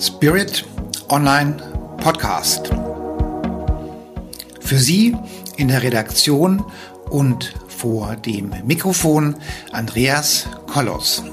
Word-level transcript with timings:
Spirit 0.00 0.64
Online 1.08 1.56
Podcast. 1.96 2.70
Für 4.60 4.78
Sie 4.78 5.16
in 5.56 5.66
der 5.66 5.82
Redaktion 5.82 6.64
und 7.10 7.52
vor 7.66 8.14
dem 8.14 8.52
Mikrofon 8.64 9.34
Andreas 9.72 10.46
Kollos. 10.68 11.24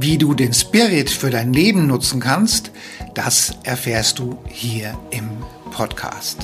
Wie 0.00 0.16
du 0.16 0.32
den 0.32 0.54
Spirit 0.54 1.10
für 1.10 1.28
dein 1.28 1.52
Leben 1.52 1.86
nutzen 1.86 2.20
kannst, 2.20 2.70
das 3.12 3.52
erfährst 3.64 4.18
du 4.18 4.38
hier 4.48 4.98
im 5.10 5.28
Podcast. 5.72 6.38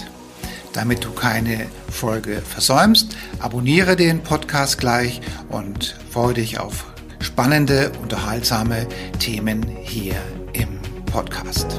Damit 0.74 1.04
du 1.04 1.10
keine 1.12 1.66
Folge 1.90 2.42
versäumst, 2.42 3.16
abonniere 3.38 3.96
den 3.96 4.22
Podcast 4.22 4.76
gleich 4.76 5.22
und 5.48 5.96
freue 6.10 6.34
dich 6.34 6.60
auf 6.60 6.84
spannende, 7.20 7.92
unterhaltsame 8.02 8.86
Themen 9.18 9.64
hier 9.82 10.16
im 10.52 10.78
Podcast. 11.06 11.78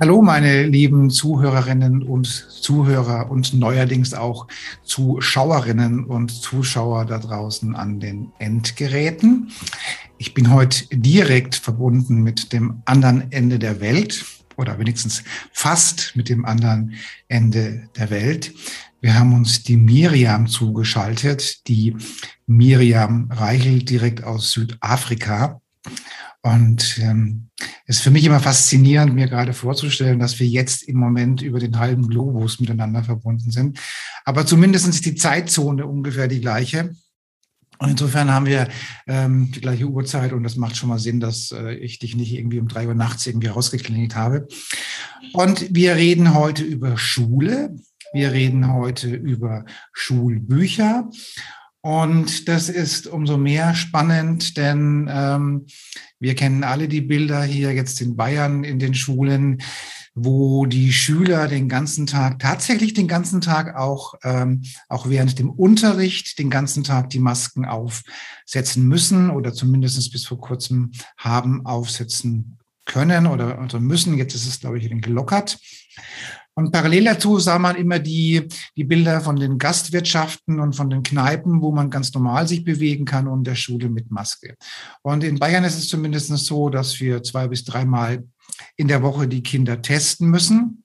Hallo, 0.00 0.20
meine 0.20 0.64
lieben 0.64 1.08
Zuhörerinnen 1.08 2.02
und 2.02 2.26
Zuhörer 2.26 3.30
und 3.30 3.54
neuerdings 3.54 4.12
auch 4.12 4.46
Zuschauerinnen 4.82 6.04
und 6.04 6.30
Zuschauer 6.30 7.06
da 7.06 7.18
draußen 7.18 7.74
an 7.74 8.00
den 8.00 8.32
Endgeräten. 8.38 9.50
Ich 10.18 10.32
bin 10.32 10.52
heute 10.52 10.86
direkt 10.92 11.56
verbunden 11.56 12.22
mit 12.22 12.52
dem 12.52 12.82
anderen 12.84 13.32
Ende 13.32 13.58
der 13.58 13.80
Welt 13.80 14.24
oder 14.56 14.78
wenigstens 14.78 15.24
fast 15.52 16.14
mit 16.14 16.28
dem 16.28 16.44
anderen 16.44 16.94
Ende 17.28 17.88
der 17.96 18.10
Welt. 18.10 18.54
Wir 19.00 19.18
haben 19.18 19.34
uns 19.34 19.64
die 19.64 19.76
Miriam 19.76 20.46
zugeschaltet, 20.46 21.66
die 21.68 21.96
Miriam 22.46 23.30
Reichel 23.30 23.82
direkt 23.82 24.24
aus 24.24 24.52
Südafrika. 24.52 25.60
Und 26.42 26.98
ähm, 27.02 27.48
es 27.86 27.96
ist 27.96 28.02
für 28.02 28.10
mich 28.10 28.24
immer 28.24 28.40
faszinierend, 28.40 29.14
mir 29.14 29.28
gerade 29.28 29.52
vorzustellen, 29.52 30.20
dass 30.20 30.38
wir 30.38 30.46
jetzt 30.46 30.84
im 30.84 30.96
Moment 30.96 31.42
über 31.42 31.58
den 31.58 31.78
halben 31.78 32.08
Globus 32.08 32.60
miteinander 32.60 33.02
verbunden 33.02 33.50
sind. 33.50 33.78
Aber 34.24 34.46
zumindest 34.46 34.86
ist 34.86 35.04
die 35.04 35.16
Zeitzone 35.16 35.86
ungefähr 35.86 36.28
die 36.28 36.40
gleiche. 36.40 36.94
Und 37.84 37.90
insofern 37.90 38.30
haben 38.30 38.46
wir 38.46 38.68
ähm, 39.06 39.50
die 39.52 39.60
gleiche 39.60 39.86
Uhrzeit 39.86 40.32
und 40.32 40.42
das 40.42 40.56
macht 40.56 40.76
schon 40.76 40.88
mal 40.88 40.98
Sinn, 40.98 41.20
dass 41.20 41.52
äh, 41.52 41.74
ich 41.74 41.98
dich 41.98 42.16
nicht 42.16 42.32
irgendwie 42.32 42.60
um 42.60 42.68
drei 42.68 42.86
Uhr 42.86 42.94
nachts 42.94 43.26
irgendwie 43.26 43.48
rausgeklingelt 43.48 44.16
habe. 44.16 44.48
Und 45.32 45.74
wir 45.74 45.96
reden 45.96 46.34
heute 46.34 46.64
über 46.64 46.96
Schule. 46.96 47.76
Wir 48.12 48.32
reden 48.32 48.72
heute 48.72 49.14
über 49.14 49.64
Schulbücher. 49.92 51.10
Und 51.82 52.48
das 52.48 52.70
ist 52.70 53.06
umso 53.06 53.36
mehr 53.36 53.74
spannend, 53.74 54.56
denn 54.56 55.06
ähm, 55.12 55.66
wir 56.18 56.34
kennen 56.34 56.64
alle 56.64 56.88
die 56.88 57.02
Bilder 57.02 57.42
hier 57.42 57.74
jetzt 57.74 58.00
in 58.00 58.16
Bayern 58.16 58.64
in 58.64 58.78
den 58.78 58.94
Schulen, 58.94 59.60
wo 60.14 60.64
die 60.66 60.92
Schüler 60.92 61.48
den 61.48 61.68
ganzen 61.68 62.06
Tag, 62.06 62.38
tatsächlich 62.38 62.94
den 62.94 63.08
ganzen 63.08 63.40
Tag 63.40 63.76
auch, 63.76 64.14
ähm, 64.22 64.62
auch 64.88 65.08
während 65.08 65.38
dem 65.38 65.50
Unterricht 65.50 66.38
den 66.38 66.50
ganzen 66.50 66.84
Tag 66.84 67.10
die 67.10 67.18
Masken 67.18 67.64
aufsetzen 67.64 68.86
müssen 68.86 69.30
oder 69.30 69.52
zumindest 69.52 70.12
bis 70.12 70.26
vor 70.26 70.40
kurzem 70.40 70.92
haben 71.18 71.66
aufsetzen 71.66 72.58
können 72.84 73.26
oder, 73.26 73.60
oder 73.60 73.80
müssen. 73.80 74.16
Jetzt 74.16 74.34
ist 74.34 74.46
es, 74.46 74.60
glaube 74.60 74.78
ich, 74.78 74.88
gelockert. 75.02 75.58
Und 76.56 76.70
parallel 76.70 77.04
dazu 77.04 77.40
sah 77.40 77.58
man 77.58 77.74
immer 77.74 77.98
die, 77.98 78.46
die 78.76 78.84
Bilder 78.84 79.20
von 79.20 79.34
den 79.34 79.58
Gastwirtschaften 79.58 80.60
und 80.60 80.76
von 80.76 80.88
den 80.88 81.02
Kneipen, 81.02 81.60
wo 81.60 81.72
man 81.72 81.90
ganz 81.90 82.14
normal 82.14 82.46
sich 82.46 82.62
bewegen 82.62 83.04
kann 83.04 83.26
und 83.26 83.44
der 83.44 83.56
Schule 83.56 83.88
mit 83.88 84.12
Maske. 84.12 84.54
Und 85.02 85.24
in 85.24 85.40
Bayern 85.40 85.64
ist 85.64 85.76
es 85.76 85.88
zumindest 85.88 86.28
so, 86.28 86.68
dass 86.68 87.00
wir 87.00 87.24
zwei 87.24 87.48
bis 87.48 87.64
dreimal 87.64 88.22
in 88.76 88.88
der 88.88 89.02
Woche 89.02 89.28
die 89.28 89.42
Kinder 89.42 89.82
testen 89.82 90.30
müssen. 90.30 90.84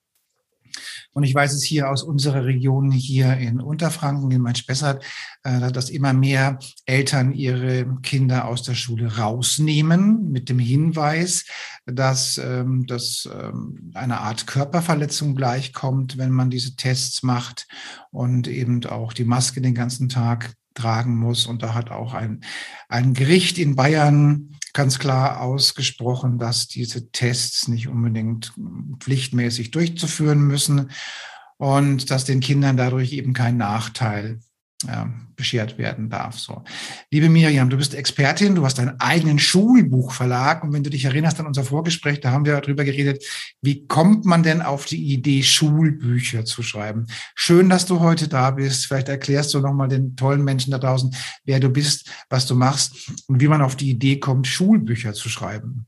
Und 1.11 1.23
ich 1.23 1.33
weiß 1.33 1.53
es 1.53 1.63
hier 1.63 1.89
aus 1.89 2.03
unserer 2.03 2.45
Region 2.45 2.91
hier 2.91 3.35
in 3.37 3.59
Unterfranken, 3.59 4.29
in 4.31 4.41
Main-Spessart, 4.41 5.03
äh, 5.43 5.71
dass 5.71 5.89
immer 5.89 6.13
mehr 6.13 6.59
Eltern 6.85 7.33
ihre 7.33 7.97
Kinder 8.03 8.47
aus 8.47 8.61
der 8.63 8.75
Schule 8.75 9.17
rausnehmen 9.17 10.31
mit 10.31 10.49
dem 10.49 10.59
Hinweis, 10.59 11.45
dass 11.85 12.37
ähm, 12.37 12.85
das 12.85 13.27
ähm, 13.33 13.91
eine 13.95 14.19
Art 14.19 14.45
Körperverletzung 14.45 15.35
gleichkommt, 15.35 16.17
wenn 16.17 16.31
man 16.31 16.51
diese 16.51 16.75
Tests 16.75 17.23
macht 17.23 17.67
und 18.11 18.47
eben 18.47 18.85
auch 18.85 19.11
die 19.11 19.25
Maske 19.25 19.61
den 19.61 19.73
ganzen 19.73 20.09
Tag 20.09 20.53
tragen 20.75 21.17
muss. 21.17 21.47
Und 21.47 21.63
da 21.63 21.73
hat 21.73 21.89
auch 21.89 22.13
ein, 22.13 22.41
ein 22.87 23.13
Gericht 23.13 23.57
in 23.57 23.75
Bayern 23.75 24.55
ganz 24.73 24.99
klar 24.99 25.41
ausgesprochen, 25.41 26.37
dass 26.37 26.67
diese 26.67 27.11
Tests 27.11 27.67
nicht 27.67 27.87
unbedingt 27.87 28.53
pflichtmäßig 28.99 29.71
durchzuführen 29.71 30.41
müssen 30.41 30.91
und 31.57 32.11
dass 32.11 32.25
den 32.25 32.39
Kindern 32.39 32.77
dadurch 32.77 33.11
eben 33.13 33.33
kein 33.33 33.57
Nachteil 33.57 34.39
ja, 34.87 35.09
beschert 35.35 35.77
werden 35.77 36.09
darf. 36.09 36.39
So. 36.39 36.63
Liebe 37.11 37.27
Miriam, 37.27 37.69
du 37.69 37.77
bist 37.77 37.93
Expertin, 37.93 38.55
du 38.55 38.65
hast 38.65 38.77
deinen 38.77 38.99
eigenen 38.99 39.37
Schulbuchverlag 39.37 40.63
und 40.63 40.71
wenn 40.71 40.83
du 40.83 40.89
dich 40.89 41.05
erinnerst 41.05 41.39
an 41.39 41.47
unser 41.47 41.65
Vorgespräch, 41.65 42.21
da 42.21 42.31
haben 42.31 42.45
wir 42.45 42.59
darüber 42.59 42.85
geredet, 42.85 43.23
wie 43.61 43.87
kommt 43.87 44.25
man 44.25 44.43
denn 44.43 44.61
auf 44.61 44.85
die 44.85 45.13
Idee, 45.13 45.43
Schulbücher 45.43 46.45
zu 46.45 46.63
schreiben? 46.63 47.07
Schön, 47.35 47.69
dass 47.69 47.85
du 47.85 47.99
heute 47.99 48.29
da 48.29 48.51
bist. 48.51 48.85
Vielleicht 48.85 49.09
erklärst 49.09 49.53
du 49.53 49.59
nochmal 49.59 49.89
den 49.89 50.15
tollen 50.15 50.43
Menschen 50.43 50.71
da 50.71 50.77
draußen, 50.77 51.13
wer 51.43 51.59
du 51.59 51.69
bist, 51.69 52.09
was 52.29 52.45
du 52.45 52.55
machst 52.55 53.11
und 53.27 53.41
wie 53.41 53.47
man 53.47 53.61
auf 53.61 53.75
die 53.75 53.89
Idee 53.89 54.19
kommt, 54.19 54.47
Schulbücher 54.47 55.13
zu 55.13 55.27
schreiben. 55.27 55.87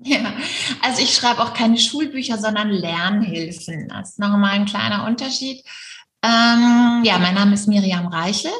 Ja, 0.00 0.32
also 0.80 1.02
ich 1.02 1.14
schreibe 1.14 1.42
auch 1.42 1.54
keine 1.54 1.76
Schulbücher, 1.76 2.38
sondern 2.38 2.70
Lernhilfen. 2.70 3.88
Das 3.88 4.10
ist 4.10 4.18
nochmal 4.20 4.52
ein 4.52 4.64
kleiner 4.64 5.04
Unterschied. 5.06 5.64
Ähm, 6.22 7.02
ja, 7.04 7.18
mein 7.18 7.34
Name 7.34 7.54
ist 7.54 7.68
Miriam 7.68 8.08
Reichel 8.08 8.50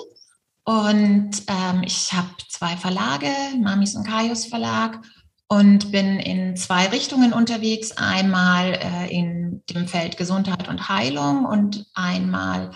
und 0.65 1.31
ähm, 1.49 1.83
ich 1.85 2.13
habe 2.13 2.29
zwei 2.49 2.77
Verlage, 2.77 3.31
Mamis 3.61 3.97
und 3.97 4.07
Kaios 4.07 4.47
Verlag 4.47 5.01
und 5.49 5.91
bin 5.91 6.21
in 6.21 6.57
zwei 6.57 6.87
Richtungen 6.87 7.33
unterwegs. 7.33 7.93
Einmal 7.97 8.75
äh, 8.75 9.11
in 9.13 9.63
dem 9.71 9.89
Feld 9.89 10.17
Gesundheit 10.17 10.69
und 10.69 10.89
Heilung 10.89 11.47
und 11.47 11.85
einmal 11.95 12.71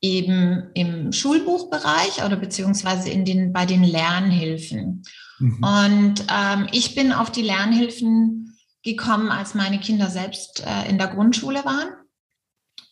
eben 0.00 0.70
im 0.74 1.12
Schulbuchbereich 1.12 2.24
oder 2.24 2.36
beziehungsweise 2.36 3.10
in 3.10 3.24
den, 3.24 3.52
bei 3.52 3.64
den 3.64 3.84
Lernhilfen. 3.84 5.04
Mhm. 5.38 5.64
Und 5.64 6.26
ähm, 6.32 6.66
ich 6.72 6.96
bin 6.96 7.12
auf 7.12 7.30
die 7.30 7.42
Lernhilfen 7.42 8.58
gekommen, 8.82 9.30
als 9.30 9.54
meine 9.54 9.78
Kinder 9.78 10.10
selbst 10.10 10.64
äh, 10.66 10.88
in 10.88 10.98
der 10.98 11.08
Grundschule 11.08 11.64
waren 11.64 11.90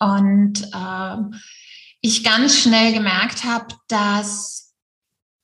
und 0.04 0.62
äh, 0.74 1.38
ich 2.00 2.22
ganz 2.24 2.58
schnell 2.58 2.92
gemerkt 2.92 3.44
habe, 3.44 3.74
dass 3.88 4.74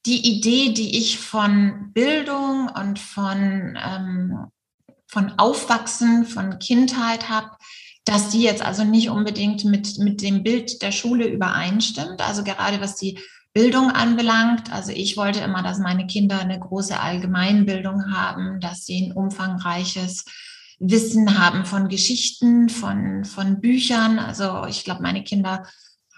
die 0.04 0.37
Idee, 0.37 0.72
die 0.75 0.98
ich 0.98 1.19
von 1.19 1.93
Bildung 1.94 2.69
und 2.69 2.98
von, 2.98 3.78
ähm, 3.82 4.47
von 5.06 5.38
Aufwachsen, 5.38 6.26
von 6.26 6.59
Kindheit 6.59 7.28
habe, 7.28 7.50
dass 8.04 8.31
die 8.31 8.43
jetzt 8.43 8.62
also 8.62 8.84
nicht 8.84 9.09
unbedingt 9.09 9.65
mit, 9.65 9.98
mit 9.98 10.21
dem 10.21 10.43
Bild 10.43 10.82
der 10.82 10.92
Schule 10.92 11.27
übereinstimmt. 11.28 12.21
Also 12.21 12.45
gerade 12.45 12.80
was 12.80 12.97
die 12.97 13.18
Bildung 13.53 13.91
anbelangt. 13.91 14.72
Also 14.72 14.92
ich 14.92 15.16
wollte 15.16 15.41
immer, 15.41 15.63
dass 15.63 15.78
meine 15.78 16.06
Kinder 16.06 16.41
eine 16.41 16.59
große 16.59 16.98
Allgemeinbildung 16.98 18.13
haben, 18.15 18.60
dass 18.60 18.84
sie 18.84 19.06
ein 19.06 19.13
umfangreiches 19.13 20.24
Wissen 20.80 21.38
haben 21.38 21.66
von 21.66 21.88
Geschichten, 21.88 22.68
von, 22.71 23.24
von 23.24 23.60
Büchern. 23.60 24.18
Also 24.18 24.65
ich 24.66 24.82
glaube, 24.82 25.03
meine 25.03 25.22
Kinder 25.22 25.65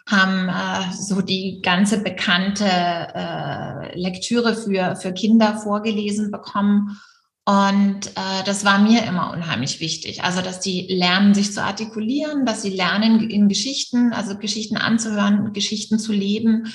haben 0.09 0.49
äh, 0.49 0.93
so 0.94 1.20
die 1.20 1.61
ganze 1.62 1.99
bekannte 1.99 2.64
äh, 2.64 3.99
Lektüre 3.99 4.55
für, 4.55 4.97
für 4.97 5.12
Kinder 5.12 5.59
vorgelesen 5.59 6.31
bekommen. 6.31 6.97
Und 7.44 8.06
äh, 8.06 8.44
das 8.47 8.64
war 8.64 8.79
mir 8.79 9.05
immer 9.05 9.32
unheimlich 9.32 9.81
wichtig. 9.81 10.23
Also, 10.23 10.43
dass 10.43 10.61
die 10.61 10.87
lernen, 10.88 11.35
sich 11.35 11.53
zu 11.53 11.62
artikulieren, 11.62 12.47
dass 12.47 12.62
sie 12.62 12.70
lernen, 12.70 13.29
in 13.29 13.49
Geschichten, 13.49 14.12
also 14.12 14.38
Geschichten 14.38 14.76
anzuhören, 14.76 15.53
Geschichten 15.53 15.99
zu 15.99 16.12
leben, 16.12 16.73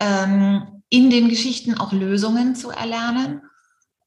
ähm, 0.00 0.82
in 0.88 1.10
den 1.10 1.28
Geschichten 1.28 1.74
auch 1.74 1.92
Lösungen 1.92 2.56
zu 2.56 2.70
erlernen 2.70 3.42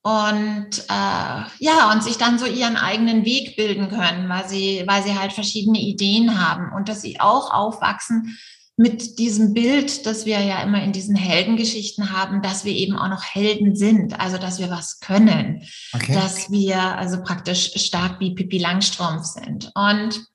und 0.04 0.80
äh, 0.90 1.44
ja 1.60 1.92
und 1.92 2.04
sich 2.04 2.18
dann 2.18 2.40
so 2.40 2.46
ihren 2.46 2.76
eigenen 2.76 3.24
Weg 3.24 3.56
bilden 3.56 3.90
können, 3.90 4.28
weil 4.30 4.48
sie 4.48 4.84
weil 4.88 5.04
sie 5.04 5.18
halt 5.18 5.34
verschiedene 5.34 5.80
Ideen 5.80 6.40
haben 6.40 6.74
und 6.74 6.90
dass 6.90 7.02
sie 7.02 7.20
auch 7.20 7.54
aufwachsen 7.54 8.38
mit 8.78 9.20
diesem 9.20 9.54
Bild, 9.54 10.08
das 10.08 10.26
wir 10.26 10.40
ja 10.40 10.64
immer 10.64 10.82
in 10.82 10.92
diesen 10.92 11.16
Heldengeschichten 11.16 12.12
haben, 12.12 12.42
dass 12.42 12.66
wir 12.66 12.74
eben 12.74 12.98
auch 12.98 13.10
noch 13.10 13.24
Helden 13.24 13.76
sind, 13.76 14.20
also 14.20 14.40
dass 14.40 14.58
wir 14.58 14.72
was 14.72 15.00
können, 15.00 15.62
okay. 15.94 16.14
dass 16.14 16.50
wir 16.50 16.80
also 16.98 17.22
praktisch 17.22 17.74
stark 17.76 18.20
wie 18.20 18.34
Pippi 18.34 18.58
Langstrumpf 18.58 19.26
sind. 19.26 19.72
Und 19.76 20.26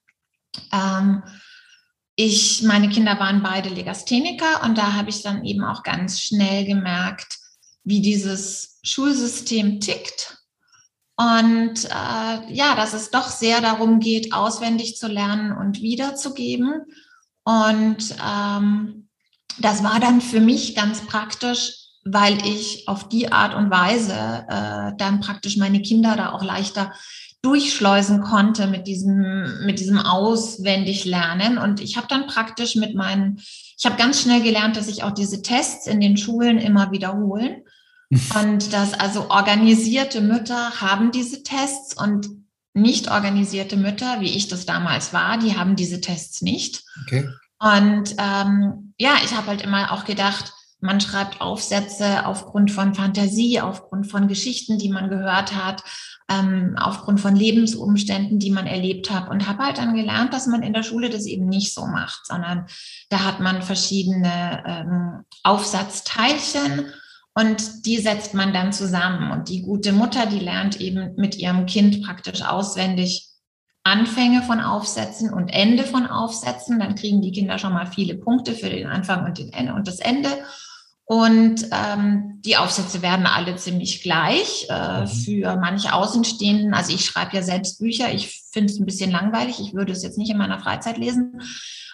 ähm, 0.72 1.24
ich, 2.14 2.62
meine 2.62 2.88
Kinder 2.88 3.19
waren 3.19 3.42
beide 3.42 3.69
Legastheniker 3.69 4.62
und 4.62 4.78
da 4.78 4.92
habe 4.92 5.10
ich 5.10 5.22
dann 5.22 5.44
eben 5.44 5.64
auch 5.64 5.82
ganz 5.82 6.20
schnell 6.20 6.64
gemerkt, 6.66 7.38
wie 7.82 8.00
dieses 8.00 8.75
Schulsystem 8.86 9.80
tickt. 9.80 10.38
Und 11.16 11.86
äh, 11.86 12.52
ja, 12.52 12.74
dass 12.76 12.92
es 12.92 13.10
doch 13.10 13.28
sehr 13.28 13.60
darum 13.60 14.00
geht, 14.00 14.32
auswendig 14.32 14.96
zu 14.96 15.08
lernen 15.08 15.52
und 15.52 15.80
wiederzugeben. 15.80 16.82
Und 17.42 18.14
ähm, 18.24 19.08
das 19.58 19.82
war 19.82 19.98
dann 19.98 20.20
für 20.20 20.40
mich 20.40 20.74
ganz 20.74 21.06
praktisch, 21.06 21.72
weil 22.04 22.36
ich 22.46 22.86
auf 22.86 23.08
die 23.08 23.32
Art 23.32 23.54
und 23.54 23.70
Weise 23.70 24.12
äh, 24.48 24.92
dann 24.98 25.20
praktisch 25.20 25.56
meine 25.56 25.80
Kinder 25.80 26.14
da 26.16 26.32
auch 26.32 26.44
leichter 26.44 26.92
durchschleusen 27.42 28.22
konnte 28.22 28.66
mit 28.66 28.86
diesem, 28.86 29.64
mit 29.64 29.78
diesem 29.80 29.98
Auswendiglernen. 29.98 31.58
Und 31.58 31.80
ich 31.80 31.96
habe 31.96 32.08
dann 32.08 32.26
praktisch 32.26 32.76
mit 32.76 32.94
meinen, 32.94 33.40
ich 33.78 33.86
habe 33.86 33.96
ganz 33.96 34.20
schnell 34.20 34.42
gelernt, 34.42 34.76
dass 34.76 34.88
ich 34.88 35.02
auch 35.02 35.12
diese 35.12 35.42
Tests 35.42 35.86
in 35.86 36.00
den 36.00 36.16
Schulen 36.16 36.58
immer 36.58 36.90
wiederholen. 36.90 37.62
Und 38.11 38.73
dass 38.73 38.94
also 38.94 39.31
organisierte 39.31 40.20
Mütter 40.20 40.81
haben 40.81 41.11
diese 41.11 41.43
Tests 41.43 42.00
und 42.00 42.29
nicht 42.73 43.11
organisierte 43.11 43.76
Mütter, 43.76 44.20
wie 44.20 44.37
ich 44.37 44.49
das 44.49 44.67
damals 44.67 45.12
war, 45.12 45.38
die 45.38 45.56
haben 45.56 45.76
diese 45.76 46.00
Tests 46.00 46.43
nicht. 46.43 46.85
Okay. 47.03 47.29
Und 47.58 48.14
ähm, 48.19 48.94
ja, 48.99 49.14
ich 49.25 49.35
habe 49.35 49.49
halt 49.49 49.62
immer 49.62 49.93
auch 49.93 50.05
gedacht, 50.05 50.53
man 50.81 51.00
schreibt 51.00 51.41
Aufsätze 51.41 52.26
aufgrund 52.26 52.70
von 52.70 52.94
Fantasie, 52.94 53.61
aufgrund 53.61 54.06
von 54.11 54.29
Geschichten, 54.29 54.79
die 54.79 54.91
man 54.91 55.08
gehört 55.08 55.55
hat, 55.55 55.82
ähm, 56.29 56.76
aufgrund 56.79 57.20
von 57.20 57.35
Lebensumständen, 57.35 58.38
die 58.38 58.50
man 58.50 58.67
erlebt 58.67 59.11
hat 59.11 59.31
und 59.31 59.49
habe 59.49 59.64
halt 59.64 59.79
dann 59.79 59.94
gelernt, 59.94 60.35
dass 60.35 60.47
man 60.47 60.62
in 60.62 60.75
der 60.75 60.82
Schule 60.82 61.08
das 61.08 61.25
eben 61.25 61.47
nicht 61.47 61.73
so 61.73 61.87
macht, 61.87 62.26
sondern 62.26 62.67
da 63.08 63.25
hat 63.25 63.41
man 63.41 63.62
verschiedene 63.62 64.62
ähm, 64.67 65.25
Aufsatzteilchen 65.44 66.93
und 67.38 67.84
die 67.84 67.98
setzt 67.98 68.32
man 68.32 68.54
dann 68.54 68.72
zusammen. 68.72 69.30
Und 69.30 69.50
die 69.50 69.60
gute 69.60 69.92
Mutter, 69.92 70.24
die 70.24 70.38
lernt 70.38 70.80
eben 70.80 71.14
mit 71.16 71.36
ihrem 71.36 71.66
Kind 71.66 72.02
praktisch 72.02 72.40
auswendig 72.40 73.28
Anfänge 73.84 74.40
von 74.40 74.60
Aufsätzen 74.60 75.30
und 75.30 75.50
Ende 75.50 75.84
von 75.84 76.06
Aufsätzen. 76.06 76.80
Dann 76.80 76.94
kriegen 76.94 77.20
die 77.20 77.32
Kinder 77.32 77.58
schon 77.58 77.74
mal 77.74 77.86
viele 77.86 78.14
Punkte 78.14 78.54
für 78.54 78.70
den 78.70 78.86
Anfang 78.86 79.26
und 79.26 79.36
den 79.36 79.52
Ende 79.52 79.74
und 79.74 79.86
das 79.86 79.98
Ende. 79.98 80.30
Und 81.04 81.66
ähm, 81.72 82.40
die 82.42 82.56
Aufsätze 82.56 83.02
werden 83.02 83.26
alle 83.26 83.54
ziemlich 83.56 84.02
gleich. 84.02 84.66
Äh, 84.70 85.02
mhm. 85.02 85.06
für 85.06 85.56
manche 85.56 85.92
Außenstehenden, 85.92 86.72
also 86.72 86.94
ich 86.94 87.04
schreibe 87.04 87.36
ja 87.36 87.42
selbst 87.42 87.80
Bücher, 87.80 88.10
ich 88.14 88.44
finde 88.50 88.72
es 88.72 88.80
ein 88.80 88.86
bisschen 88.86 89.10
langweilig, 89.10 89.60
ich 89.60 89.74
würde 89.74 89.92
es 89.92 90.02
jetzt 90.02 90.16
nicht 90.16 90.30
in 90.30 90.38
meiner 90.38 90.58
Freizeit 90.58 90.96
lesen, 90.96 91.42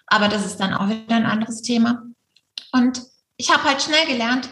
aber 0.06 0.28
das 0.28 0.46
ist 0.46 0.60
dann 0.60 0.72
auch 0.72 0.88
wieder 0.88 1.16
ein 1.16 1.26
anderes 1.26 1.62
Thema. 1.62 2.04
Und 2.70 3.02
ich 3.36 3.52
habe 3.52 3.64
halt 3.64 3.82
schnell 3.82 4.06
gelernt, 4.06 4.48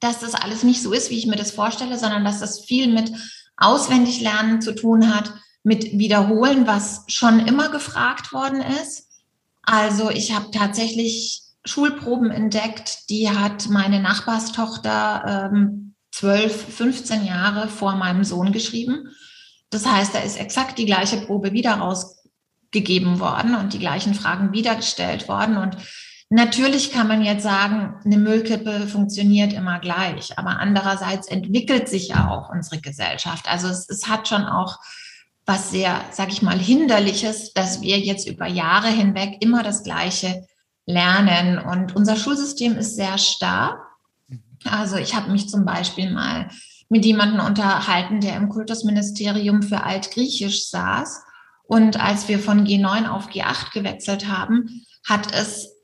dass 0.00 0.20
das 0.20 0.34
alles 0.34 0.62
nicht 0.62 0.82
so 0.82 0.92
ist, 0.92 1.10
wie 1.10 1.18
ich 1.18 1.26
mir 1.26 1.36
das 1.36 1.50
vorstelle, 1.50 1.98
sondern 1.98 2.24
dass 2.24 2.40
das 2.40 2.60
viel 2.60 2.92
mit 2.92 3.12
Auswendiglernen 3.56 4.60
zu 4.60 4.74
tun 4.74 5.14
hat, 5.14 5.32
mit 5.62 5.98
Wiederholen, 5.98 6.66
was 6.66 7.04
schon 7.08 7.40
immer 7.46 7.68
gefragt 7.68 8.32
worden 8.32 8.60
ist. 8.60 9.08
Also 9.62 10.10
ich 10.10 10.34
habe 10.34 10.50
tatsächlich 10.50 11.42
Schulproben 11.64 12.30
entdeckt, 12.30 13.10
die 13.10 13.28
hat 13.28 13.68
meine 13.68 14.00
Nachbarstochter 14.00 15.50
ähm, 15.52 15.94
12, 16.12 16.74
15 16.74 17.26
Jahre 17.26 17.68
vor 17.68 17.96
meinem 17.96 18.24
Sohn 18.24 18.52
geschrieben. 18.52 19.10
Das 19.70 19.84
heißt, 19.84 20.14
da 20.14 20.20
ist 20.20 20.38
exakt 20.38 20.78
die 20.78 20.86
gleiche 20.86 21.18
Probe 21.18 21.52
wieder 21.52 21.74
rausgegeben 21.74 23.20
worden 23.20 23.54
und 23.54 23.74
die 23.74 23.78
gleichen 23.78 24.14
Fragen 24.14 24.52
wieder 24.52 24.74
gestellt 24.76 25.28
worden. 25.28 25.58
Und 25.58 25.76
natürlich 26.30 26.92
kann 26.92 27.08
man 27.08 27.22
jetzt 27.22 27.42
sagen, 27.42 27.96
eine 28.04 28.18
Müllkippe 28.18 28.86
funktioniert 28.86 29.52
immer 29.52 29.78
gleich, 29.78 30.38
aber 30.38 30.60
andererseits 30.60 31.28
entwickelt 31.28 31.88
sich 31.88 32.08
ja 32.08 32.30
auch 32.30 32.50
unsere 32.50 32.80
Gesellschaft. 32.80 33.50
Also 33.50 33.68
es, 33.68 33.88
es 33.88 34.08
hat 34.08 34.28
schon 34.28 34.44
auch 34.44 34.78
was 35.48 35.70
sehr, 35.70 36.04
sag 36.10 36.30
ich 36.30 36.42
mal, 36.42 36.58
hinderliches, 36.58 37.54
dass 37.54 37.80
wir 37.80 37.98
jetzt 37.98 38.28
über 38.28 38.46
Jahre 38.46 38.88
hinweg 38.88 39.38
immer 39.40 39.62
das 39.62 39.82
Gleiche 39.82 40.46
lernen. 40.84 41.58
Und 41.58 41.96
unser 41.96 42.16
Schulsystem 42.16 42.76
ist 42.76 42.96
sehr 42.96 43.16
starr. 43.16 43.78
Also 44.64 44.96
ich 44.96 45.14
habe 45.14 45.30
mich 45.30 45.48
zum 45.48 45.64
Beispiel 45.64 46.10
mal 46.12 46.50
mit 46.90 47.06
jemandem 47.06 47.40
unterhalten, 47.40 48.20
der 48.20 48.36
im 48.36 48.50
Kultusministerium 48.50 49.62
für 49.62 49.84
Altgriechisch 49.84 50.68
saß. 50.68 51.22
Und 51.64 51.98
als 51.98 52.28
wir 52.28 52.38
von 52.38 52.66
G9 52.66 53.08
auf 53.08 53.28
G8 53.28 53.72
gewechselt 53.72 54.28
haben, 54.28 54.84
hat 55.06 55.32
es 55.34 55.77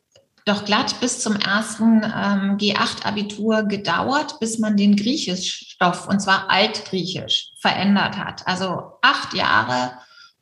doch 0.44 0.64
glatt 0.64 1.00
bis 1.00 1.20
zum 1.20 1.36
ersten 1.36 2.02
ähm, 2.04 2.58
G8-Abitur 2.58 3.62
gedauert, 3.62 4.38
bis 4.40 4.58
man 4.58 4.76
den 4.76 4.96
Griechischstoff, 4.96 6.06
und 6.06 6.20
zwar 6.20 6.50
Altgriechisch, 6.50 7.52
verändert 7.58 8.18
hat. 8.18 8.46
Also 8.46 8.92
acht 9.00 9.32
Jahre, 9.34 9.92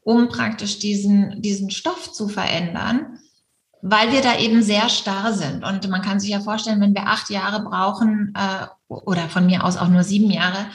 um 0.01 0.29
praktisch 0.29 0.79
diesen, 0.81 1.41
diesen 1.41 1.71
Stoff 1.71 2.13
zu 2.13 2.29
verändern 2.29 3.19
weil 3.83 4.13
wir 4.13 4.23
da 4.23 4.39
eben 4.39 4.63
sehr 4.63 4.89
starr 4.89 5.35
sind. 5.35 5.65
Und 5.65 5.89
man 5.91 6.03
kann 6.03 6.21
sich 6.21 6.31
ja 6.31 6.41
vorstellen, 6.41 6.81
wenn 6.81 6.95
wir 6.95 7.09
acht 7.09 7.31
Jahre 7.31 7.65
brauchen 7.65 8.33
äh, 8.37 8.67
oder 8.89 9.29
von 9.29 9.45
mir 9.45 9.65
aus 9.65 9.77
auch 9.77 9.89
nur 9.89 10.05
sieben 10.05 10.31
Jahre, 10.31 10.71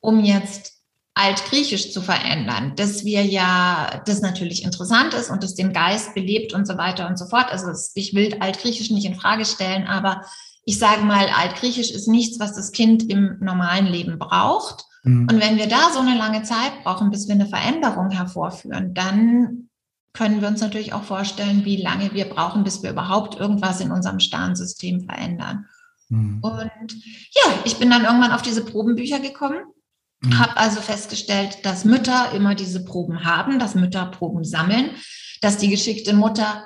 um 0.00 0.24
jetzt 0.24 0.81
Altgriechisch 1.14 1.92
zu 1.92 2.00
verändern, 2.00 2.72
dass 2.76 3.04
wir 3.04 3.22
ja, 3.24 4.02
das 4.06 4.22
natürlich 4.22 4.64
interessant 4.64 5.12
ist 5.12 5.30
und 5.30 5.42
das 5.42 5.54
den 5.54 5.72
Geist 5.72 6.14
belebt 6.14 6.54
und 6.54 6.66
so 6.66 6.78
weiter 6.78 7.06
und 7.06 7.18
so 7.18 7.26
fort. 7.26 7.50
Also 7.50 7.70
ich 7.94 8.14
will 8.14 8.36
Altgriechisch 8.40 8.90
nicht 8.90 9.04
in 9.04 9.14
Frage 9.14 9.44
stellen, 9.44 9.86
aber 9.86 10.22
ich 10.64 10.78
sage 10.78 11.02
mal, 11.02 11.26
Altgriechisch 11.28 11.90
ist 11.90 12.08
nichts, 12.08 12.40
was 12.40 12.54
das 12.54 12.72
Kind 12.72 13.10
im 13.10 13.36
normalen 13.40 13.86
Leben 13.86 14.18
braucht. 14.18 14.84
Mhm. 15.02 15.28
Und 15.30 15.40
wenn 15.40 15.58
wir 15.58 15.66
da 15.66 15.90
so 15.92 16.00
eine 16.00 16.16
lange 16.16 16.44
Zeit 16.44 16.82
brauchen, 16.82 17.10
bis 17.10 17.28
wir 17.28 17.34
eine 17.34 17.46
Veränderung 17.46 18.10
hervorführen, 18.10 18.94
dann 18.94 19.68
können 20.14 20.40
wir 20.40 20.48
uns 20.48 20.60
natürlich 20.60 20.92
auch 20.92 21.04
vorstellen, 21.04 21.64
wie 21.64 21.76
lange 21.76 22.12
wir 22.14 22.26
brauchen, 22.26 22.64
bis 22.64 22.82
wir 22.82 22.90
überhaupt 22.90 23.38
irgendwas 23.38 23.80
in 23.80 23.90
unserem 23.90 24.20
Starnsystem 24.20 25.02
verändern. 25.02 25.66
Mhm. 26.08 26.38
Und 26.42 26.94
ja, 27.32 27.52
ich 27.64 27.76
bin 27.76 27.90
dann 27.90 28.04
irgendwann 28.04 28.32
auf 28.32 28.42
diese 28.42 28.64
Probenbücher 28.64 29.20
gekommen, 29.20 29.58
mhm. 30.22 30.38
habe 30.38 30.56
also 30.56 30.80
festgestellt, 30.80 31.58
dass 31.64 31.84
Mütter 31.84 32.32
immer 32.32 32.54
diese 32.54 32.84
Proben 32.84 33.24
haben, 33.24 33.58
dass 33.58 33.74
Mütter 33.74 34.06
Proben 34.06 34.44
sammeln, 34.44 34.90
dass 35.40 35.58
die 35.58 35.68
geschickte 35.68 36.14
Mutter 36.14 36.64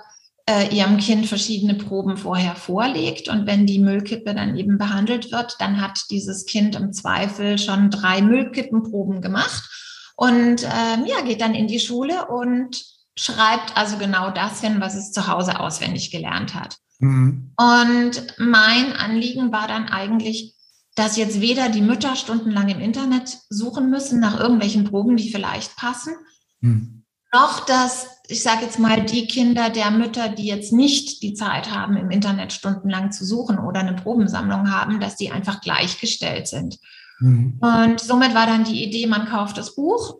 äh, 0.49 0.75
ihrem 0.75 0.99
Kind 0.99 1.27
verschiedene 1.27 1.75
Proben 1.75 2.17
vorher 2.17 2.55
vorlegt 2.55 3.29
und 3.29 3.47
wenn 3.47 3.67
die 3.67 3.81
Müllkippe 3.81 4.35
dann 4.35 4.57
eben 4.57 4.79
behandelt 4.79 5.33
wird, 5.33 5.57
dann 5.59 5.81
hat 5.81 6.01
dieses 6.11 6.47
Kind 6.47 6.77
im 6.77 6.93
Zweifel 6.93 7.59
schon 7.59 7.91
drei 7.91 8.23
Müllkippenproben 8.23 9.21
gemacht 9.21 9.69
und 10.17 10.63
ähm, 10.63 11.05
ja, 11.07 11.21
geht 11.25 11.41
dann 11.41 11.55
in 11.55 11.67
die 11.67 11.81
Schule 11.81 12.27
und 12.27 12.83
schreibt 13.19 13.77
also 13.77 13.97
genau 13.99 14.31
das 14.31 14.61
hin, 14.61 14.81
was 14.81 14.95
es 14.95 15.13
zu 15.13 15.27
Hause 15.27 15.61
auswendig 15.61 16.11
gelernt 16.11 16.55
hat. 16.55 16.77
Mhm. 16.99 17.53
Und 17.57 18.35
mein 18.39 18.93
Anliegen 18.93 19.53
war 19.53 19.69
dann 19.69 19.89
eigentlich, 19.89 20.55
dass 20.97 21.17
jetzt 21.17 21.41
weder 21.41 21.69
die 21.69 21.83
Mütter 21.83 22.17
stundenlang 22.17 22.69
im 22.69 22.81
Internet 22.81 23.39
suchen 23.49 23.91
müssen 23.91 24.19
nach 24.19 24.41
irgendwelchen 24.41 24.85
Proben, 24.85 25.17
die 25.17 25.31
vielleicht 25.31 25.77
passen, 25.77 26.15
mhm. 26.61 27.05
noch 27.33 27.65
dass, 27.65 28.09
ich 28.27 28.43
sage 28.43 28.65
jetzt 28.65 28.81
mal, 28.81 29.05
die 29.05 29.27
Kinder 29.27 29.71
der 29.71 29.93
Mütter, 29.93 30.29
die 30.29 30.47
jetzt 30.47 30.73
nicht 30.73 31.23
die 31.23 31.35
Zeit 31.35 31.73
haben, 31.73 31.97
im 31.97 32.11
Internet 32.11 32.53
stundenlang 32.53 33.13
zu 33.13 33.25
suchen 33.25 33.59
oder 33.59 33.81
eine 33.81 33.95
Probensammlung 33.95 34.73
haben, 34.73 34.99
dass 34.99 35.17
die 35.17 35.31
einfach 35.31 35.61
gleichgestellt 35.61 36.49
sind. 36.49 36.79
Mhm. 37.21 37.61
Und 37.61 38.01
somit 38.01 38.35
war 38.35 38.47
dann 38.47 38.65
die 38.65 38.83
Idee, 38.83 39.07
man 39.07 39.27
kauft 39.27 39.57
das 39.57 39.77
Buch 39.77 40.17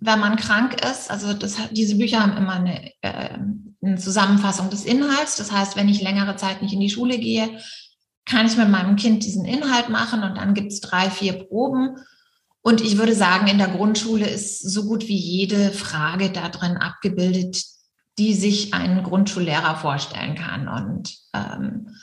wenn 0.00 0.20
man 0.20 0.36
krank 0.36 0.80
ist, 0.84 1.10
also 1.10 1.34
das, 1.34 1.56
diese 1.70 1.96
Bücher 1.96 2.20
haben 2.20 2.36
immer 2.36 2.54
eine, 2.54 2.92
äh, 3.02 3.38
eine, 3.82 3.96
Zusammenfassung 3.98 4.70
des 4.70 4.84
Inhalts. 4.84 5.36
Das 5.36 5.52
heißt, 5.52 5.76
wenn 5.76 5.88
ich 5.88 6.00
längere 6.02 6.36
Zeit 6.36 6.62
nicht 6.62 6.72
in 6.72 6.80
die 6.80 6.90
Schule 6.90 7.18
gehe, 7.18 7.60
kann 8.26 8.46
ich 8.46 8.56
mit 8.56 8.68
meinem 8.68 8.96
Kind 8.96 9.24
diesen 9.24 9.44
Inhalt 9.44 9.88
machen 9.88 10.22
und 10.22 10.36
dann 10.36 10.52
gibt 10.52 10.72
es 10.72 10.80
drei, 10.80 11.08
vier 11.10 11.32
Proben. 11.32 11.96
Und 12.60 12.80
ich 12.80 12.98
würde 12.98 13.14
sagen, 13.14 13.46
in 13.46 13.58
der 13.58 13.68
Grundschule 13.68 14.28
ist 14.28 14.60
so 14.60 14.84
gut 14.84 15.06
wie 15.06 15.16
jede 15.16 15.70
Frage 15.70 16.30
da 16.30 16.48
drin 16.48 16.76
abgebildet, 16.76 17.64
die 18.18 18.34
sich 18.34 18.74
ein 18.74 19.04
Grundschullehrer 19.04 19.76
vorstellen 19.76 20.34
kann. 20.34 20.66
Und 20.66 21.16
ähm, 21.32 21.94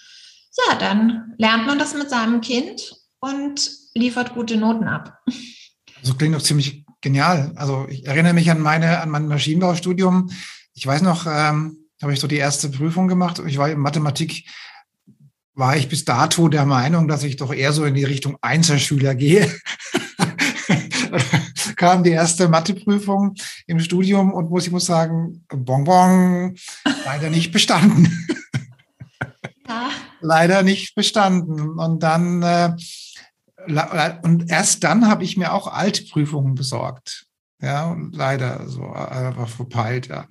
ja, 0.56 0.76
dann 0.78 1.34
lernt 1.38 1.68
man 1.68 1.80
das 1.80 1.94
mit 1.94 2.10
seinem 2.10 2.40
Kind 2.40 2.96
und 3.20 3.70
liefert 3.94 4.34
gute 4.34 4.56
Noten 4.56 4.88
ab. 4.88 5.20
So 6.02 6.14
klingt 6.14 6.36
doch 6.36 6.42
ziemlich 6.42 6.86
genial. 7.02 7.52
Also 7.56 7.88
ich 7.90 8.06
erinnere 8.06 8.34
mich 8.34 8.50
an 8.50 8.62
meine, 8.62 9.02
an 9.02 9.10
mein 9.10 9.28
Maschinenbaustudium. 9.28 10.32
Ich 10.74 10.88
weiß 10.88 11.02
noch, 11.02 11.26
ähm, 11.28 11.78
habe 12.02 12.14
ich 12.14 12.20
so 12.20 12.28
die 12.28 12.38
erste 12.38 12.70
Prüfung 12.70 13.08
gemacht. 13.08 13.42
Ich 13.46 13.58
war 13.58 13.70
in 13.70 13.80
Mathematik, 13.80 14.46
war 15.56 15.78
ich 15.78 15.90
bis 15.90 16.06
dato 16.06 16.48
der 16.48 16.66
Meinung, 16.66 17.08
dass 17.08 17.24
ich 17.24 17.36
doch 17.36 17.54
eher 17.54 17.74
so 17.74 17.86
in 17.86 17.94
die 17.94 18.04
Richtung 18.04 18.38
Einzelschüler 18.42 19.16
gehe. 19.16 19.50
kam 21.76 22.04
die 22.04 22.12
erste 22.12 22.48
Matheprüfung 22.48 23.36
im 23.68 23.80
Studium 23.80 24.32
und 24.32 24.50
muss 24.50 24.66
ich 24.66 24.72
muss 24.72 24.86
sagen, 24.86 25.46
Bonbon, 25.50 26.56
leider 27.06 27.30
nicht 27.30 27.52
bestanden. 27.52 28.08
Ja. 29.66 29.92
leider 30.20 30.62
nicht 30.62 30.94
bestanden. 30.94 31.80
Und 31.80 32.04
dann 32.04 32.44
äh, 32.44 32.76
und 34.24 34.50
erst 34.50 34.84
dann 34.84 35.08
habe 35.08 35.24
ich 35.24 35.38
mir 35.38 35.54
auch 35.54 35.68
alte 35.68 36.04
Prüfungen 36.04 36.54
besorgt. 36.54 37.28
Ja, 37.62 37.96
leider 38.12 38.68
so 38.68 38.92
einfach 38.92 39.48
verpeilt, 39.48 40.08
ja. 40.08 40.28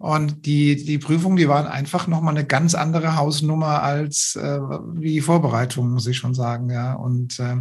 Und 0.00 0.46
die, 0.46 0.82
die 0.82 0.96
Prüfungen, 0.96 1.36
die 1.36 1.46
waren 1.46 1.66
einfach 1.66 2.06
nochmal 2.06 2.34
eine 2.34 2.46
ganz 2.46 2.74
andere 2.74 3.16
Hausnummer 3.16 3.82
als 3.82 4.34
äh, 4.34 4.58
die 4.94 5.20
Vorbereitung, 5.20 5.90
muss 5.90 6.06
ich 6.06 6.16
schon 6.16 6.32
sagen, 6.32 6.70
ja. 6.70 6.94
Und 6.94 7.38
äh, 7.38 7.56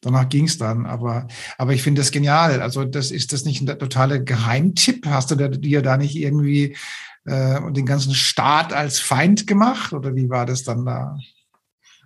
danach 0.00 0.30
ging 0.30 0.46
es 0.46 0.56
dann. 0.56 0.86
Aber, 0.86 1.28
aber 1.58 1.74
ich 1.74 1.82
finde 1.82 2.00
das 2.00 2.10
genial. 2.10 2.62
Also, 2.62 2.84
das 2.84 3.10
ist 3.10 3.34
das 3.34 3.44
nicht 3.44 3.60
ein 3.60 3.78
totaler 3.78 4.20
Geheimtipp? 4.20 5.06
Hast 5.06 5.32
du 5.32 5.36
dir 5.36 5.82
da 5.82 5.98
nicht 5.98 6.16
irgendwie 6.16 6.78
äh, 7.26 7.60
den 7.72 7.84
ganzen 7.84 8.14
Staat 8.14 8.72
als 8.72 8.98
Feind 8.98 9.46
gemacht? 9.46 9.92
Oder 9.92 10.14
wie 10.14 10.30
war 10.30 10.46
das 10.46 10.62
dann 10.62 10.86
da? 10.86 11.18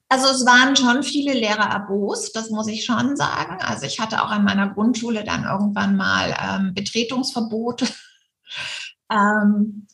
Also 0.09 0.26
es 0.26 0.45
waren 0.45 0.75
schon 0.75 1.05
viele 1.05 1.33
Lehrer 1.33 1.71
erbost, 1.71 2.35
das 2.35 2.50
muss 2.50 2.66
ich 2.66 2.85
schon 2.85 3.16
sagen. 3.16 3.61
Also 3.61 3.87
ich 3.87 4.00
hatte 4.00 4.23
auch 4.23 4.31
an 4.31 4.45
meiner 4.45 4.69
Grundschule 4.69 5.23
dann 5.23 5.45
irgendwann 5.45 5.97
mal 5.97 6.37
ähm, 6.40 6.75
Betretungsverbot. 6.75 7.85
Ähm, 9.10 9.86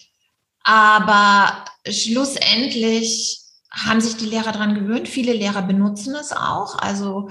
aber 0.64 1.64
schlussendlich 1.88 3.40
haben 3.70 4.00
sich 4.00 4.16
die 4.16 4.26
Lehrer 4.26 4.52
daran 4.52 4.74
gewöhnt. 4.74 5.08
Viele 5.08 5.32
Lehrer 5.32 5.62
benutzen 5.62 6.14
es 6.14 6.32
auch. 6.32 6.78
Also 6.78 7.30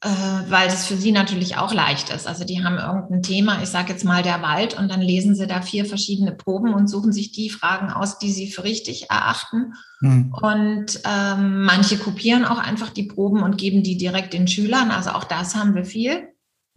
äh, 0.00 0.08
weil 0.48 0.68
das 0.68 0.86
für 0.86 0.96
sie 0.96 1.10
natürlich 1.10 1.56
auch 1.56 1.74
leicht 1.74 2.10
ist. 2.10 2.28
Also 2.28 2.44
die 2.44 2.62
haben 2.62 2.78
irgendein 2.78 3.22
Thema, 3.22 3.60
ich 3.62 3.68
sage 3.68 3.92
jetzt 3.92 4.04
mal 4.04 4.22
der 4.22 4.42
Wald, 4.42 4.78
und 4.78 4.88
dann 4.88 5.00
lesen 5.00 5.34
sie 5.34 5.48
da 5.48 5.60
vier 5.60 5.86
verschiedene 5.86 6.30
Proben 6.30 6.72
und 6.72 6.86
suchen 6.86 7.12
sich 7.12 7.32
die 7.32 7.50
Fragen 7.50 7.90
aus, 7.90 8.18
die 8.20 8.30
sie 8.30 8.48
für 8.48 8.62
richtig 8.62 9.10
erachten. 9.10 9.74
Hm. 10.00 10.32
Und 10.40 11.00
ähm, 11.04 11.64
manche 11.64 11.98
kopieren 11.98 12.44
auch 12.44 12.58
einfach 12.58 12.90
die 12.90 13.08
Proben 13.08 13.42
und 13.42 13.58
geben 13.58 13.82
die 13.82 13.96
direkt 13.96 14.34
den 14.34 14.46
Schülern. 14.46 14.92
Also 14.92 15.10
auch 15.10 15.24
das 15.24 15.56
haben 15.56 15.74
wir 15.74 15.84
viel. 15.84 16.28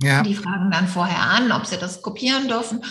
Ja. 0.02 0.24
Die 0.24 0.34
fragen 0.34 0.72
dann 0.72 0.88
vorher 0.88 1.22
an, 1.22 1.52
ob 1.52 1.68
sie 1.68 1.78
das 1.78 2.02
kopieren 2.02 2.48
dürfen. 2.48 2.84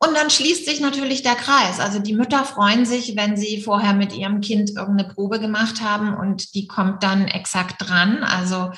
Und 0.00 0.14
dann 0.14 0.30
schließt 0.30 0.64
sich 0.64 0.80
natürlich 0.80 1.22
der 1.22 1.34
Kreis. 1.34 1.80
Also 1.80 1.98
die 1.98 2.14
Mütter 2.14 2.44
freuen 2.44 2.86
sich, 2.86 3.16
wenn 3.16 3.36
sie 3.36 3.60
vorher 3.60 3.94
mit 3.94 4.14
ihrem 4.14 4.40
Kind 4.40 4.70
irgendeine 4.70 5.12
Probe 5.12 5.40
gemacht 5.40 5.80
haben 5.82 6.16
und 6.16 6.54
die 6.54 6.68
kommt 6.68 7.02
dann 7.02 7.26
exakt 7.26 7.76
dran. 7.78 8.22
Also 8.22 8.70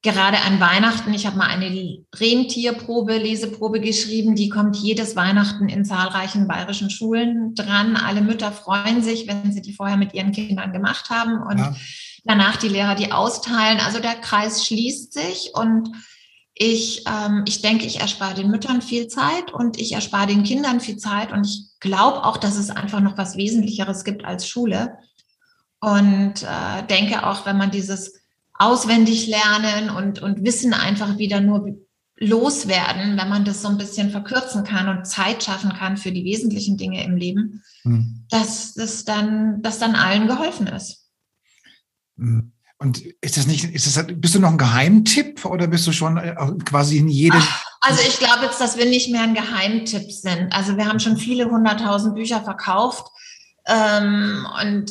gerade 0.00 0.38
an 0.42 0.60
Weihnachten, 0.60 1.12
ich 1.12 1.26
habe 1.26 1.36
mal 1.36 1.48
eine 1.48 1.98
Rentierprobe, 2.14 3.18
Leseprobe 3.18 3.80
geschrieben, 3.80 4.36
die 4.36 4.48
kommt 4.48 4.76
jedes 4.76 5.16
Weihnachten 5.16 5.68
in 5.68 5.84
zahlreichen 5.84 6.48
bayerischen 6.48 6.88
Schulen 6.88 7.54
dran. 7.54 7.96
Alle 7.96 8.22
Mütter 8.22 8.50
freuen 8.50 9.02
sich, 9.02 9.26
wenn 9.26 9.52
sie 9.52 9.62
die 9.62 9.74
vorher 9.74 9.98
mit 9.98 10.14
ihren 10.14 10.32
Kindern 10.32 10.72
gemacht 10.72 11.10
haben 11.10 11.42
und 11.42 11.58
ja. 11.58 11.76
danach 12.24 12.56
die 12.56 12.68
Lehrer 12.68 12.94
die 12.94 13.12
austeilen. 13.12 13.80
Also 13.80 13.98
der 13.98 14.14
Kreis 14.14 14.64
schließt 14.66 15.12
sich 15.12 15.50
und 15.54 15.90
ich, 16.54 17.04
ähm, 17.06 17.44
ich 17.46 17.62
denke, 17.62 17.84
ich 17.84 18.00
erspare 18.00 18.34
den 18.34 18.50
Müttern 18.50 18.80
viel 18.80 19.08
Zeit 19.08 19.52
und 19.52 19.80
ich 19.80 19.92
erspare 19.92 20.28
den 20.28 20.44
Kindern 20.44 20.80
viel 20.80 20.96
Zeit 20.96 21.32
und 21.32 21.44
ich 21.46 21.70
glaube 21.80 22.24
auch, 22.24 22.36
dass 22.36 22.56
es 22.56 22.70
einfach 22.70 23.00
noch 23.00 23.18
was 23.18 23.36
Wesentlicheres 23.36 24.04
gibt 24.04 24.24
als 24.24 24.48
Schule 24.48 24.96
und 25.80 26.42
äh, 26.42 26.86
denke 26.88 27.26
auch, 27.26 27.44
wenn 27.44 27.58
man 27.58 27.70
dieses 27.70 28.20
auswendig 28.54 29.26
lernen 29.26 29.90
und, 29.90 30.22
und 30.22 30.44
Wissen 30.44 30.72
einfach 30.72 31.18
wieder 31.18 31.40
nur 31.40 31.76
loswerden, 32.16 33.18
wenn 33.18 33.28
man 33.28 33.44
das 33.44 33.60
so 33.60 33.68
ein 33.68 33.76
bisschen 33.76 34.10
verkürzen 34.10 34.62
kann 34.62 34.88
und 34.88 35.06
Zeit 35.06 35.42
schaffen 35.42 35.72
kann 35.72 35.96
für 35.96 36.12
die 36.12 36.24
wesentlichen 36.24 36.76
Dinge 36.76 37.04
im 37.04 37.16
Leben, 37.16 37.62
hm. 37.82 38.24
dass 38.30 38.74
das 38.74 39.04
dann, 39.04 39.60
dass 39.62 39.80
dann 39.80 39.96
allen 39.96 40.28
geholfen 40.28 40.68
ist. 40.68 41.10
Hm. 42.16 42.53
Und 42.78 43.02
ist 43.20 43.36
das 43.36 43.46
nicht, 43.46 43.64
ist 43.64 43.96
das, 43.96 44.04
bist 44.06 44.34
du 44.34 44.40
noch 44.40 44.50
ein 44.50 44.58
Geheimtipp 44.58 45.44
oder 45.44 45.66
bist 45.66 45.86
du 45.86 45.92
schon 45.92 46.16
äh, 46.16 46.34
quasi 46.64 46.98
in 46.98 47.08
jedem? 47.08 47.42
Also 47.80 48.00
ich 48.06 48.18
glaube 48.18 48.44
jetzt, 48.44 48.60
dass 48.60 48.76
wir 48.76 48.86
nicht 48.86 49.10
mehr 49.10 49.22
ein 49.22 49.34
Geheimtipp 49.34 50.10
sind. 50.10 50.52
Also 50.52 50.76
wir 50.76 50.86
haben 50.86 51.00
schon 51.00 51.16
viele 51.16 51.50
hunderttausend 51.50 52.14
Bücher 52.14 52.42
verkauft. 52.42 53.06
Ähm, 53.66 54.46
und 54.60 54.90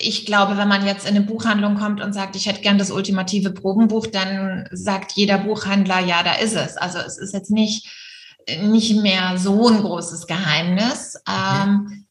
ich 0.00 0.26
glaube, 0.26 0.56
wenn 0.56 0.68
man 0.68 0.86
jetzt 0.86 1.06
in 1.06 1.16
eine 1.16 1.24
Buchhandlung 1.24 1.76
kommt 1.76 2.00
und 2.00 2.12
sagt, 2.12 2.36
ich 2.36 2.46
hätte 2.46 2.62
gern 2.62 2.78
das 2.78 2.90
ultimative 2.90 3.50
Probenbuch, 3.50 4.06
dann 4.06 4.68
sagt 4.72 5.12
jeder 5.12 5.38
Buchhändler, 5.38 6.00
ja, 6.00 6.22
da 6.22 6.34
ist 6.34 6.54
es. 6.54 6.76
Also 6.76 6.98
es 6.98 7.18
ist 7.18 7.32
jetzt 7.32 7.50
nicht, 7.50 7.88
nicht 8.60 8.96
mehr 9.00 9.38
so 9.38 9.68
ein 9.68 9.80
großes 9.80 10.26
Geheimnis. 10.26 11.16
Okay. 11.26 11.62
Ähm, 11.64 12.06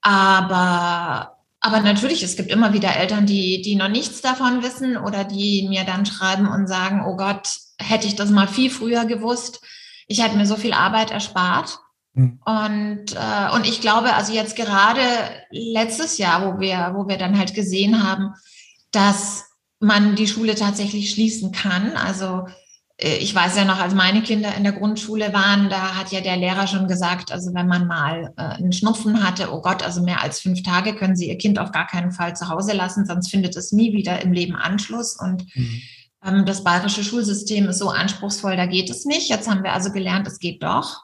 aber, 0.00 1.37
aber 1.60 1.80
natürlich, 1.80 2.22
es 2.22 2.36
gibt 2.36 2.50
immer 2.50 2.72
wieder 2.72 2.94
Eltern, 2.96 3.26
die, 3.26 3.62
die 3.62 3.74
noch 3.74 3.88
nichts 3.88 4.20
davon 4.20 4.62
wissen 4.62 4.96
oder 4.96 5.24
die 5.24 5.66
mir 5.68 5.84
dann 5.84 6.06
schreiben 6.06 6.48
und 6.48 6.68
sagen, 6.68 7.04
oh 7.04 7.16
Gott, 7.16 7.48
hätte 7.78 8.06
ich 8.06 8.14
das 8.14 8.30
mal 8.30 8.46
viel 8.46 8.70
früher 8.70 9.04
gewusst. 9.06 9.60
Ich 10.06 10.22
hätte 10.22 10.36
mir 10.36 10.46
so 10.46 10.56
viel 10.56 10.72
Arbeit 10.72 11.10
erspart. 11.10 11.78
Mhm. 12.14 12.40
Und, 12.44 13.16
äh, 13.16 13.54
und 13.54 13.66
ich 13.66 13.80
glaube, 13.80 14.14
also 14.14 14.32
jetzt 14.32 14.56
gerade 14.56 15.00
letztes 15.50 16.18
Jahr, 16.18 16.46
wo 16.46 16.60
wir, 16.60 16.92
wo 16.94 17.08
wir 17.08 17.18
dann 17.18 17.38
halt 17.38 17.54
gesehen 17.54 18.04
haben, 18.04 18.34
dass 18.92 19.44
man 19.80 20.14
die 20.14 20.28
Schule 20.28 20.54
tatsächlich 20.54 21.10
schließen 21.10 21.52
kann. 21.52 21.96
Also 21.96 22.46
ich 23.00 23.32
weiß 23.32 23.56
ja 23.56 23.64
noch, 23.64 23.78
als 23.78 23.94
meine 23.94 24.22
Kinder 24.22 24.52
in 24.56 24.64
der 24.64 24.72
Grundschule 24.72 25.32
waren, 25.32 25.70
da 25.70 25.94
hat 25.94 26.10
ja 26.10 26.20
der 26.20 26.36
Lehrer 26.36 26.66
schon 26.66 26.88
gesagt, 26.88 27.30
also 27.30 27.54
wenn 27.54 27.68
man 27.68 27.86
mal 27.86 28.34
äh, 28.36 28.42
einen 28.42 28.72
Schnupfen 28.72 29.22
hatte, 29.22 29.52
oh 29.52 29.62
Gott, 29.62 29.84
also 29.84 30.02
mehr 30.02 30.20
als 30.20 30.40
fünf 30.40 30.64
Tage 30.64 30.96
können 30.96 31.14
Sie 31.14 31.28
Ihr 31.28 31.38
Kind 31.38 31.60
auf 31.60 31.70
gar 31.70 31.86
keinen 31.86 32.10
Fall 32.10 32.34
zu 32.34 32.48
Hause 32.48 32.72
lassen, 32.72 33.06
sonst 33.06 33.30
findet 33.30 33.54
es 33.54 33.70
nie 33.70 33.92
wieder 33.92 34.20
im 34.20 34.32
Leben 34.32 34.56
Anschluss. 34.56 35.16
Und 35.16 35.44
mhm. 35.54 35.82
ähm, 36.24 36.44
das 36.44 36.64
bayerische 36.64 37.04
Schulsystem 37.04 37.68
ist 37.68 37.78
so 37.78 37.88
anspruchsvoll, 37.88 38.56
da 38.56 38.66
geht 38.66 38.90
es 38.90 39.04
nicht. 39.04 39.28
Jetzt 39.28 39.48
haben 39.48 39.62
wir 39.62 39.74
also 39.74 39.92
gelernt, 39.92 40.26
es 40.26 40.40
geht 40.40 40.64
doch. 40.64 41.00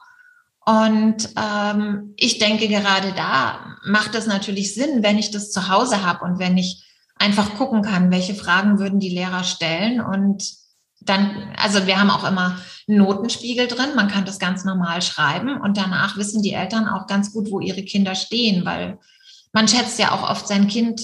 Und 0.65 1.29
ähm, 1.37 2.13
ich 2.17 2.39
denke, 2.39 2.67
gerade 2.67 3.13
da 3.13 3.77
macht 3.85 4.15
es 4.15 4.25
natürlich 4.25 4.73
Sinn, 4.73 5.01
wenn 5.01 5.17
ich 5.17 5.31
das 5.31 5.49
zu 5.49 5.69
Hause 5.69 6.03
habe 6.03 6.25
und 6.25 6.39
wenn 6.39 6.57
ich 6.57 6.83
einfach 7.17 7.53
gucken 7.55 7.83
kann, 7.83 8.11
welche 8.11 8.35
Fragen 8.35 8.79
würden 8.79 8.99
die 8.99 9.11
Lehrer 9.11 9.45
stellen. 9.45 10.01
Und 10.01 10.64
dann, 11.05 11.53
also 11.57 11.87
wir 11.87 11.99
haben 11.99 12.09
auch 12.09 12.27
immer 12.27 12.57
einen 12.87 12.97
Notenspiegel 12.97 13.67
drin, 13.67 13.95
man 13.95 14.07
kann 14.07 14.25
das 14.25 14.39
ganz 14.39 14.63
normal 14.63 15.01
schreiben 15.01 15.59
und 15.59 15.77
danach 15.77 16.17
wissen 16.17 16.41
die 16.41 16.53
Eltern 16.53 16.87
auch 16.87 17.07
ganz 17.07 17.31
gut, 17.31 17.51
wo 17.51 17.59
ihre 17.59 17.83
Kinder 17.83 18.15
stehen, 18.15 18.65
weil 18.65 18.99
man 19.53 19.67
schätzt 19.67 19.99
ja 19.99 20.11
auch 20.11 20.29
oft 20.29 20.47
sein 20.47 20.67
Kind 20.67 21.01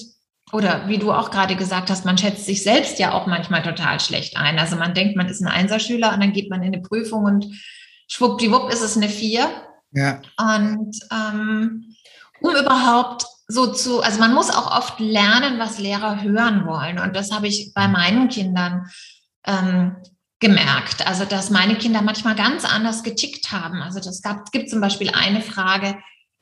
oder 0.51 0.87
wie 0.87 0.97
du 0.97 1.11
auch 1.11 1.31
gerade 1.31 1.55
gesagt 1.55 1.89
hast, 1.89 2.05
man 2.05 2.17
schätzt 2.17 2.45
sich 2.45 2.63
selbst 2.63 2.99
ja 2.99 3.13
auch 3.13 3.25
manchmal 3.25 3.63
total 3.63 3.99
schlecht 3.99 4.35
ein. 4.35 4.59
Also 4.59 4.75
man 4.75 4.93
denkt, 4.93 5.15
man 5.15 5.29
ist 5.29 5.41
ein 5.41 5.47
Einserschüler 5.47 6.13
und 6.13 6.21
dann 6.21 6.33
geht 6.33 6.49
man 6.49 6.61
in 6.61 6.73
eine 6.73 6.81
Prüfung 6.81 7.23
und 7.23 7.47
schwuppdiwupp 8.07 8.71
ist 8.71 8.81
es 8.81 8.97
eine 8.97 9.07
4. 9.07 9.49
Ja. 9.93 10.21
Und 10.37 10.99
ähm, 11.11 11.95
um 12.41 12.55
überhaupt 12.55 13.25
so 13.47 13.71
zu, 13.71 14.01
also 14.01 14.19
man 14.19 14.33
muss 14.33 14.49
auch 14.49 14.77
oft 14.77 14.99
lernen, 14.99 15.59
was 15.59 15.79
Lehrer 15.79 16.21
hören 16.21 16.65
wollen. 16.65 16.99
Und 16.99 17.15
das 17.15 17.31
habe 17.31 17.47
ich 17.47 17.73
bei 17.73 17.87
meinen 17.87 18.29
Kindern 18.29 18.89
ähm, 19.45 19.95
gemerkt. 20.39 21.05
Also, 21.07 21.25
dass 21.25 21.49
meine 21.49 21.75
Kinder 21.75 22.01
manchmal 22.01 22.35
ganz 22.35 22.65
anders 22.65 23.03
getickt 23.03 23.51
haben. 23.51 23.81
Also, 23.81 23.99
das 23.99 24.21
gab, 24.21 24.51
gibt 24.51 24.69
zum 24.69 24.81
Beispiel 24.81 25.11
eine 25.13 25.41
Frage, 25.41 25.97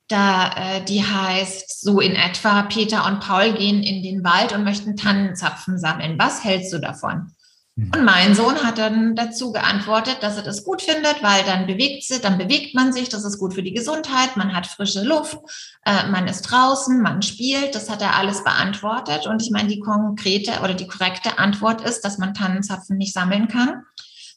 da, 0.08 0.54
äh, 0.56 0.86
die 0.86 1.04
heißt 1.04 1.82
so 1.82 2.00
in 2.00 2.16
etwa, 2.16 2.64
Peter 2.64 3.06
und 3.06 3.20
Paul 3.20 3.54
gehen 3.54 3.84
in 3.84 4.02
den 4.02 4.24
Wald 4.24 4.54
und 4.54 4.64
möchten 4.64 4.98
Tannenzapfen 4.98 5.78
sammeln. 5.78 6.18
Was 6.18 6.44
hältst 6.44 6.74
du 6.74 6.80
davon? 6.80 7.32
Mhm. 7.80 7.92
Und 7.96 8.06
mein 8.06 8.36
Sohn 8.36 8.64
hat 8.64 8.78
dann 8.78 9.16
dazu 9.16 9.52
geantwortet, 9.52 10.18
dass 10.22 10.38
er 10.38 10.44
das 10.44 10.64
gut 10.64 10.82
findet, 10.82 11.24
weil 11.24 11.44
dann 11.44 11.66
bewegt 11.66 12.04
sie, 12.04 12.20
dann 12.20 12.38
bewegt 12.38 12.76
man 12.76 12.92
sich, 12.92 13.10
das 13.10 13.24
ist 13.24 13.40
gut 13.40 13.54
für 13.54 13.64
die 13.64 13.74
Gesundheit, 13.74 14.36
man 14.36 14.54
hat 14.54 14.68
frische 14.68 15.04
Luft, 15.04 15.38
äh, 15.86 16.08
man 16.08 16.28
ist 16.28 16.42
draußen, 16.44 17.02
man 17.02 17.22
spielt, 17.22 17.76
das 17.76 17.90
hat 17.90 18.02
er 18.02 18.16
alles 18.16 18.44
beantwortet. 18.44 19.28
Und 19.28 19.42
ich 19.42 19.52
meine, 19.52 19.70
die 19.70 19.80
konkrete 19.80 20.60
oder 20.62 20.74
die 20.74 20.88
korrekte 20.88 21.40
Antwort 21.40 21.82
ist, 21.82 22.02
dass 22.02 22.18
man 22.18 22.34
Tannenzapfen 22.34 22.98
nicht 22.98 23.14
sammeln 23.14 23.48
kann, 23.48 23.84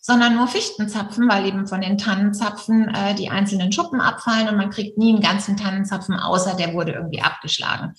sondern 0.01 0.37
nur 0.37 0.49
Fichtenzapfen, 0.49 1.29
weil 1.29 1.47
eben 1.47 1.67
von 1.67 1.81
den 1.81 1.99
Tannenzapfen 1.99 2.89
äh, 2.95 3.15
die 3.15 3.31
einzelnen 3.31 3.73
Schuppen 3.73 4.01
abfallen 4.01 4.49
und 4.49 4.57
man 4.57 4.71
kriegt 4.71 4.99
nie 4.99 5.13
einen 5.13 5.23
ganzen 5.23 5.57
Tannenzapfen, 5.57 6.15
außer 6.19 6.55
der 6.55 6.75
wurde 6.75 6.93
irgendwie 6.93 7.23
abgeschlagen. 7.23 7.95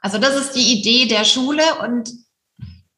Also 0.00 0.18
das 0.18 0.36
ist 0.36 0.54
die 0.54 0.78
Idee 0.78 1.06
der 1.06 1.24
Schule 1.24 1.62
und 1.82 2.10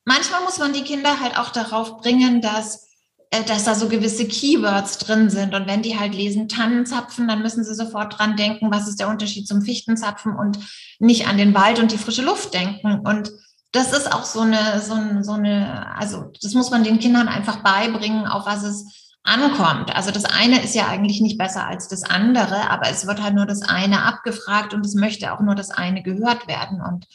manchmal 0.09 0.43
muss 0.43 0.59
man 0.59 0.73
die 0.73 0.83
Kinder 0.83 1.21
halt 1.21 1.39
auch 1.39 1.51
darauf 1.51 1.99
bringen, 1.99 2.41
dass 2.41 2.89
äh, 3.31 3.45
dass 3.45 3.65
da 3.65 3.75
so 3.75 3.89
gewisse 3.89 4.27
Keywords 4.27 4.99
drin 4.99 5.29
sind. 5.29 5.55
Und 5.55 5.67
wenn 5.67 5.83
die 5.83 5.99
halt 5.99 6.15
lesen 6.15 6.49
Tannenzapfen, 6.49 7.29
dann 7.29 7.43
müssen 7.43 7.63
sie 7.63 7.75
sofort 7.75 8.19
dran 8.19 8.37
denken, 8.37 8.71
was 8.71 8.89
ist 8.89 9.01
der 9.01 9.09
Unterschied 9.09 9.47
zum 9.47 9.61
Fichtenzapfen 9.61 10.35
und 10.35 10.59
nicht 10.99 11.29
an 11.29 11.37
den 11.37 11.55
Wald 11.55 11.79
und 11.79 11.93
die 11.93 11.99
frische 11.99 12.23
Luft 12.23 12.55
denken. 12.55 13.01
Und 13.07 13.31
das 13.73 13.93
ist 13.93 14.11
auch 14.11 14.25
so 14.25 14.41
eine, 14.41 14.81
so 14.81 14.95
eine, 14.95 15.23
so 15.25 15.33
eine, 15.33 15.95
also 15.95 16.33
das 16.41 16.55
muss 16.55 16.71
man 16.71 16.85
den 16.85 16.99
Kindern 16.99 17.29
einfach 17.29 17.63
beibringen, 17.63 18.27
auf 18.27 18.47
was 18.47 18.63
es 18.63 19.13
ankommt. 19.25 19.95
Also 19.95 20.11
das 20.11 20.25
eine 20.25 20.63
ist 20.63 20.75
ja 20.75 20.87
eigentlich 20.89 21.21
nicht 21.21 21.37
besser 21.37 21.67
als 21.67 21.87
das 21.89 22.05
andere, 22.05 22.71
aber 22.71 22.89
es 22.89 23.07
wird 23.07 23.23
halt 23.23 23.35
nur 23.35 23.45
das 23.45 23.61
eine 23.61 24.05
abgefragt 24.05 24.73
und 24.73 24.87
es 24.87 24.95
möchte 24.95 25.35
auch 25.35 25.41
nur 25.41 25.55
das 25.55 25.71
eine 25.71 26.03
gehört 26.03 26.49
werden. 26.49 26.81
Und 26.81 27.07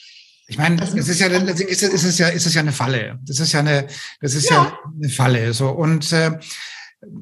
ich 0.47 0.57
meine, 0.57 0.75
das 0.75 0.93
ist 0.93 1.19
ja, 1.19 1.27
ist 1.27 1.61
es, 1.61 1.81
ist 1.81 2.03
es 2.03 2.17
ja, 2.17 2.27
ist 2.27 2.45
es 2.45 2.53
ja 2.53 2.61
eine 2.61 2.71
Falle. 2.71 3.19
Das 3.23 3.39
ist 3.39 3.53
ja 3.53 3.59
eine, 3.59 3.87
das 4.21 4.35
ist 4.35 4.49
ja, 4.49 4.63
ja 4.63 4.79
eine 4.95 5.09
Falle. 5.09 5.53
So 5.53 5.69
und 5.69 6.11
äh, 6.11 6.31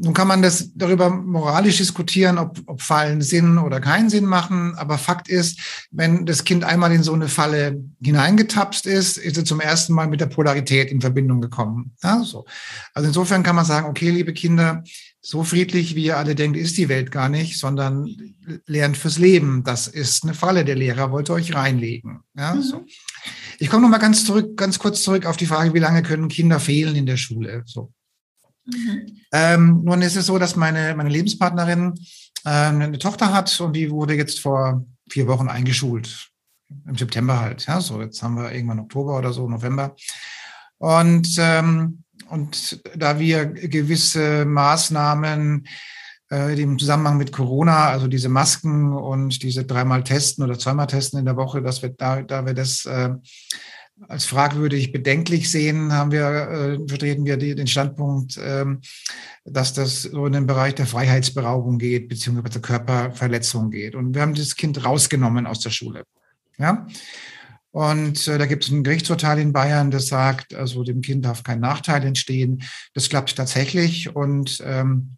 nun 0.02 0.14
kann 0.14 0.28
man 0.28 0.42
das 0.42 0.72
darüber 0.76 1.10
moralisch 1.10 1.78
diskutieren, 1.78 2.38
ob, 2.38 2.60
ob 2.68 2.82
Fallen 2.82 3.22
Sinn 3.22 3.58
oder 3.58 3.80
keinen 3.80 4.10
Sinn 4.10 4.26
machen. 4.26 4.76
Aber 4.76 4.98
Fakt 4.98 5.28
ist, 5.28 5.88
wenn 5.92 6.26
das 6.26 6.44
Kind 6.44 6.64
einmal 6.64 6.92
in 6.92 7.04
so 7.04 7.14
eine 7.14 7.28
Falle 7.28 7.84
hineingetapst 8.02 8.86
ist, 8.86 9.18
ist 9.18 9.38
es 9.38 9.44
zum 9.46 9.60
ersten 9.60 9.94
Mal 9.94 10.08
mit 10.08 10.22
der 10.22 10.28
Polarität 10.28 10.92
in 10.92 11.02
Verbindung 11.02 11.42
gekommen. 11.42 11.94
Ja, 12.04 12.24
so. 12.24 12.46
Also 12.94 13.08
insofern 13.08 13.44
kann 13.44 13.56
man 13.56 13.66
sagen, 13.66 13.88
okay, 13.88 14.10
liebe 14.10 14.34
Kinder, 14.34 14.84
so 15.24 15.44
friedlich, 15.44 15.96
wie 15.96 16.06
ihr 16.06 16.18
alle 16.18 16.34
denkt, 16.34 16.58
ist 16.58 16.78
die 16.78 16.90
Welt 16.90 17.12
gar 17.12 17.30
nicht, 17.30 17.60
sondern 17.60 18.10
lernt 18.66 18.98
fürs 18.98 19.20
Leben. 19.20 19.64
Das 19.64 19.88
ist 19.88 20.24
eine 20.24 20.34
Falle. 20.34 20.66
Der 20.66 20.76
Lehrer 20.76 21.12
wollte 21.12 21.34
euch 21.34 21.54
reinlegen. 21.54 22.22
Ja, 22.36 22.56
mhm. 22.56 22.62
so. 22.64 22.86
Ich 23.60 23.70
komme 23.70 23.84
noch 23.84 23.90
mal 23.90 24.00
ganz 24.00 24.26
zurück, 24.26 24.58
ganz 24.58 24.80
kurz 24.80 25.04
zurück 25.04 25.28
auf 25.28 25.38
die 25.38 25.46
Frage, 25.46 25.76
wie 25.76 25.80
lange 25.80 26.02
können 26.02 26.28
Kinder 26.28 26.60
fehlen 26.60 26.96
in 26.96 27.06
der 27.06 27.18
Schule? 27.18 27.62
So. 27.66 27.94
Mhm. 28.66 29.22
Ähm, 29.32 29.82
nun 29.84 30.02
ist 30.02 30.16
es 30.16 30.26
so, 30.26 30.40
dass 30.40 30.56
meine, 30.56 30.96
meine 30.96 31.10
Lebenspartnerin 31.10 31.94
äh, 32.44 32.50
eine 32.50 32.98
Tochter 32.98 33.32
hat 33.32 33.60
und 33.62 33.74
die 33.74 33.92
wurde 33.92 34.16
jetzt 34.16 34.40
vor 34.40 34.84
vier 35.08 35.28
Wochen 35.28 35.50
eingeschult. 35.50 36.30
Im 36.88 36.98
September 36.98 37.40
halt. 37.40 37.68
Ja, 37.68 37.80
so 37.80 38.02
jetzt 38.02 38.24
haben 38.24 38.38
wir 38.38 38.52
irgendwann 38.52 38.80
Oktober 38.80 39.18
oder 39.20 39.34
so, 39.34 39.48
November. 39.48 39.96
Und, 40.80 41.36
ähm, 41.38 42.01
und 42.32 42.82
da 42.96 43.20
wir 43.20 43.46
gewisse 43.46 44.46
Maßnahmen 44.46 45.68
äh, 46.32 46.62
im 46.62 46.80
Zusammenhang 46.80 47.18
mit 47.18 47.32
Corona, 47.32 47.90
also 47.90 48.08
diese 48.08 48.30
Masken 48.30 48.94
und 48.94 49.44
diese 49.44 49.66
dreimal 49.66 50.04
testen 50.04 50.44
oder 50.44 50.58
zweimal 50.58 50.88
testen 50.88 51.20
in 51.20 51.26
der 51.26 51.36
Woche, 51.36 51.62
dass 51.62 51.82
wir 51.82 51.90
da, 51.90 52.22
da 52.22 52.46
wir 52.46 52.54
das 52.54 52.86
äh, 52.86 53.10
als 54.08 54.26
fragwürdig 54.26 54.92
bedenklich 54.92 55.52
sehen, 55.52 55.94
haben 55.94 56.12
wir, 56.12 56.26
äh, 56.26 56.88
vertreten 56.88 57.26
wir 57.26 57.38
die, 57.38 57.54
den 57.54 57.68
Standpunkt, 57.68 58.40
ähm, 58.42 58.82
dass 59.46 59.74
das 59.74 60.04
so 60.04 60.26
in 60.26 60.34
den 60.34 60.48
Bereich 60.48 60.76
der 60.76 60.88
Freiheitsberaubung 60.88 61.78
geht, 61.78 62.08
beziehungsweise 62.08 62.54
der 62.54 62.62
Körperverletzung 62.62 63.70
geht. 63.70 63.96
Und 63.96 64.16
wir 64.16 64.22
haben 64.22 64.34
das 64.34 64.56
Kind 64.56 64.84
rausgenommen 64.84 65.46
aus 65.46 65.60
der 65.60 65.70
Schule. 65.70 66.04
Ja. 66.58 66.88
Und 67.72 68.28
äh, 68.28 68.38
da 68.38 68.46
gibt 68.46 68.66
es 68.66 68.72
ein 68.72 68.84
Gerichtsurteil 68.84 69.40
in 69.40 69.54
Bayern, 69.54 69.92
das 69.92 70.08
sagt, 70.08 70.54
also 70.54 70.84
dem 70.84 71.02
Kind 71.02 71.26
darf 71.26 71.44
kein 71.44 71.62
Nachteil 71.62 72.04
entstehen. 72.04 72.64
Das 72.94 73.10
klappt 73.10 73.36
tatsächlich. 73.36 74.14
Und 74.14 74.62
ähm, 74.66 75.18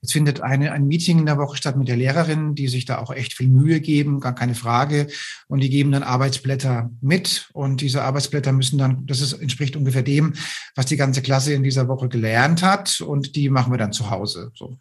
es 0.00 0.12
findet 0.12 0.40
eine, 0.40 0.72
ein 0.72 0.86
Meeting 0.86 1.18
in 1.18 1.26
der 1.26 1.38
Woche 1.38 1.56
statt 1.56 1.76
mit 1.76 1.88
der 1.88 1.96
Lehrerin, 1.96 2.54
die 2.54 2.68
sich 2.68 2.84
da 2.84 2.98
auch 2.98 3.12
echt 3.12 3.34
viel 3.34 3.48
Mühe 3.48 3.80
geben, 3.80 4.20
gar 4.20 4.34
keine 4.34 4.54
Frage. 4.54 5.08
Und 5.48 5.60
die 5.60 5.70
geben 5.70 5.92
dann 5.92 6.02
Arbeitsblätter 6.02 6.90
mit. 7.00 7.48
Und 7.52 7.80
diese 7.80 8.02
Arbeitsblätter 8.02 8.52
müssen 8.52 8.78
dann, 8.78 9.06
das 9.06 9.20
ist, 9.20 9.32
entspricht 9.34 9.76
ungefähr 9.76 10.02
dem, 10.02 10.34
was 10.74 10.86
die 10.86 10.96
ganze 10.96 11.22
Klasse 11.22 11.52
in 11.52 11.62
dieser 11.62 11.88
Woche 11.88 12.08
gelernt 12.08 12.62
hat. 12.62 13.00
Und 13.00 13.36
die 13.36 13.50
machen 13.50 13.72
wir 13.72 13.78
dann 13.78 13.92
zu 13.92 14.10
Hause. 14.10 14.52
So. 14.54 14.78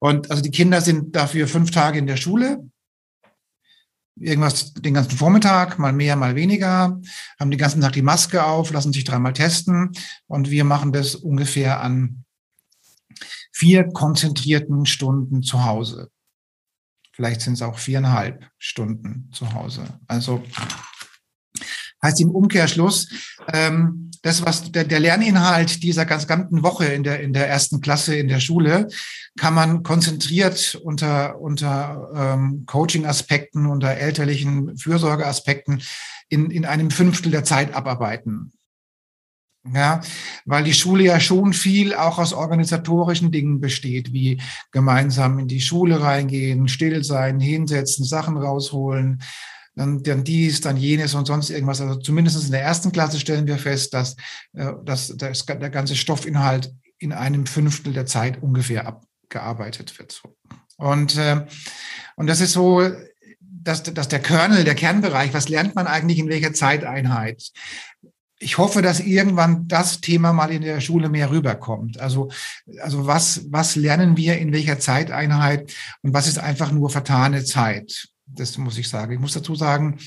Und 0.00 0.30
also 0.30 0.42
die 0.42 0.50
Kinder 0.50 0.80
sind 0.80 1.14
dafür 1.14 1.46
fünf 1.46 1.70
Tage 1.70 1.98
in 1.98 2.06
der 2.06 2.16
Schule. 2.16 2.64
Irgendwas 4.16 4.74
den 4.74 4.94
ganzen 4.94 5.16
Vormittag, 5.16 5.78
mal 5.78 5.92
mehr, 5.92 6.16
mal 6.16 6.34
weniger, 6.34 7.00
haben 7.38 7.50
den 7.50 7.58
ganzen 7.58 7.80
Tag 7.80 7.92
die 7.92 8.02
Maske 8.02 8.44
auf, 8.44 8.70
lassen 8.70 8.92
sich 8.92 9.04
dreimal 9.04 9.32
testen. 9.32 9.92
Und 10.26 10.50
wir 10.50 10.64
machen 10.64 10.92
das 10.92 11.14
ungefähr 11.14 11.80
an 11.80 12.24
vier 13.52 13.88
konzentrierten 13.88 14.86
Stunden 14.86 15.42
zu 15.42 15.64
Hause. 15.64 16.10
Vielleicht 17.12 17.42
sind 17.42 17.54
es 17.54 17.62
auch 17.62 17.78
viereinhalb 17.78 18.48
Stunden 18.58 19.30
zu 19.32 19.52
Hause. 19.52 19.84
Also 20.06 20.42
heißt 22.02 22.20
im 22.20 22.30
Umkehrschluss, 22.30 23.08
ähm, 23.52 24.10
das, 24.22 24.44
was 24.44 24.70
der, 24.70 24.84
der 24.84 25.00
Lerninhalt 25.00 25.82
dieser 25.82 26.04
ganz 26.04 26.26
ganzen 26.26 26.62
Woche 26.62 26.86
in 26.86 27.02
der, 27.02 27.20
in 27.20 27.32
der 27.32 27.48
ersten 27.48 27.80
Klasse 27.80 28.16
in 28.16 28.28
der 28.28 28.40
Schule, 28.40 28.88
kann 29.38 29.54
man 29.54 29.82
konzentriert 29.82 30.78
unter, 30.82 31.40
unter 31.40 32.10
ähm, 32.14 32.64
Coaching-Aspekten, 32.66 33.66
unter 33.66 33.90
elterlichen 33.90 34.76
Fürsorgeaspekten 34.76 35.82
in, 36.28 36.50
in 36.50 36.64
einem 36.66 36.90
Fünftel 36.90 37.30
der 37.30 37.44
Zeit 37.44 37.74
abarbeiten. 37.74 38.52
Ja, 39.74 40.00
weil 40.46 40.64
die 40.64 40.72
Schule 40.72 41.04
ja 41.04 41.20
schon 41.20 41.52
viel 41.52 41.94
auch 41.94 42.18
aus 42.18 42.32
organisatorischen 42.32 43.30
Dingen 43.30 43.60
besteht, 43.60 44.10
wie 44.10 44.40
gemeinsam 44.72 45.38
in 45.38 45.48
die 45.48 45.60
Schule 45.60 46.00
reingehen, 46.00 46.66
still 46.66 47.04
sein, 47.04 47.40
hinsetzen, 47.40 48.06
Sachen 48.06 48.38
rausholen, 48.38 49.20
dann, 49.74 50.02
dann 50.02 50.24
dies, 50.24 50.60
dann 50.60 50.76
jenes 50.76 51.14
und 51.14 51.26
sonst 51.26 51.50
irgendwas. 51.50 51.80
Also 51.80 51.96
zumindest 51.96 52.44
in 52.44 52.52
der 52.52 52.62
ersten 52.62 52.92
Klasse 52.92 53.20
stellen 53.20 53.46
wir 53.46 53.58
fest, 53.58 53.94
dass, 53.94 54.16
äh, 54.54 54.72
dass 54.84 55.14
das, 55.16 55.46
der 55.46 55.70
ganze 55.70 55.96
Stoffinhalt 55.96 56.72
in 56.98 57.12
einem 57.12 57.46
Fünftel 57.46 57.92
der 57.92 58.06
Zeit 58.06 58.42
ungefähr 58.42 58.86
abgearbeitet 58.86 59.98
wird. 59.98 60.22
Und, 60.76 61.16
äh, 61.16 61.46
und 62.16 62.26
das 62.26 62.40
ist 62.40 62.52
so, 62.52 62.82
dass, 63.40 63.82
dass 63.82 64.08
der 64.08 64.20
Kernel, 64.20 64.64
der 64.64 64.74
Kernbereich, 64.74 65.32
was 65.34 65.48
lernt 65.48 65.74
man 65.74 65.86
eigentlich 65.86 66.18
in 66.18 66.28
welcher 66.28 66.52
Zeiteinheit? 66.52 67.52
ich 68.42 68.56
hoffe, 68.56 68.80
dass 68.80 69.00
irgendwann 69.00 69.68
das 69.68 70.00
Thema 70.00 70.32
mal 70.32 70.50
in 70.50 70.62
der 70.62 70.80
Schule 70.80 71.10
mehr 71.10 71.30
rüberkommt. 71.30 72.00
Also, 72.00 72.30
also 72.80 73.06
was, 73.06 73.42
was 73.50 73.76
lernen 73.76 74.16
wir 74.16 74.38
in 74.38 74.52
welcher 74.52 74.78
Zeiteinheit 74.78 75.72
und 76.02 76.14
was 76.14 76.26
ist 76.26 76.38
einfach 76.38 76.72
nur 76.72 76.88
vertane 76.88 77.44
Zeit? 77.44 78.08
Das 78.32 78.58
muss 78.58 78.78
ich 78.78 78.88
sagen. 78.88 79.12
Ich 79.12 79.18
muss 79.18 79.34
dazu 79.34 79.54
sagen, 79.54 79.98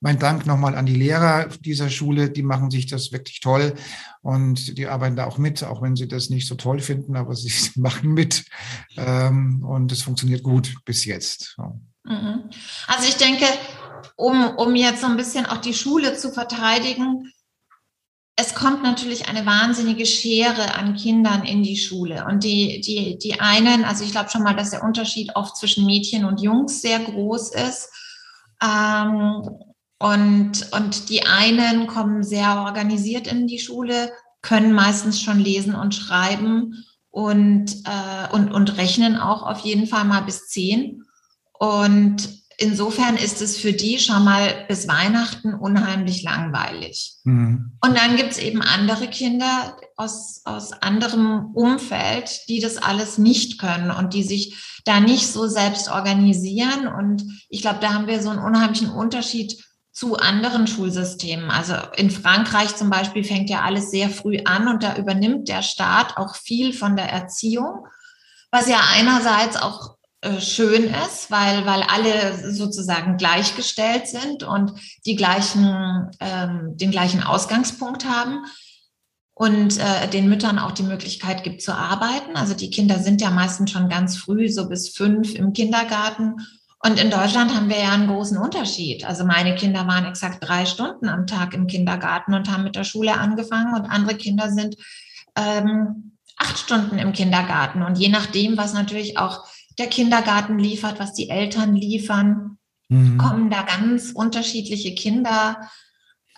mein 0.00 0.18
Dank 0.18 0.46
nochmal 0.46 0.74
an 0.74 0.86
die 0.86 0.94
Lehrer 0.94 1.48
dieser 1.60 1.90
Schule. 1.90 2.30
Die 2.30 2.42
machen 2.42 2.70
sich 2.70 2.86
das 2.86 3.12
wirklich 3.12 3.40
toll 3.40 3.74
und 4.22 4.78
die 4.78 4.86
arbeiten 4.86 5.16
da 5.16 5.26
auch 5.26 5.38
mit, 5.38 5.62
auch 5.64 5.82
wenn 5.82 5.96
sie 5.96 6.08
das 6.08 6.30
nicht 6.30 6.46
so 6.46 6.54
toll 6.54 6.80
finden, 6.80 7.16
aber 7.16 7.34
sie 7.34 7.52
machen 7.76 8.12
mit. 8.12 8.44
Ähm, 8.96 9.64
und 9.64 9.92
es 9.92 10.02
funktioniert 10.02 10.42
gut 10.42 10.74
bis 10.84 11.04
jetzt. 11.04 11.56
Mhm. 12.04 12.50
Also 12.86 13.08
ich 13.08 13.16
denke, 13.16 13.46
um, 14.16 14.56
um 14.56 14.74
jetzt 14.74 15.00
so 15.00 15.06
ein 15.06 15.16
bisschen 15.16 15.46
auch 15.46 15.58
die 15.58 15.74
Schule 15.74 16.16
zu 16.16 16.32
verteidigen, 16.32 17.32
es 18.40 18.54
kommt 18.54 18.84
natürlich 18.84 19.28
eine 19.28 19.46
wahnsinnige 19.46 20.06
Schere 20.06 20.76
an 20.76 20.94
Kindern 20.94 21.42
in 21.42 21.64
die 21.64 21.76
Schule. 21.76 22.24
Und 22.24 22.44
die, 22.44 22.80
die, 22.80 23.18
die 23.18 23.40
einen, 23.40 23.84
also 23.84 24.04
ich 24.04 24.12
glaube 24.12 24.30
schon 24.30 24.44
mal, 24.44 24.54
dass 24.54 24.70
der 24.70 24.84
Unterschied 24.84 25.34
oft 25.34 25.56
zwischen 25.56 25.84
Mädchen 25.84 26.24
und 26.24 26.40
Jungs 26.40 26.80
sehr 26.80 27.00
groß 27.00 27.52
ist. 27.54 27.90
Ähm, 28.62 29.42
und, 29.98 30.72
und 30.72 31.08
die 31.08 31.26
einen 31.26 31.88
kommen 31.88 32.22
sehr 32.22 32.62
organisiert 32.62 33.26
in 33.26 33.48
die 33.48 33.58
Schule, 33.58 34.12
können 34.40 34.72
meistens 34.72 35.20
schon 35.20 35.40
lesen 35.40 35.74
und 35.74 35.96
schreiben 35.96 36.84
und, 37.10 37.72
äh, 37.86 38.32
und, 38.32 38.52
und 38.52 38.78
rechnen 38.78 39.16
auch 39.16 39.42
auf 39.42 39.58
jeden 39.60 39.88
Fall 39.88 40.04
mal 40.04 40.22
bis 40.22 40.46
zehn. 40.46 41.02
Und 41.58 42.37
insofern 42.58 43.16
ist 43.16 43.40
es 43.40 43.56
für 43.56 43.72
die 43.72 43.98
schon 43.98 44.24
mal 44.24 44.66
bis 44.68 44.88
Weihnachten 44.88 45.54
unheimlich 45.54 46.22
langweilig. 46.22 47.14
Mhm. 47.24 47.78
Und 47.80 47.96
dann 47.96 48.16
gibt 48.16 48.32
es 48.32 48.38
eben 48.38 48.60
andere 48.60 49.08
Kinder 49.08 49.76
aus, 49.96 50.42
aus 50.44 50.72
anderem 50.72 51.52
Umfeld, 51.54 52.48
die 52.48 52.60
das 52.60 52.76
alles 52.76 53.16
nicht 53.16 53.58
können 53.58 53.90
und 53.90 54.12
die 54.12 54.24
sich 54.24 54.80
da 54.84 55.00
nicht 55.00 55.28
so 55.28 55.46
selbst 55.46 55.88
organisieren. 55.88 56.88
Und 56.88 57.22
ich 57.48 57.62
glaube, 57.62 57.78
da 57.80 57.94
haben 57.94 58.08
wir 58.08 58.20
so 58.20 58.30
einen 58.30 58.44
unheimlichen 58.44 58.90
Unterschied 58.90 59.62
zu 59.92 60.16
anderen 60.16 60.66
Schulsystemen. 60.66 61.50
Also 61.50 61.74
in 61.96 62.10
Frankreich 62.10 62.74
zum 62.76 62.90
Beispiel 62.90 63.24
fängt 63.24 63.50
ja 63.50 63.62
alles 63.62 63.90
sehr 63.90 64.10
früh 64.10 64.38
an 64.44 64.68
und 64.68 64.82
da 64.82 64.96
übernimmt 64.96 65.48
der 65.48 65.62
Staat 65.62 66.16
auch 66.16 66.36
viel 66.36 66.72
von 66.72 66.96
der 66.96 67.10
Erziehung, 67.10 67.86
was 68.50 68.68
ja 68.68 68.80
einerseits 68.94 69.56
auch 69.56 69.97
schön 70.40 70.84
ist, 70.84 71.30
weil, 71.30 71.64
weil 71.64 71.82
alle 71.82 72.52
sozusagen 72.52 73.16
gleichgestellt 73.16 74.08
sind 74.08 74.42
und 74.42 74.72
die 75.06 75.14
gleichen, 75.14 76.10
ähm, 76.20 76.76
den 76.76 76.90
gleichen 76.90 77.22
Ausgangspunkt 77.22 78.04
haben 78.04 78.44
und 79.34 79.78
äh, 79.78 80.08
den 80.08 80.28
Müttern 80.28 80.58
auch 80.58 80.72
die 80.72 80.82
Möglichkeit 80.82 81.44
gibt 81.44 81.62
zu 81.62 81.72
arbeiten. 81.72 82.34
Also 82.34 82.54
die 82.54 82.70
Kinder 82.70 82.98
sind 82.98 83.20
ja 83.20 83.30
meistens 83.30 83.70
schon 83.70 83.88
ganz 83.88 84.16
früh, 84.16 84.48
so 84.48 84.68
bis 84.68 84.96
fünf 84.96 85.34
im 85.36 85.52
Kindergarten. 85.52 86.34
Und 86.82 87.00
in 87.00 87.10
Deutschland 87.10 87.54
haben 87.54 87.68
wir 87.68 87.78
ja 87.78 87.92
einen 87.92 88.08
großen 88.08 88.36
Unterschied. 88.36 89.04
Also 89.04 89.24
meine 89.24 89.54
Kinder 89.54 89.86
waren 89.86 90.06
exakt 90.06 90.38
drei 90.40 90.66
Stunden 90.66 91.08
am 91.08 91.28
Tag 91.28 91.54
im 91.54 91.68
Kindergarten 91.68 92.34
und 92.34 92.50
haben 92.50 92.64
mit 92.64 92.74
der 92.74 92.84
Schule 92.84 93.16
angefangen 93.16 93.74
und 93.74 93.86
andere 93.86 94.16
Kinder 94.16 94.50
sind 94.50 94.76
ähm, 95.36 96.16
acht 96.36 96.58
Stunden 96.58 96.98
im 96.98 97.12
Kindergarten. 97.12 97.82
Und 97.82 97.96
je 97.98 98.08
nachdem, 98.08 98.56
was 98.56 98.72
natürlich 98.72 99.18
auch 99.18 99.46
der 99.78 99.86
Kindergarten 99.86 100.58
liefert, 100.58 100.98
was 100.98 101.14
die 101.14 101.30
Eltern 101.30 101.74
liefern, 101.74 102.58
mhm. 102.88 103.18
kommen 103.18 103.50
da 103.50 103.62
ganz 103.62 104.10
unterschiedliche 104.12 104.94
Kinder 104.94 105.70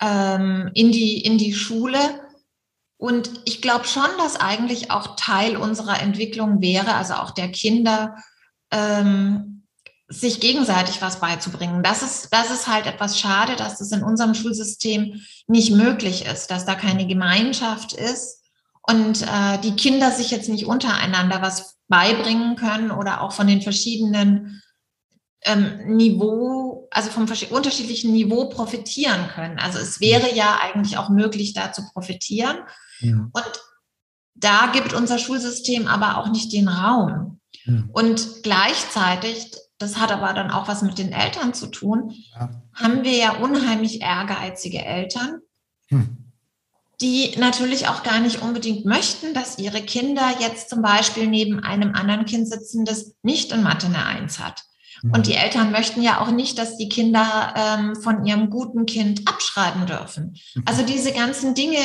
ähm, 0.01 0.71
in, 0.75 0.93
die, 0.93 1.21
in 1.21 1.39
die 1.39 1.55
Schule. 1.55 1.99
Und 2.97 3.31
ich 3.47 3.63
glaube 3.63 3.87
schon, 3.87 4.09
dass 4.19 4.37
eigentlich 4.37 4.91
auch 4.91 5.17
Teil 5.17 5.57
unserer 5.57 6.01
Entwicklung 6.01 6.61
wäre, 6.61 6.95
also 6.95 7.15
auch 7.15 7.31
der 7.31 7.51
Kinder, 7.51 8.17
ähm, 8.71 9.51
sich 10.09 10.41
gegenseitig 10.41 11.01
was 11.01 11.21
beizubringen. 11.21 11.85
Das 11.85 12.03
ist, 12.03 12.29
das 12.33 12.51
ist 12.51 12.67
halt 12.67 12.87
etwas 12.87 13.19
schade, 13.19 13.55
dass 13.55 13.79
das 13.79 13.93
in 13.93 14.03
unserem 14.03 14.35
Schulsystem 14.35 15.23
nicht 15.47 15.71
möglich 15.71 16.27
ist, 16.27 16.49
dass 16.51 16.67
da 16.67 16.75
keine 16.75 17.07
Gemeinschaft 17.07 17.93
ist 17.93 18.43
und 18.83 19.23
äh, 19.23 19.59
die 19.63 19.77
Kinder 19.77 20.11
sich 20.11 20.33
jetzt 20.33 20.49
nicht 20.49 20.67
untereinander 20.67 21.43
was 21.43 21.79
beibringen 21.91 22.57
können 22.57 22.91
oder 22.91 23.21
auch 23.21 23.33
von 23.33 23.49
den 23.49 23.61
verschiedenen 23.61 24.63
ähm, 25.43 25.97
Niveau, 25.97 26.89
also 26.91 27.11
vom 27.11 27.27
unterschiedlichen 27.51 28.13
Niveau 28.13 28.49
profitieren 28.49 29.29
können. 29.35 29.59
Also 29.59 29.79
es 29.79 30.01
wäre 30.01 30.35
ja 30.35 30.61
eigentlich 30.63 30.97
auch 30.97 31.09
möglich, 31.09 31.53
da 31.53 31.73
zu 31.73 31.83
profitieren. 31.93 32.59
Ja. 33.01 33.29
Und 33.33 33.61
da 34.35 34.71
gibt 34.73 34.95
unser 34.95 35.19
Schulsystem 35.19 35.89
aber 35.89 36.19
auch 36.19 36.31
nicht 36.31 36.53
den 36.53 36.69
Raum. 36.69 37.41
Ja. 37.65 37.83
Und 37.93 38.43
gleichzeitig, 38.45 39.51
das 39.79 39.99
hat 39.99 40.13
aber 40.13 40.33
dann 40.33 40.51
auch 40.53 40.69
was 40.69 40.83
mit 40.83 40.97
den 40.97 41.13
Eltern 41.13 41.55
zu 41.55 41.67
tun, 41.67 42.15
ja. 42.35 42.63
haben 42.73 43.03
wir 43.03 43.17
ja 43.17 43.37
unheimlich 43.39 44.01
ehrgeizige 44.01 44.85
Eltern, 44.85 45.41
hm. 45.89 46.20
Die 47.01 47.35
natürlich 47.39 47.89
auch 47.89 48.03
gar 48.03 48.21
nicht 48.21 48.43
unbedingt 48.43 48.85
möchten, 48.85 49.33
dass 49.33 49.59
ihre 49.59 49.83
Kinder 49.83 50.35
jetzt 50.39 50.69
zum 50.69 50.83
Beispiel 50.83 51.27
neben 51.27 51.61
einem 51.61 51.95
anderen 51.95 52.27
Kind 52.27 52.49
sitzen, 52.49 52.85
das 52.85 53.15
nicht 53.23 53.53
in 53.53 53.63
Mathe 53.63 53.87
eine 53.87 54.05
Eins 54.05 54.39
hat. 54.39 54.65
Und 55.03 55.27
die 55.27 55.35
Eltern 55.35 55.73
möchten 55.73 56.03
ja 56.03 56.21
auch 56.21 56.31
nicht, 56.31 56.59
dass 56.59 56.77
die 56.77 56.89
Kinder 56.89 57.55
ähm, 57.57 57.97
von 57.97 58.27
ihrem 58.27 58.51
guten 58.51 58.85
Kind 58.85 59.27
abschreiben 59.27 59.87
dürfen. 59.87 60.37
Mhm. 60.55 60.63
Also 60.67 60.83
diese 60.83 61.13
ganzen 61.13 61.55
Dinge, 61.55 61.79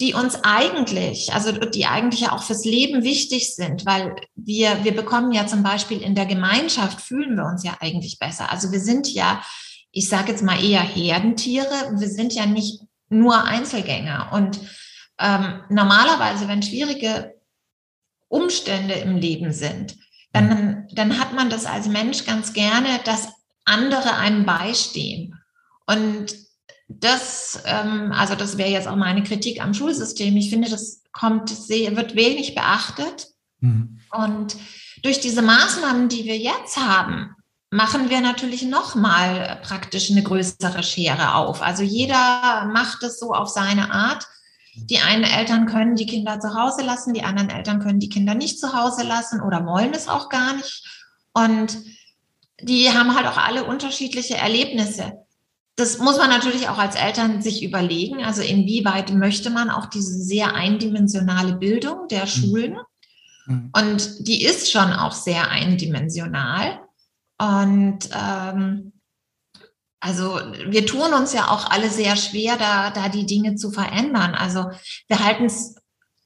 die 0.00 0.14
uns 0.14 0.38
eigentlich, 0.42 1.32
also 1.34 1.52
die 1.52 1.84
eigentlich 1.86 2.22
ja 2.22 2.32
auch 2.32 2.42
fürs 2.42 2.64
Leben 2.64 3.02
wichtig 3.02 3.54
sind, 3.54 3.84
weil 3.84 4.16
wir, 4.34 4.84
wir 4.84 4.96
bekommen 4.96 5.32
ja 5.32 5.46
zum 5.46 5.62
Beispiel 5.62 6.00
in 6.00 6.14
der 6.14 6.26
Gemeinschaft, 6.26 7.00
fühlen 7.00 7.36
wir 7.36 7.44
uns 7.44 7.62
ja 7.62 7.76
eigentlich 7.80 8.18
besser. 8.18 8.50
Also 8.50 8.72
wir 8.72 8.80
sind 8.80 9.12
ja, 9.12 9.42
ich 9.90 10.08
sage 10.08 10.32
jetzt 10.32 10.42
mal 10.42 10.62
eher 10.62 10.80
Herdentiere, 10.80 11.92
wir 11.98 12.08
sind 12.08 12.32
ja 12.32 12.46
nicht 12.46 12.80
nur 13.12 13.44
Einzelgänger. 13.44 14.30
Und 14.32 14.60
ähm, 15.18 15.62
normalerweise, 15.68 16.48
wenn 16.48 16.62
schwierige 16.62 17.34
Umstände 18.28 18.94
im 18.94 19.16
Leben 19.16 19.52
sind, 19.52 19.96
dann, 20.32 20.88
dann 20.92 21.20
hat 21.20 21.34
man 21.34 21.50
das 21.50 21.66
als 21.66 21.88
Mensch 21.88 22.24
ganz 22.24 22.52
gerne, 22.52 23.00
dass 23.04 23.28
andere 23.64 24.16
einem 24.16 24.46
beistehen. 24.46 25.38
Und 25.86 26.34
das, 26.88 27.62
ähm, 27.66 28.12
also 28.12 28.34
das 28.34 28.58
wäre 28.58 28.70
jetzt 28.70 28.88
auch 28.88 28.96
meine 28.96 29.22
Kritik 29.22 29.62
am 29.62 29.74
Schulsystem. 29.74 30.36
Ich 30.36 30.50
finde, 30.50 30.70
das 30.70 31.02
kommt, 31.12 31.50
sehr, 31.50 31.96
wird 31.96 32.16
wenig 32.16 32.54
beachtet. 32.54 33.28
Mhm. 33.60 34.00
Und 34.10 34.56
durch 35.02 35.20
diese 35.20 35.42
Maßnahmen, 35.42 36.08
die 36.08 36.24
wir 36.24 36.38
jetzt 36.38 36.76
haben, 36.76 37.34
machen 37.72 38.10
wir 38.10 38.20
natürlich 38.20 38.64
nochmal 38.64 39.58
praktisch 39.62 40.10
eine 40.10 40.22
größere 40.22 40.82
Schere 40.82 41.34
auf. 41.34 41.62
Also 41.62 41.82
jeder 41.82 42.66
macht 42.70 43.02
es 43.02 43.18
so 43.18 43.32
auf 43.32 43.48
seine 43.48 43.90
Art. 43.90 44.26
Die 44.74 44.98
einen 44.98 45.24
Eltern 45.24 45.64
können 45.64 45.96
die 45.96 46.04
Kinder 46.04 46.38
zu 46.38 46.54
Hause 46.54 46.82
lassen, 46.82 47.14
die 47.14 47.22
anderen 47.22 47.48
Eltern 47.48 47.80
können 47.80 47.98
die 47.98 48.10
Kinder 48.10 48.34
nicht 48.34 48.60
zu 48.60 48.74
Hause 48.74 49.04
lassen 49.04 49.40
oder 49.40 49.64
wollen 49.64 49.94
es 49.94 50.06
auch 50.06 50.28
gar 50.28 50.54
nicht. 50.54 50.84
Und 51.32 51.78
die 52.60 52.90
haben 52.90 53.16
halt 53.16 53.26
auch 53.26 53.38
alle 53.38 53.64
unterschiedliche 53.64 54.36
Erlebnisse. 54.36 55.14
Das 55.76 55.96
muss 55.96 56.18
man 56.18 56.28
natürlich 56.28 56.68
auch 56.68 56.78
als 56.78 56.94
Eltern 56.94 57.40
sich 57.40 57.62
überlegen. 57.62 58.22
Also 58.22 58.42
inwieweit 58.42 59.14
möchte 59.14 59.48
man 59.48 59.70
auch 59.70 59.86
diese 59.86 60.12
sehr 60.12 60.54
eindimensionale 60.54 61.54
Bildung 61.54 62.06
der 62.08 62.24
mhm. 62.24 62.28
Schulen? 62.28 62.76
Mhm. 63.46 63.70
Und 63.74 64.28
die 64.28 64.44
ist 64.44 64.70
schon 64.70 64.92
auch 64.92 65.12
sehr 65.12 65.50
eindimensional. 65.50 66.78
Und 67.42 68.08
ähm, 68.14 68.92
also 69.98 70.38
wir 70.68 70.86
tun 70.86 71.12
uns 71.12 71.32
ja 71.32 71.48
auch 71.48 71.70
alle 71.70 71.90
sehr 71.90 72.14
schwer, 72.14 72.56
da, 72.56 72.90
da 72.90 73.08
die 73.08 73.26
Dinge 73.26 73.56
zu 73.56 73.72
verändern. 73.72 74.36
Also 74.36 74.70
wir 75.08 75.24
halten 75.24 75.46
es, 75.46 75.74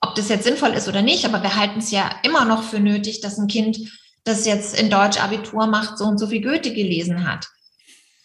ob 0.02 0.14
das 0.14 0.29
jetzt 0.29 0.44
sinnvoll 0.44 0.70
ist 0.70 0.88
oder 0.88 1.00
nicht, 1.00 1.24
aber 1.24 1.42
wir 1.42 1.57
halten 1.57 1.79
es 1.79 1.90
ja 1.90 2.11
immer 2.22 2.44
noch 2.44 2.62
für 2.62 2.81
nötig, 2.81 3.22
dass 3.22 3.38
ein 3.38 3.46
Kind, 3.46 3.79
das 4.24 4.44
jetzt 4.44 4.79
in 4.79 4.90
Deutsch 4.90 5.18
Abitur 5.18 5.66
macht, 5.66 5.96
so 5.96 6.05
und 6.05 6.18
so 6.18 6.26
viel 6.26 6.42
Goethe 6.42 6.74
gelesen 6.74 7.26
hat. 7.26 7.46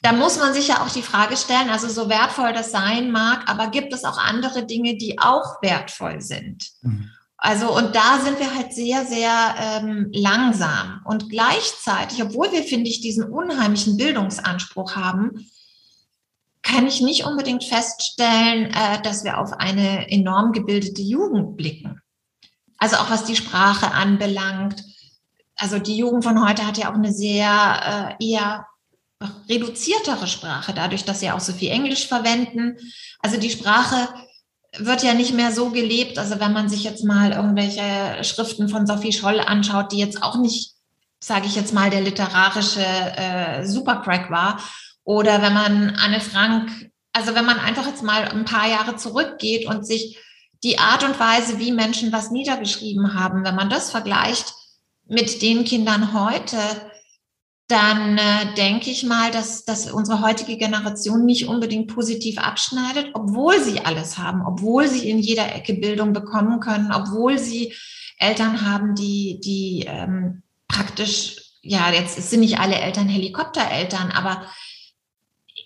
Da 0.02 0.12
muss 0.12 0.40
man 0.40 0.54
sich 0.54 0.68
ja 0.68 0.84
auch 0.84 0.90
die 0.90 1.04
Frage 1.04 1.38
stellen, 1.38 1.70
also 1.70 1.88
so 1.88 2.10
wertvoll 2.10 2.52
das 2.54 2.72
sein 2.72 3.12
mag, 3.12 3.50
aber 3.50 3.68
gibt 3.68 3.94
es 3.94 4.04
auch 4.04 4.18
andere 4.18 4.66
Dinge, 4.66 4.98
die 4.98 5.20
auch 5.20 5.62
wertvoll 5.62 6.22
sind? 6.22 6.68
Mhm. 6.82 7.01
Also, 7.44 7.76
und 7.76 7.96
da 7.96 8.20
sind 8.24 8.40
wir 8.40 8.54
halt 8.54 8.72
sehr, 8.72 9.04
sehr 9.04 9.56
ähm, 9.60 10.10
langsam. 10.14 11.02
Und 11.06 11.28
gleichzeitig, 11.30 12.22
obwohl 12.22 12.52
wir, 12.52 12.62
finde 12.62 12.88
ich, 12.88 13.02
diesen 13.02 13.24
unheimlichen 13.24 13.98
Bildungsanspruch 13.98 14.96
haben, 14.96 15.50
kann 16.62 16.86
ich 16.86 17.02
nicht 17.02 17.26
unbedingt 17.26 17.64
feststellen, 17.64 18.72
äh, 18.72 19.02
dass 19.02 19.24
wir 19.24 19.40
auf 19.40 19.54
eine 19.54 20.12
enorm 20.12 20.52
gebildete 20.52 21.02
Jugend 21.02 21.58
blicken. 21.58 22.00
Also 22.78 22.98
auch 22.98 23.10
was 23.10 23.26
die 23.26 23.36
Sprache 23.36 23.92
anbelangt. 23.92 24.84
Also 25.56 25.80
die 25.80 25.98
Jugend 25.98 26.24
von 26.24 26.48
heute 26.48 26.68
hat 26.68 26.78
ja 26.78 26.92
auch 26.92 26.96
eine 26.96 27.12
sehr 27.12 28.18
äh, 28.20 28.24
eher 28.24 28.68
reduziertere 29.50 30.28
Sprache, 30.28 30.74
dadurch, 30.74 31.06
dass 31.06 31.22
sie 31.22 31.32
auch 31.32 31.40
so 31.40 31.54
viel 31.54 31.72
Englisch 31.72 32.08
verwenden. 32.08 32.78
Also 33.20 33.38
die 33.38 33.50
Sprache 33.50 34.10
wird 34.78 35.04
ja 35.04 35.14
nicht 35.14 35.34
mehr 35.34 35.52
so 35.52 35.70
gelebt. 35.70 36.18
Also 36.18 36.40
wenn 36.40 36.54
man 36.54 36.70
sich 36.70 36.84
jetzt 36.84 37.04
mal 37.04 37.32
irgendwelche 37.32 38.24
Schriften 38.24 38.70
von 38.70 38.88
Sophie 38.88 39.14
Scholl 39.14 39.40
anschaut, 39.40 39.92
die 39.92 39.98
jetzt 39.98 40.24
auch 40.24 40.38
nicht, 40.38 40.74
sage 41.20 41.46
ich 41.46 41.56
jetzt 41.56 41.74
mal, 41.74 41.90
der 41.90 42.02
literarische 42.02 42.82
äh, 42.84 43.66
Supercrack 43.66 44.32
war. 44.32 44.60
Oder 45.04 45.42
wenn 45.42 45.54
man 45.54 45.96
Anne 45.98 46.22
Frank, 46.22 46.92
also 47.12 47.36
wenn 47.36 47.46
man 47.46 47.60
einfach 47.60 47.86
jetzt 47.86 48.04
mal 48.04 48.30
ein 48.30 48.46
paar 48.46 48.68
Jahre 48.68 48.96
zurückgeht 48.96 49.68
und 49.68 49.86
sich 49.86 50.18
die 50.64 50.78
Art 50.78 51.04
und 51.04 51.20
Weise, 51.20 51.60
wie 51.60 51.72
Menschen 51.72 52.12
was 52.12 52.32
niedergeschrieben 52.32 53.16
haben, 53.16 53.44
wenn 53.44 53.56
man 53.56 53.70
das 53.70 53.92
vergleicht 53.92 54.54
mit 55.08 55.42
den 55.42 55.66
Kindern 55.66 56.14
heute, 56.14 56.58
dann 57.72 58.18
äh, 58.18 58.54
denke 58.56 58.90
ich 58.90 59.04
mal, 59.04 59.32
dass, 59.32 59.64
dass 59.64 59.90
unsere 59.90 60.22
heutige 60.22 60.58
Generation 60.58 61.26
nicht 61.26 61.48
unbedingt 61.48 61.88
positiv 61.94 62.38
abschneidet, 62.38 63.12
obwohl 63.14 63.60
sie 63.62 63.80
alles 63.80 64.18
haben, 64.18 64.46
obwohl 64.46 64.88
sie 64.88 65.10
in 65.10 65.20
jeder 65.20 65.56
Ecke 65.56 65.76
Bildung 65.76 66.12
bekommen 66.12 66.60
können, 66.60 66.92
obwohl 66.92 67.40
sie 67.40 67.74
Eltern 68.18 68.66
haben, 68.66 68.94
die, 68.96 69.40
die 69.44 69.86
ähm, 69.88 70.44
praktisch, 70.68 71.38
ja, 71.62 71.92
jetzt 71.92 72.22
sind 72.30 72.42
nicht 72.42 72.60
alle 72.60 72.76
Eltern 72.76 73.08
Helikoptereltern, 73.08 74.12
aber 74.12 74.46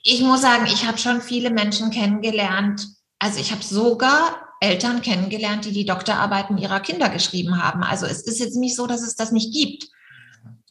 ich 0.03 0.21
muss 0.21 0.41
sagen, 0.41 0.67
ich 0.67 0.85
habe 0.85 0.99
schon 0.99 1.21
viele 1.21 1.49
Menschen 1.49 1.89
kennengelernt. 1.89 2.87
Also 3.17 3.39
ich 3.39 3.51
habe 3.51 3.63
sogar 3.63 4.53
Eltern 4.59 5.01
kennengelernt, 5.01 5.65
die 5.65 5.71
die 5.71 5.85
Doktorarbeiten 5.85 6.59
ihrer 6.59 6.79
Kinder 6.79 7.09
geschrieben 7.09 7.61
haben. 7.61 7.83
Also 7.83 8.05
es 8.05 8.21
ist 8.21 8.39
jetzt 8.39 8.55
nicht 8.55 8.75
so, 8.75 8.85
dass 8.85 9.01
es 9.01 9.15
das 9.15 9.31
nicht 9.31 9.51
gibt. 9.51 9.87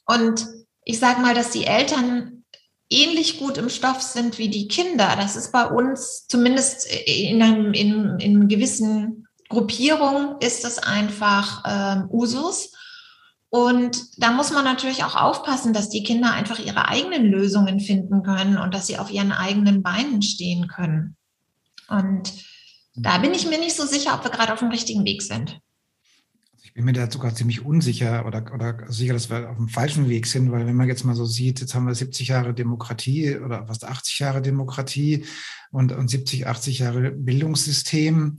Und 0.06 0.46
ich 0.84 0.98
sage 0.98 1.20
mal, 1.20 1.34
dass 1.34 1.50
die 1.50 1.66
Eltern 1.66 2.44
ähnlich 2.90 3.38
gut 3.38 3.56
im 3.58 3.70
Stoff 3.70 4.02
sind 4.02 4.38
wie 4.38 4.48
die 4.48 4.68
Kinder. 4.68 5.14
Das 5.16 5.36
ist 5.36 5.52
bei 5.52 5.66
uns 5.66 6.26
zumindest 6.28 6.86
in, 7.06 7.42
einem, 7.42 7.72
in, 7.72 8.18
in 8.18 8.48
gewissen 8.48 9.26
Gruppierungen 9.48 10.36
ist 10.40 10.64
es 10.64 10.78
einfach 10.78 11.62
ähm, 11.66 12.08
Usus. 12.10 12.72
Und 13.48 14.20
da 14.20 14.32
muss 14.32 14.50
man 14.52 14.64
natürlich 14.64 15.04
auch 15.04 15.14
aufpassen, 15.14 15.72
dass 15.72 15.88
die 15.88 16.02
Kinder 16.02 16.32
einfach 16.32 16.58
ihre 16.58 16.88
eigenen 16.88 17.26
Lösungen 17.26 17.78
finden 17.78 18.22
können 18.22 18.58
und 18.58 18.74
dass 18.74 18.86
sie 18.86 18.98
auf 18.98 19.10
ihren 19.10 19.32
eigenen 19.32 19.82
Beinen 19.82 20.22
stehen 20.22 20.66
können. 20.66 21.16
Und 21.88 22.32
da 22.96 23.18
bin 23.18 23.32
ich 23.32 23.46
mir 23.46 23.58
nicht 23.58 23.76
so 23.76 23.86
sicher, 23.86 24.14
ob 24.14 24.24
wir 24.24 24.30
gerade 24.30 24.52
auf 24.52 24.58
dem 24.58 24.70
richtigen 24.70 25.04
Weg 25.04 25.22
sind 25.22 25.60
bin 26.74 26.84
mir 26.84 26.92
da 26.92 27.08
sogar 27.08 27.34
ziemlich 27.34 27.64
unsicher 27.64 28.26
oder, 28.26 28.52
oder 28.52 28.84
sicher, 28.88 29.12
dass 29.12 29.30
wir 29.30 29.48
auf 29.48 29.56
dem 29.56 29.68
falschen 29.68 30.08
Weg 30.08 30.26
sind, 30.26 30.50
weil 30.50 30.66
wenn 30.66 30.74
man 30.74 30.88
jetzt 30.88 31.04
mal 31.04 31.14
so 31.14 31.24
sieht, 31.24 31.60
jetzt 31.60 31.74
haben 31.74 31.86
wir 31.86 31.94
70 31.94 32.28
Jahre 32.28 32.52
Demokratie 32.52 33.36
oder 33.36 33.66
fast 33.66 33.84
80 33.84 34.18
Jahre 34.18 34.42
Demokratie 34.42 35.24
und, 35.70 35.92
und 35.92 36.08
70, 36.08 36.48
80 36.48 36.80
Jahre 36.80 37.12
Bildungssystem 37.12 38.38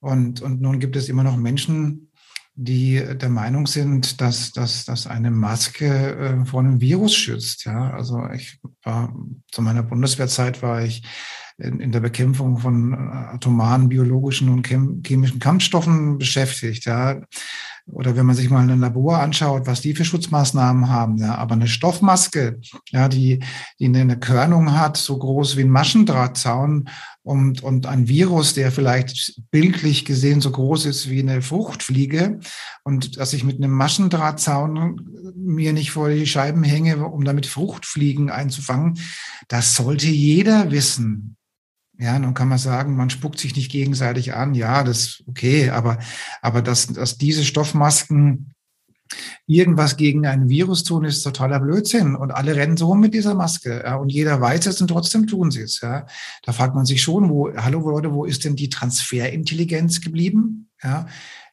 und, 0.00 0.42
und 0.42 0.60
nun 0.60 0.80
gibt 0.80 0.96
es 0.96 1.08
immer 1.08 1.22
noch 1.22 1.36
Menschen, 1.36 2.10
die 2.56 3.04
der 3.14 3.28
Meinung 3.28 3.66
sind, 3.66 4.20
dass, 4.20 4.50
dass, 4.50 4.84
dass 4.84 5.06
eine 5.06 5.30
Maske 5.30 6.16
äh, 6.16 6.44
vor 6.44 6.60
einem 6.60 6.80
Virus 6.80 7.14
schützt. 7.14 7.66
Ja, 7.66 7.90
also 7.90 8.26
ich 8.34 8.58
war 8.82 9.14
zu 9.52 9.62
meiner 9.62 9.82
Bundeswehrzeit 9.82 10.62
war 10.62 10.82
ich 10.82 11.02
in, 11.58 11.80
in 11.80 11.92
der 11.92 12.00
Bekämpfung 12.00 12.58
von 12.58 12.94
äh, 12.94 12.96
atomaren, 12.96 13.88
biologischen 13.88 14.48
und 14.48 14.66
chemischen 14.66 15.38
Kampfstoffen 15.38 16.18
beschäftigt. 16.18 16.86
Ja. 16.86 17.20
Oder 17.88 18.16
wenn 18.16 18.26
man 18.26 18.34
sich 18.34 18.50
mal 18.50 18.68
ein 18.68 18.80
Labor 18.80 19.20
anschaut, 19.20 19.66
was 19.66 19.80
die 19.80 19.94
für 19.94 20.04
Schutzmaßnahmen 20.04 20.88
haben. 20.88 21.18
Ja. 21.18 21.36
Aber 21.36 21.54
eine 21.54 21.68
Stoffmaske, 21.68 22.60
ja, 22.90 23.08
die, 23.08 23.40
die 23.78 23.86
eine 23.86 24.18
Körnung 24.18 24.76
hat, 24.76 24.96
so 24.96 25.16
groß 25.16 25.56
wie 25.56 25.62
ein 25.62 25.70
Maschendrahtzaun 25.70 26.88
und, 27.22 27.62
und 27.62 27.86
ein 27.86 28.08
Virus, 28.08 28.54
der 28.54 28.72
vielleicht 28.72 29.40
bildlich 29.52 30.04
gesehen 30.04 30.40
so 30.40 30.50
groß 30.50 30.86
ist 30.86 31.08
wie 31.08 31.20
eine 31.20 31.42
Fruchtfliege 31.42 32.40
und 32.82 33.18
dass 33.18 33.32
ich 33.32 33.44
mit 33.44 33.56
einem 33.56 33.72
Maschendrahtzaun 33.72 35.34
mir 35.36 35.72
nicht 35.72 35.92
vor 35.92 36.08
die 36.08 36.26
Scheiben 36.26 36.64
hänge, 36.64 37.06
um 37.06 37.24
damit 37.24 37.46
Fruchtfliegen 37.46 38.30
einzufangen, 38.30 38.98
das 39.48 39.76
sollte 39.76 40.08
jeder 40.08 40.72
wissen. 40.72 41.36
Ja, 41.98 42.18
nun 42.18 42.34
kann 42.34 42.48
man 42.48 42.58
sagen, 42.58 42.94
man 42.94 43.08
spuckt 43.08 43.38
sich 43.38 43.56
nicht 43.56 43.70
gegenseitig 43.70 44.34
an. 44.34 44.54
Ja, 44.54 44.84
das 44.84 44.98
ist 44.98 45.24
okay, 45.26 45.70
aber, 45.70 45.98
aber 46.42 46.60
dass, 46.60 46.88
dass 46.88 47.16
diese 47.16 47.44
Stoffmasken 47.44 48.52
irgendwas 49.46 49.96
gegen 49.96 50.26
ein 50.26 50.48
Virus 50.48 50.84
tun, 50.84 51.04
ist 51.04 51.22
totaler 51.22 51.60
Blödsinn. 51.60 52.16
Und 52.16 52.32
alle 52.32 52.56
rennen 52.56 52.76
so 52.76 52.86
rum 52.86 53.00
mit 53.00 53.14
dieser 53.14 53.34
Maske. 53.34 53.82
Ja, 53.84 53.96
und 53.96 54.10
jeder 54.10 54.40
weiß 54.40 54.66
es 54.66 54.80
und 54.80 54.88
trotzdem 54.88 55.26
tun 55.26 55.50
sie 55.50 55.62
es. 55.62 55.80
Ja. 55.80 56.06
Da 56.42 56.52
fragt 56.52 56.74
man 56.74 56.86
sich 56.86 57.02
schon, 57.02 57.30
wo, 57.30 57.54
hallo 57.56 57.88
Leute, 57.88 58.12
wo 58.12 58.24
ist 58.24 58.44
denn 58.44 58.56
die 58.56 58.68
Transferintelligenz 58.68 60.00
geblieben? 60.00 60.68
Ja. 60.82 61.06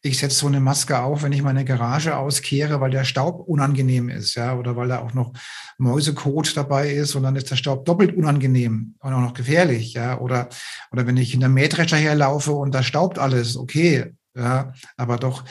Ich 0.06 0.20
setze 0.20 0.38
so 0.38 0.48
eine 0.48 0.60
Maske 0.60 1.00
auf, 1.00 1.24
wenn 1.24 1.32
ich 1.32 1.42
meine 1.42 1.64
Garage 1.64 2.18
auskehre, 2.18 2.82
weil 2.82 2.92
der 2.92 3.06
Staub 3.06 3.48
unangenehm 3.48 4.10
ist, 4.10 4.36
ja, 4.36 4.58
oder 4.58 4.76
weil 4.76 4.90
da 4.90 5.00
auch 5.00 5.14
noch 5.14 5.32
Mäusekot 5.78 6.58
dabei 6.58 6.92
ist 6.92 7.16
und 7.16 7.24
dann 7.24 7.38
ist 7.38 7.50
der 7.50 7.56
Staub 7.56 7.86
doppelt 7.86 8.14
unangenehm 8.14 8.96
und 9.00 9.14
auch 9.14 9.22
noch 9.22 9.34
gefährlich, 9.34 9.94
ja, 9.94 10.20
oder, 10.20 10.50
oder 10.92 11.08
wenn 11.08 11.16
ich 11.16 11.34
in 11.34 11.40
der 11.40 11.48
Mähdrescher 11.48 11.96
herlaufe 11.96 12.52
und 12.52 12.76
da 12.76 12.84
staubt 12.84 13.18
alles, 13.18 13.56
okay, 13.56 14.14
ja, 14.36 14.74
aber 14.98 15.16
doch 15.16 15.46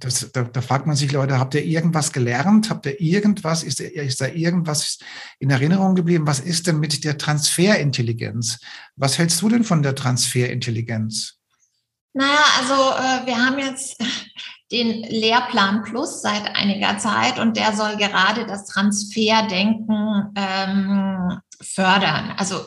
das, 0.00 0.30
da, 0.32 0.44
da, 0.44 0.60
fragt 0.60 0.86
man 0.86 0.96
sich, 0.96 1.10
Leute, 1.12 1.38
habt 1.38 1.54
ihr 1.54 1.64
irgendwas 1.64 2.12
gelernt? 2.12 2.70
Habt 2.70 2.86
ihr 2.86 3.00
irgendwas, 3.00 3.62
ist, 3.62 3.80
ist 3.80 4.20
da 4.20 4.28
irgendwas 4.28 4.98
in 5.38 5.50
Erinnerung 5.50 5.94
geblieben? 5.94 6.26
Was 6.26 6.40
ist 6.40 6.66
denn 6.66 6.78
mit 6.78 7.04
der 7.04 7.18
Transferintelligenz? 7.18 8.60
Was 8.96 9.18
hältst 9.18 9.42
du 9.42 9.48
denn 9.48 9.64
von 9.64 9.82
der 9.82 9.94
Transferintelligenz? 9.94 11.37
Naja, 12.12 12.44
also 12.58 12.74
äh, 12.74 13.26
wir 13.26 13.36
haben 13.36 13.58
jetzt 13.58 13.96
den 14.72 15.02
Lehrplan 15.02 15.82
Plus 15.82 16.20
seit 16.22 16.46
einiger 16.56 16.98
Zeit 16.98 17.38
und 17.38 17.56
der 17.56 17.74
soll 17.74 17.96
gerade 17.96 18.46
das 18.46 18.66
Transferdenken 18.66 20.32
ähm, 20.36 21.40
fördern. 21.60 22.34
Also 22.36 22.64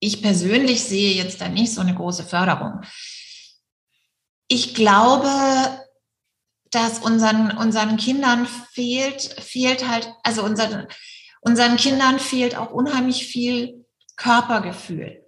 ich 0.00 0.22
persönlich 0.22 0.82
sehe 0.82 1.14
jetzt 1.14 1.40
da 1.40 1.48
nicht 1.48 1.74
so 1.74 1.82
eine 1.82 1.94
große 1.94 2.24
Förderung. 2.24 2.80
Ich 4.48 4.74
glaube, 4.74 5.28
dass 6.70 7.00
unseren, 7.00 7.56
unseren 7.56 7.96
Kindern 7.96 8.46
fehlt, 8.46 9.22
fehlt 9.22 9.86
halt, 9.88 10.12
also 10.22 10.42
unseren, 10.42 10.86
unseren 11.40 11.76
Kindern 11.76 12.18
fehlt 12.18 12.56
auch 12.56 12.70
unheimlich 12.70 13.26
viel 13.26 13.84
Körpergefühl. 14.16 15.24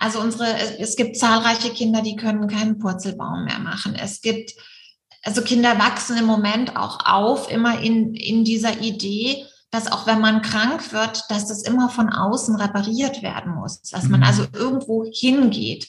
Also 0.00 0.18
unsere, 0.18 0.46
es 0.78 0.96
gibt 0.96 1.18
zahlreiche 1.18 1.70
Kinder, 1.70 2.00
die 2.00 2.16
können 2.16 2.48
keinen 2.48 2.78
Purzelbaum 2.78 3.44
mehr 3.44 3.58
machen. 3.58 3.94
Es 3.94 4.22
gibt, 4.22 4.54
also 5.22 5.42
Kinder 5.42 5.78
wachsen 5.78 6.16
im 6.16 6.24
Moment 6.24 6.74
auch 6.74 7.00
auf, 7.04 7.50
immer 7.50 7.80
in, 7.80 8.14
in 8.14 8.44
dieser 8.44 8.80
Idee, 8.80 9.44
dass 9.70 9.92
auch 9.92 10.06
wenn 10.06 10.20
man 10.20 10.40
krank 10.40 10.92
wird, 10.92 11.24
dass 11.28 11.48
das 11.48 11.62
immer 11.62 11.90
von 11.90 12.08
außen 12.08 12.56
repariert 12.56 13.22
werden 13.22 13.54
muss, 13.54 13.82
dass 13.82 14.08
man 14.08 14.20
mhm. 14.20 14.26
also 14.26 14.46
irgendwo 14.54 15.04
hingeht. 15.04 15.86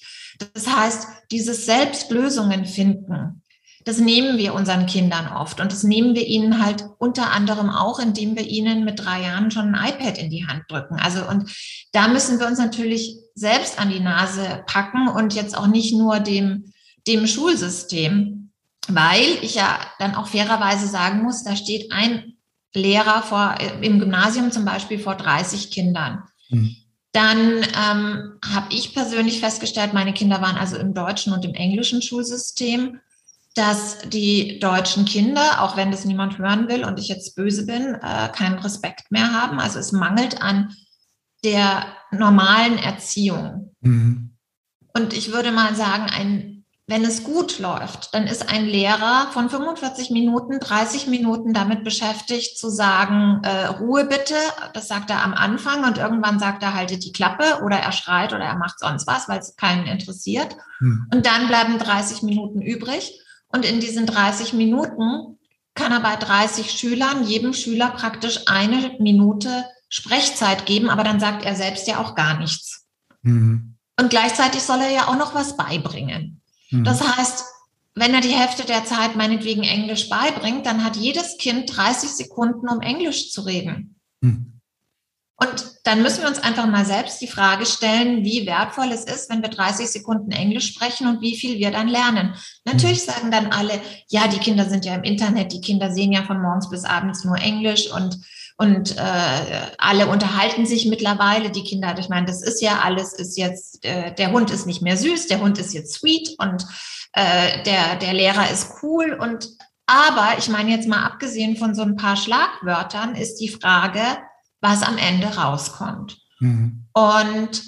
Das 0.54 0.67
heißt, 0.67 1.08
dieses 1.32 1.65
Selbstlösungen 1.65 2.65
finden, 2.65 3.41
das 3.86 3.97
nehmen 3.97 4.38
wir 4.38 4.54
unseren 4.54 4.86
Kindern 4.86 5.28
oft 5.30 5.60
und 5.60 5.71
das 5.71 5.84
nehmen 5.84 6.15
wir 6.15 6.28
ihnen 6.28 6.63
halt 6.63 6.86
unter 7.00 7.32
anderem 7.32 7.69
auch, 7.69 8.00
indem 8.00 8.36
wir 8.36 8.45
ihnen 8.45 8.84
mit 8.84 9.00
drei 9.00 9.24
Jahren 9.24 9.50
schon 9.52 9.74
ein 9.74 9.93
iPad 9.93 10.17
in 10.17 10.30
die 10.30 10.45
Hand 10.45 10.63
drücken. 10.69 11.00
Also 11.00 11.28
und 11.28 11.50
da 11.91 12.08
müssen 12.08 12.39
wir 12.39 12.47
uns 12.47 12.60
natürlich 12.60 13.17
selbst 13.42 13.78
an 13.78 13.90
die 13.90 14.00
Nase 14.00 14.64
packen 14.66 15.10
und 15.10 15.34
jetzt 15.34 15.58
auch 15.58 15.68
nicht 15.68 15.94
nur 15.94 16.20
dem, 16.20 16.72
dem 17.08 17.28
Schulsystem, 17.28 18.52
weil 18.88 19.28
ich 19.42 19.56
ja 19.56 19.80
dann 20.00 20.16
auch 20.16 20.28
fairerweise 20.28 20.88
sagen 20.88 21.24
muss, 21.24 21.44
da 21.44 21.56
steht 21.58 21.92
ein 21.92 22.38
Lehrer 22.74 23.22
vor, 23.22 23.56
im 23.82 24.00
Gymnasium 24.00 24.52
zum 24.52 24.64
Beispiel 24.64 25.00
vor 25.00 25.16
30 25.16 25.72
Kindern. 25.72 26.24
Mhm. 26.50 26.76
Dann 27.12 27.40
ähm, 27.58 28.40
habe 28.46 28.68
ich 28.70 28.94
persönlich 28.94 29.42
festgestellt, 29.42 29.94
meine 29.94 30.14
Kinder 30.14 30.42
waren 30.42 30.56
also 30.56 30.78
im 30.78 30.94
deutschen 30.94 31.34
und 31.34 31.44
im 31.44 31.54
englischen 31.54 32.02
Schulsystem 32.02 33.02
dass 33.54 33.98
die 34.08 34.60
deutschen 34.60 35.06
Kinder, 35.06 35.62
auch 35.62 35.76
wenn 35.76 35.92
das 35.92 36.06
niemand 36.06 36.38
hören 36.38 36.70
will 36.70 36.86
und 36.86 37.00
ich 37.00 37.10
jetzt 37.10 37.36
böse 37.36 37.66
bin, 37.66 37.96
äh, 37.96 38.30
keinen 38.30 38.60
Respekt 38.60 39.12
mehr 39.12 39.34
haben. 39.34 39.60
Also 39.60 39.80
es 39.80 39.92
mangelt 39.92 40.42
an 40.42 40.74
der 41.44 41.86
normalen 42.12 42.78
Erziehung. 42.78 43.76
Mhm. 43.82 44.38
Und 44.94 45.14
ich 45.14 45.32
würde 45.32 45.52
mal 45.52 45.76
sagen, 45.76 46.08
ein, 46.12 46.66
wenn 46.88 47.06
es 47.06 47.24
gut 47.24 47.60
läuft, 47.60 48.14
dann 48.14 48.28
ist 48.28 48.50
ein 48.50 48.66
Lehrer 48.66 49.28
von 49.32 49.50
45 49.50 50.10
Minuten, 50.12 50.60
30 50.60 51.08
Minuten 51.08 51.54
damit 51.54 51.84
beschäftigt 51.84 52.58
zu 52.58 52.70
sagen, 52.70 53.40
äh, 53.44 53.68
Ruhe 53.68 54.06
bitte, 54.06 54.36
das 54.74 54.90
sagt 54.90 55.10
er 55.10 55.24
am 55.24 55.34
Anfang 55.34 55.86
und 55.86 55.98
irgendwann 55.98 56.40
sagt 56.40 56.64
er, 56.64 56.74
haltet 56.74 57.06
die 57.06 57.14
Klappe 57.14 57.64
oder 57.64 57.78
er 57.78 57.94
schreit 57.94 58.34
oder 58.34 58.44
er 58.44 58.58
macht 58.58 58.80
sonst 58.80 59.08
was, 59.08 59.30
weil 59.30 59.40
es 59.40 59.56
keinen 59.56 59.88
interessiert. 59.88 60.58
Mhm. 60.80 61.08
Und 61.14 61.26
dann 61.26 61.48
bleiben 61.48 61.78
30 61.78 62.24
Minuten 62.24 62.62
übrig. 62.62 63.20
Und 63.54 63.66
in 63.66 63.80
diesen 63.80 64.06
30 64.06 64.54
Minuten 64.54 65.38
kann 65.76 65.92
er 65.92 66.02
bei 66.02 66.16
30 66.16 66.72
Schülern 66.72 67.24
jedem 67.24 67.54
Schüler 67.54 67.92
praktisch 67.92 68.42
eine 68.48 68.96
Minute 69.00 69.66
Sprechzeit 69.92 70.66
geben, 70.66 70.90
aber 70.90 71.04
dann 71.04 71.20
sagt 71.20 71.46
er 71.46 71.56
selbst 71.56 71.88
ja 71.88 72.00
auch 72.00 72.16
gar 72.16 72.40
nichts. 72.40 72.86
Mhm. 73.22 73.76
Und 74.00 74.10
gleichzeitig 74.10 74.64
soll 74.64 74.80
er 74.80 74.90
ja 74.90 75.08
auch 75.08 75.18
noch 75.18 75.36
was 75.36 75.58
beibringen. 75.58 76.42
Mhm. 76.72 76.86
Das 76.86 77.02
heißt, 77.02 77.44
wenn 77.94 78.14
er 78.14 78.22
die 78.22 78.30
Hälfte 78.30 78.64
der 78.64 78.86
Zeit 78.86 79.16
meinetwegen 79.16 79.64
Englisch 79.64 80.10
beibringt, 80.10 80.66
dann 80.66 80.84
hat 80.84 80.96
jedes 80.96 81.38
Kind 81.38 81.76
30 81.76 82.10
Sekunden, 82.10 82.70
um 82.70 82.80
Englisch 82.80 83.32
zu 83.32 83.42
reden. 83.42 84.00
Mhm. 84.22 84.62
Und 85.36 85.72
dann 85.84 86.04
müssen 86.04 86.22
wir 86.22 86.30
uns 86.30 86.40
einfach 86.40 86.68
mal 86.68 86.86
selbst 86.86 87.20
die 87.20 87.28
Frage 87.28 87.66
stellen, 87.66 88.24
wie 88.24 88.46
wertvoll 88.46 88.92
es 88.92 89.06
ist, 89.06 89.30
wenn 89.30 89.42
wir 89.42 89.50
30 89.50 89.88
Sekunden 89.88 90.32
Englisch 90.32 90.68
sprechen 90.68 91.08
und 91.08 91.20
wie 91.22 91.36
viel 91.36 91.58
wir 91.58 91.72
dann 91.72 91.88
lernen. 91.88 92.36
Natürlich 92.64 93.02
mhm. 93.06 93.12
sagen 93.12 93.32
dann 93.32 93.48
alle, 93.48 93.82
ja, 94.08 94.28
die 94.28 94.38
Kinder 94.38 94.70
sind 94.70 94.86
ja 94.86 94.96
im 94.96 95.04
Internet, 95.04 95.52
die 95.52 95.60
Kinder 95.60 95.92
sehen 95.92 96.14
ja 96.14 96.24
von 96.24 96.42
morgens 96.42 96.70
bis 96.70 96.86
abends 96.86 97.26
nur 97.26 97.38
Englisch 97.38 97.92
und 97.92 98.20
und 98.62 98.95
äh, 98.95 99.71
alle 99.80 100.06
unterhalten 100.06 100.67
sich 100.67 100.86
mittlerweile. 100.86 101.50
Die 101.50 101.63
Kinder, 101.63 101.97
ich 101.97 102.10
meine, 102.10 102.28
das 102.28 102.43
ist 102.43 102.62
ja 102.62 102.82
alles, 102.84 103.13
ist 103.13 103.36
jetzt, 103.36 103.84
äh, 103.84 104.13
der 104.13 104.32
Hund 104.32 104.52
ist 104.52 104.67
nicht 104.67 104.84
mehr 104.84 104.97
süß, 104.97 105.26
der 105.26 105.41
Hund 105.41 105.58
ist 105.58 105.74
jetzt 105.74 105.95
sweet 105.95 106.36
und 106.38 106.67
äh, 107.13 107.63
der, 107.63 107.95
der 107.95 108.13
Lehrer 108.13 108.52
ist 108.52 108.69
cool. 108.84 109.17
Und 109.19 109.50
aber 109.88 110.38
ich 110.38 110.47
meine 110.47 110.69
jetzt 110.69 110.88
mal 110.88 111.04
abgesehen 111.04 111.58
von 111.58 111.74
so 111.74 111.82
ein 111.82 111.95
paar 111.95 112.15
Schlagwörtern 112.15 113.15
ist 113.15 113.38
die 113.38 113.50
Frage, 113.50 114.04
was 114.60 114.84
am 114.84 115.00
Ende 115.00 115.36
rauskommt. 115.36 116.19
Mhm. 116.39 116.86
Und 116.93 117.63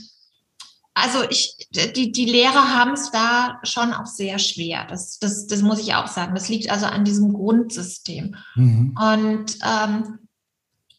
also 0.93 1.23
ich, 1.27 1.57
die, 1.71 2.11
die 2.11 2.25
Lehrer 2.25 2.75
haben 2.75 2.91
es 2.91 3.09
da 3.09 3.59
schon 3.63 3.93
auch 3.93 4.05
sehr 4.05 4.37
schwer. 4.37 4.85
Das, 4.87 5.17
das, 5.17 5.47
das 5.47 5.63
muss 5.63 5.79
ich 5.79 5.95
auch 5.95 6.05
sagen. 6.05 6.35
Das 6.35 6.49
liegt 6.49 6.69
also 6.69 6.85
an 6.85 7.03
diesem 7.03 7.33
Grundsystem. 7.33 8.35
Mhm. 8.53 8.95
Und 8.95 9.57
ähm, 9.63 10.19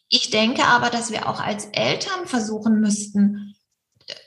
ich 0.09 0.31
denke 0.31 0.65
aber, 0.65 0.91
dass 0.91 1.11
wir 1.11 1.29
auch 1.29 1.41
als 1.41 1.67
Eltern 1.67 2.27
versuchen 2.27 2.81
müssten, 2.81 3.55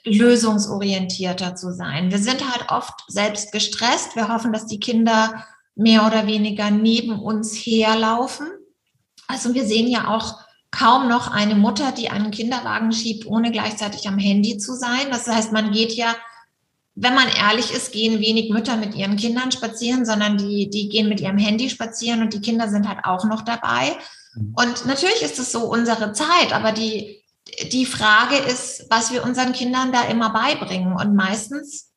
lösungsorientierter 0.04 1.54
zu 1.54 1.72
sein. 1.72 2.10
Wir 2.10 2.18
sind 2.18 2.42
halt 2.50 2.70
oft 2.70 3.04
selbst 3.06 3.52
gestresst. 3.52 4.16
Wir 4.16 4.28
hoffen, 4.28 4.52
dass 4.52 4.66
die 4.66 4.80
Kinder 4.80 5.44
mehr 5.74 6.06
oder 6.06 6.26
weniger 6.26 6.70
neben 6.70 7.18
uns 7.20 7.54
herlaufen. 7.54 8.48
Also 9.28 9.54
wir 9.54 9.64
sehen 9.64 9.86
ja 9.86 10.08
auch 10.08 10.40
kaum 10.70 11.08
noch 11.08 11.30
eine 11.30 11.54
Mutter, 11.54 11.92
die 11.92 12.10
einen 12.10 12.30
Kinderwagen 12.30 12.92
schiebt, 12.92 13.26
ohne 13.26 13.52
gleichzeitig 13.52 14.08
am 14.08 14.18
Handy 14.18 14.58
zu 14.58 14.74
sein. 14.74 15.10
Das 15.10 15.26
heißt, 15.26 15.52
man 15.52 15.70
geht 15.70 15.92
ja, 15.92 16.14
wenn 16.94 17.14
man 17.14 17.28
ehrlich 17.28 17.72
ist, 17.72 17.92
gehen 17.92 18.20
wenig 18.20 18.50
Mütter 18.50 18.76
mit 18.76 18.94
ihren 18.94 19.16
Kindern 19.16 19.52
spazieren, 19.52 20.04
sondern 20.04 20.36
die, 20.36 20.68
die 20.68 20.88
gehen 20.88 21.08
mit 21.08 21.20
ihrem 21.20 21.38
Handy 21.38 21.70
spazieren 21.70 22.22
und 22.22 22.34
die 22.34 22.40
Kinder 22.40 22.68
sind 22.68 22.88
halt 22.88 23.04
auch 23.04 23.24
noch 23.24 23.42
dabei. 23.42 23.96
Mhm. 24.38 24.54
Und 24.56 24.86
natürlich 24.86 25.22
ist 25.22 25.38
es 25.38 25.52
so 25.52 25.64
unsere 25.64 26.12
Zeit, 26.12 26.52
aber 26.52 26.72
die, 26.72 27.22
die 27.72 27.86
Frage 27.86 28.36
ist, 28.36 28.86
was 28.90 29.12
wir 29.12 29.24
unseren 29.24 29.52
Kindern 29.52 29.92
da 29.92 30.02
immer 30.02 30.30
beibringen. 30.30 30.94
Und 30.94 31.14
meistens 31.14 31.90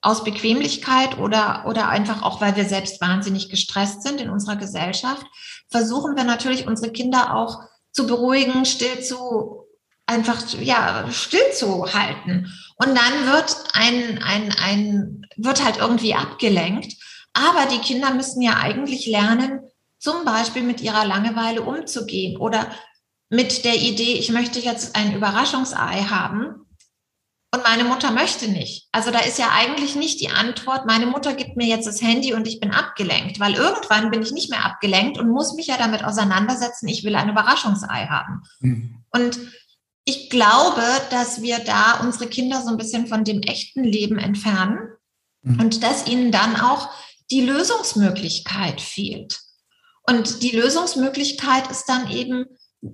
aus 0.00 0.24
Bequemlichkeit 0.24 1.18
oder, 1.18 1.64
oder 1.66 1.88
einfach 1.88 2.22
auch, 2.22 2.40
weil 2.40 2.56
wir 2.56 2.64
selbst 2.64 3.00
wahnsinnig 3.00 3.48
gestresst 3.48 4.02
sind 4.02 4.20
in 4.20 4.30
unserer 4.30 4.56
Gesellschaft, 4.56 5.26
versuchen 5.70 6.16
wir 6.16 6.24
natürlich 6.24 6.66
unsere 6.66 6.92
Kinder 6.92 7.34
auch 7.34 7.60
zu 7.92 8.06
beruhigen, 8.06 8.64
still 8.66 9.02
zu 9.02 9.66
einfach 10.06 10.46
ja 10.60 11.10
stillzuhalten. 11.10 12.52
Und 12.76 12.88
dann 12.88 13.32
wird 13.32 13.56
ein, 13.72 14.22
ein, 14.22 14.54
ein, 14.62 15.26
wird 15.36 15.64
halt 15.64 15.78
irgendwie 15.78 16.14
abgelenkt. 16.14 16.94
Aber 17.32 17.66
die 17.66 17.80
Kinder 17.80 18.14
müssen 18.14 18.40
ja 18.40 18.56
eigentlich 18.58 19.06
lernen, 19.06 19.60
zum 20.06 20.24
Beispiel 20.24 20.62
mit 20.62 20.80
ihrer 20.80 21.04
Langeweile 21.04 21.62
umzugehen 21.62 22.36
oder 22.36 22.70
mit 23.28 23.64
der 23.64 23.74
Idee, 23.74 24.14
ich 24.14 24.30
möchte 24.30 24.60
jetzt 24.60 24.94
ein 24.94 25.16
Überraschungsei 25.16 26.04
haben 26.04 26.64
und 27.52 27.64
meine 27.64 27.82
Mutter 27.82 28.12
möchte 28.12 28.46
nicht. 28.46 28.86
Also 28.92 29.10
da 29.10 29.18
ist 29.18 29.36
ja 29.40 29.48
eigentlich 29.52 29.96
nicht 29.96 30.20
die 30.20 30.28
Antwort, 30.28 30.86
meine 30.86 31.06
Mutter 31.06 31.34
gibt 31.34 31.56
mir 31.56 31.66
jetzt 31.66 31.88
das 31.88 32.00
Handy 32.00 32.34
und 32.34 32.46
ich 32.46 32.60
bin 32.60 32.70
abgelenkt, 32.70 33.40
weil 33.40 33.54
irgendwann 33.54 34.12
bin 34.12 34.22
ich 34.22 34.30
nicht 34.30 34.48
mehr 34.48 34.64
abgelenkt 34.64 35.18
und 35.18 35.28
muss 35.28 35.54
mich 35.54 35.66
ja 35.66 35.76
damit 35.76 36.04
auseinandersetzen, 36.04 36.86
ich 36.86 37.02
will 37.02 37.16
ein 37.16 37.30
Überraschungsei 37.30 38.06
haben. 38.06 38.42
Mhm. 38.60 39.02
Und 39.10 39.40
ich 40.04 40.30
glaube, 40.30 40.84
dass 41.10 41.42
wir 41.42 41.58
da 41.58 41.98
unsere 42.00 42.28
Kinder 42.28 42.62
so 42.62 42.68
ein 42.68 42.76
bisschen 42.76 43.08
von 43.08 43.24
dem 43.24 43.42
echten 43.42 43.82
Leben 43.82 44.18
entfernen 44.18 44.78
mhm. 45.42 45.58
und 45.58 45.82
dass 45.82 46.06
ihnen 46.06 46.30
dann 46.30 46.54
auch 46.60 46.90
die 47.28 47.40
Lösungsmöglichkeit 47.40 48.80
fehlt. 48.80 49.45
Und 50.08 50.42
die 50.42 50.56
Lösungsmöglichkeit 50.56 51.70
ist 51.70 51.86
dann 51.86 52.10
eben 52.10 52.46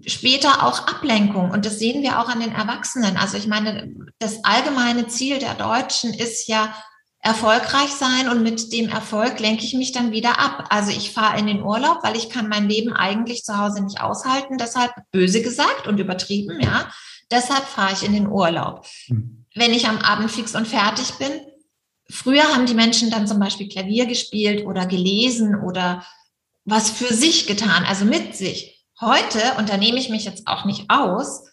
später 0.07 0.67
auch 0.67 0.87
Ablenkung. 0.87 1.51
Und 1.51 1.67
das 1.67 1.79
sehen 1.79 2.03
wir 2.03 2.19
auch 2.21 2.29
an 2.29 2.41
den 2.41 2.53
Erwachsenen. 2.53 3.17
Also 3.17 3.37
ich 3.37 3.47
meine, 3.47 3.95
das 4.19 4.45
allgemeine 4.45 5.09
Ziel 5.09 5.39
der 5.39 5.55
Deutschen 5.55 6.15
ist 6.15 6.49
ja 6.49 6.75
erfolgreich 7.25 7.91
sein 7.91 8.29
und 8.29 8.43
mit 8.43 8.73
dem 8.73 8.89
Erfolg 8.89 9.39
lenke 9.39 9.65
ich 9.65 9.75
mich 9.75 9.93
dann 9.93 10.11
wieder 10.11 10.41
ab. 10.41 10.67
Also 10.71 10.91
ich 10.91 11.13
fahre 11.13 11.39
in 11.39 11.47
den 11.47 11.63
Urlaub, 11.63 11.99
weil 12.03 12.17
ich 12.17 12.31
kann 12.31 12.49
mein 12.49 12.69
Leben 12.69 12.93
eigentlich 12.93 13.45
zu 13.45 13.57
Hause 13.59 13.83
nicht 13.83 14.01
aushalten. 14.01 14.59
Deshalb 14.59 14.93
böse 15.13 15.41
gesagt 15.41 15.87
und 15.87 16.01
übertrieben, 16.01 16.61
ja. 16.61 16.91
Deshalb 17.31 17.65
fahre 17.65 17.93
ich 17.93 18.03
in 18.03 18.13
den 18.13 18.27
Urlaub. 18.27 18.85
Hm. 19.07 19.47
Wenn 19.55 19.73
ich 19.73 19.89
am 19.89 19.99
Abend 19.99 20.31
fix 20.31 20.55
und 20.55 20.67
fertig 20.67 21.13
bin, 21.13 21.31
früher 22.11 22.43
haben 22.43 22.67
die 22.67 22.75
Menschen 22.75 23.11
dann 23.11 23.27
zum 23.27 23.39
Beispiel 23.39 23.69
Klavier 23.69 24.07
gespielt 24.07 24.67
oder 24.67 24.87
gelesen 24.87 25.55
oder 25.55 26.05
was 26.65 26.91
für 26.91 27.13
sich 27.13 27.47
getan, 27.47 27.85
also 27.85 28.05
mit 28.05 28.37
sich. 28.37 28.85
Heute, 29.01 29.41
und 29.59 29.69
da 29.69 29.77
nehme 29.77 29.99
ich 29.99 30.09
mich 30.09 30.25
jetzt 30.25 30.47
auch 30.47 30.65
nicht 30.65 30.89
aus, 30.89 31.45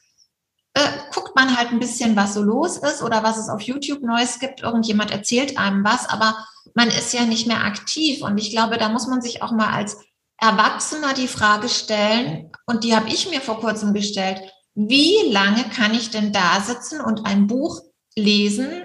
äh, 0.73 0.87
guckt 1.13 1.35
man 1.35 1.57
halt 1.57 1.71
ein 1.71 1.79
bisschen, 1.79 2.15
was 2.15 2.35
so 2.35 2.43
los 2.43 2.77
ist 2.77 3.01
oder 3.01 3.23
was 3.23 3.37
es 3.37 3.49
auf 3.49 3.61
YouTube 3.61 4.03
Neues 4.03 4.39
gibt. 4.39 4.61
Irgendjemand 4.61 5.11
erzählt 5.11 5.57
einem 5.57 5.83
was, 5.83 6.07
aber 6.07 6.37
man 6.75 6.89
ist 6.89 7.13
ja 7.13 7.25
nicht 7.25 7.47
mehr 7.47 7.63
aktiv. 7.63 8.21
Und 8.21 8.37
ich 8.37 8.51
glaube, 8.51 8.77
da 8.77 8.89
muss 8.89 9.07
man 9.07 9.21
sich 9.21 9.41
auch 9.41 9.51
mal 9.51 9.73
als 9.73 9.97
Erwachsener 10.37 11.13
die 11.13 11.27
Frage 11.27 11.69
stellen, 11.69 12.51
und 12.65 12.83
die 12.83 12.95
habe 12.95 13.09
ich 13.09 13.29
mir 13.29 13.41
vor 13.41 13.59
kurzem 13.59 13.93
gestellt, 13.93 14.41
wie 14.75 15.31
lange 15.31 15.63
kann 15.75 15.93
ich 15.93 16.11
denn 16.11 16.31
da 16.31 16.61
sitzen 16.61 17.01
und 17.01 17.25
ein 17.25 17.47
Buch 17.47 17.81
lesen 18.15 18.83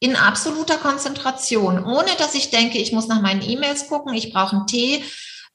in 0.00 0.16
absoluter 0.16 0.76
Konzentration, 0.78 1.84
ohne 1.84 2.10
dass 2.18 2.34
ich 2.34 2.50
denke, 2.50 2.78
ich 2.78 2.92
muss 2.92 3.06
nach 3.06 3.22
meinen 3.22 3.42
E-Mails 3.42 3.88
gucken, 3.88 4.14
ich 4.14 4.32
brauche 4.32 4.56
einen 4.56 4.66
Tee, 4.66 5.02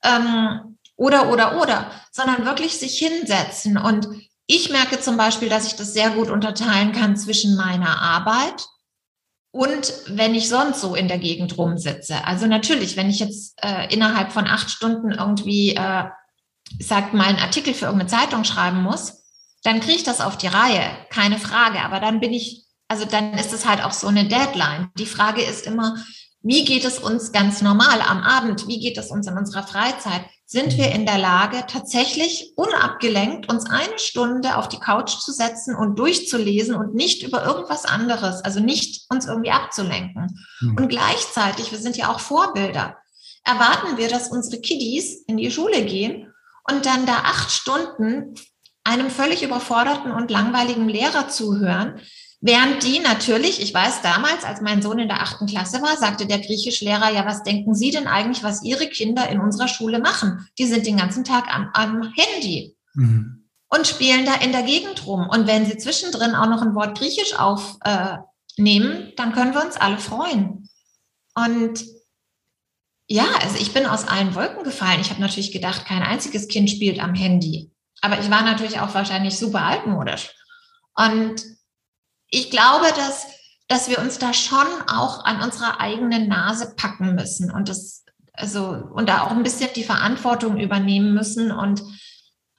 ähm, 0.06 0.78
oder, 0.96 1.32
oder, 1.32 1.62
oder, 1.62 1.92
sondern 2.12 2.46
wirklich 2.46 2.78
sich 2.78 2.98
hinsetzen. 2.98 3.78
Und 3.78 4.08
ich 4.48 4.70
merke 4.70 5.00
zum 5.00 5.18
Beispiel, 5.18 5.50
dass 5.50 5.68
ich 5.68 5.76
das 5.76 5.94
sehr 5.94 6.12
gut 6.12 6.30
unterteilen 6.30 6.92
kann 6.92 7.18
zwischen 7.18 7.56
meiner 7.56 8.02
Arbeit 8.02 8.66
und 9.56 9.94
wenn 10.08 10.36
ich 10.36 10.50
sonst 10.50 10.82
so 10.82 10.96
in 10.96 11.08
der 11.08 11.18
Gegend 11.18 11.58
rumsitze. 11.58 12.26
Also 12.26 12.46
natürlich, 12.46 12.98
wenn 12.98 13.10
ich 13.10 13.20
jetzt 13.20 13.58
äh, 13.64 13.88
innerhalb 13.94 14.34
von 14.34 14.48
acht 14.48 14.70
Stunden 14.70 15.12
irgendwie, 15.12 15.74
äh, 15.74 16.04
sagt 16.82 17.14
mal, 17.14 17.28
einen 17.28 17.40
Artikel 17.40 17.74
für 17.74 17.86
irgendeine 17.86 18.10
Zeitung 18.10 18.44
schreiben 18.44 18.84
muss, 18.84 19.24
dann 19.64 19.80
kriege 19.80 19.96
ich 19.96 20.04
das 20.04 20.20
auf 20.20 20.38
die 20.38 20.48
Reihe, 20.48 20.82
keine 21.10 21.40
Frage. 21.40 21.80
Aber 21.80 22.02
dann 22.02 22.20
bin 22.20 22.34
ich, 22.34 22.66
also 22.90 23.06
dann 23.06 23.34
ist 23.36 23.54
es 23.54 23.66
halt 23.66 23.82
auch 23.82 23.94
so 23.94 24.08
eine 24.08 24.28
Deadline. 24.28 24.90
Die 24.98 25.06
Frage 25.06 25.42
ist 25.42 25.66
immer, 25.66 26.04
wie 26.46 26.64
geht 26.64 26.86
es 26.86 27.00
uns 27.00 27.32
ganz 27.32 27.64
normal 27.64 28.02
am 28.02 28.22
Abend? 28.22 28.68
Wie 28.68 28.80
geht 28.80 29.00
es 29.00 29.10
uns 29.10 29.26
in 29.26 29.36
unserer 29.36 29.64
Freizeit? 29.64 30.22
Sind 30.46 30.78
wir 30.78 30.92
in 30.92 31.08
der 31.08 31.18
Lage, 31.18 31.66
tatsächlich 31.68 32.54
unabgelenkt 32.56 33.50
uns 33.50 33.66
eine 33.68 33.98
Stunde 33.98 34.58
auf 34.58 34.70
die 34.70 34.78
Couch 34.78 35.18
zu 35.18 35.32
setzen 35.32 35.76
und 35.76 35.98
durchzulesen 35.98 36.76
und 36.76 36.94
nicht 36.94 37.24
über 37.24 37.44
irgendwas 37.44 37.86
anderes, 37.86 38.42
also 38.42 38.60
nicht 38.60 39.06
uns 39.10 39.26
irgendwie 39.26 39.50
abzulenken? 39.50 40.40
Mhm. 40.62 40.78
Und 40.78 40.90
gleichzeitig, 40.90 41.72
wir 41.72 41.80
sind 41.80 41.98
ja 41.98 42.12
auch 42.12 42.20
Vorbilder, 42.20 42.96
erwarten 43.44 43.98
wir, 43.98 44.08
dass 44.08 44.30
unsere 44.30 44.62
Kiddies 44.62 45.24
in 45.26 45.38
die 45.38 45.50
Schule 45.50 45.84
gehen 45.84 46.32
und 46.70 46.86
dann 46.86 47.08
da 47.08 47.24
acht 47.24 47.50
Stunden 47.50 48.36
einem 48.84 49.10
völlig 49.10 49.42
überforderten 49.42 50.12
und 50.12 50.30
langweiligen 50.30 50.88
Lehrer 50.88 51.28
zuhören, 51.28 52.00
Während 52.42 52.84
die 52.84 53.00
natürlich, 53.00 53.62
ich 53.62 53.74
weiß 53.74 54.02
damals, 54.02 54.44
als 54.44 54.62
mein 54.62 54.82
Sohn 54.82 55.00
in 55.00 55.08
der 55.08 55.22
achten 55.22 55.48
Klasse 55.48 55.82
war, 55.82 55.98
sagte 55.98 56.28
der 56.28 56.40
Griechischlehrer, 56.40 57.12
ja, 57.12 57.26
was 57.26 57.44
denken 57.44 57.74
Sie 57.74 57.92
denn 57.92 58.08
eigentlich, 58.08 58.44
was 58.44 58.64
Ihre 58.64 58.88
Kinder 58.88 59.28
in 59.30 59.40
unserer 59.40 59.68
Schule 59.68 60.00
machen? 60.00 60.48
Die 60.58 60.66
sind 60.66 60.86
den 60.86 60.98
ganzen 60.98 61.24
Tag 61.24 61.48
am, 61.54 61.70
am 61.74 62.14
Handy 62.14 62.76
mhm. 62.94 63.48
und 63.70 63.88
spielen 63.88 64.26
da 64.26 64.36
in 64.36 64.52
der 64.52 64.64
Gegend 64.64 65.08
rum. 65.08 65.28
Und 65.30 65.48
wenn 65.48 65.66
Sie 65.66 65.78
zwischendrin 65.78 66.36
auch 66.36 66.50
noch 66.50 66.62
ein 66.62 66.76
Wort 66.76 66.98
Griechisch 66.98 67.34
aufnehmen, 67.36 68.92
äh, 68.92 69.16
dann 69.16 69.34
können 69.34 69.54
wir 69.54 69.66
uns 69.66 69.78
alle 69.78 69.98
freuen. 69.98 70.70
Und 71.34 71.84
ja, 73.08 73.26
also 73.42 73.58
ich 73.60 73.74
bin 73.74 73.86
aus 73.86 74.08
allen 74.08 74.36
Wolken 74.36 74.64
gefallen. 74.64 75.02
Ich 75.02 75.10
habe 75.10 75.22
natürlich 75.22 75.52
gedacht, 75.52 75.86
kein 75.86 76.04
einziges 76.04 76.48
Kind 76.48 76.70
spielt 76.70 77.00
am 77.00 77.14
Handy. 77.14 77.72
Aber 78.02 78.20
ich 78.20 78.30
war 78.30 78.44
natürlich 78.44 78.80
auch 78.80 78.94
wahrscheinlich 78.94 79.38
super 79.38 79.62
altmodisch. 79.62 80.32
Und 80.96 81.44
ich 82.36 82.52
glaube, 82.52 82.88
dass, 82.96 83.26
dass 83.68 83.90
wir 83.90 84.00
uns 84.00 84.20
da 84.20 84.34
schon 84.34 84.68
auch 84.88 85.24
an 85.24 85.42
unserer 85.42 85.80
eigenen 85.80 86.28
Nase 86.28 86.74
packen 86.76 87.16
müssen 87.16 87.50
und 87.50 87.70
das, 87.70 88.04
also, 88.34 88.68
und 88.94 89.08
da 89.08 89.24
auch 89.24 89.32
ein 89.32 89.44
bisschen 89.44 89.70
die 89.76 89.84
Verantwortung 89.84 90.60
übernehmen 90.60 91.14
müssen 91.14 91.52
und 91.52 91.82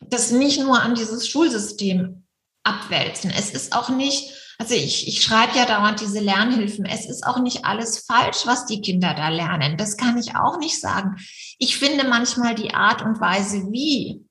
das 0.00 0.30
nicht 0.30 0.60
nur 0.60 0.80
an 0.80 0.94
dieses 0.94 1.28
Schulsystem 1.28 2.24
abwälzen. 2.64 3.30
Es 3.30 3.50
ist 3.50 3.74
auch 3.74 3.90
nicht, 3.90 4.32
also 4.58 4.74
ich, 4.74 5.06
ich 5.08 5.22
schreibe 5.22 5.56
ja 5.56 5.66
dauernd 5.66 6.00
diese 6.00 6.20
Lernhilfen. 6.20 6.86
Es 6.86 7.06
ist 7.06 7.26
auch 7.26 7.38
nicht 7.40 7.64
alles 7.64 8.04
falsch, 8.06 8.46
was 8.46 8.64
die 8.64 8.80
Kinder 8.80 9.14
da 9.14 9.28
lernen. 9.28 9.76
Das 9.76 9.96
kann 9.96 10.16
ich 10.16 10.36
auch 10.36 10.58
nicht 10.58 10.80
sagen. 10.80 11.16
Ich 11.58 11.78
finde 11.78 12.08
manchmal 12.08 12.54
die 12.54 12.72
Art 12.72 13.02
und 13.02 13.20
Weise, 13.20 13.70
wie 13.70 14.24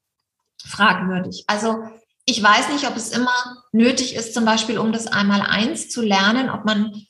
fragwürdig. 0.65 1.43
Also 1.47 1.83
ich 2.25 2.41
weiß 2.41 2.69
nicht, 2.69 2.87
ob 2.87 2.95
es 2.95 3.11
immer 3.11 3.63
nötig 3.71 4.15
ist, 4.15 4.33
zum 4.33 4.45
Beispiel, 4.45 4.79
um 4.79 4.91
das 4.91 5.07
einmal 5.07 5.41
eins 5.41 5.89
zu 5.89 6.01
lernen, 6.01 6.49
ob 6.49 6.65
man, 6.65 7.05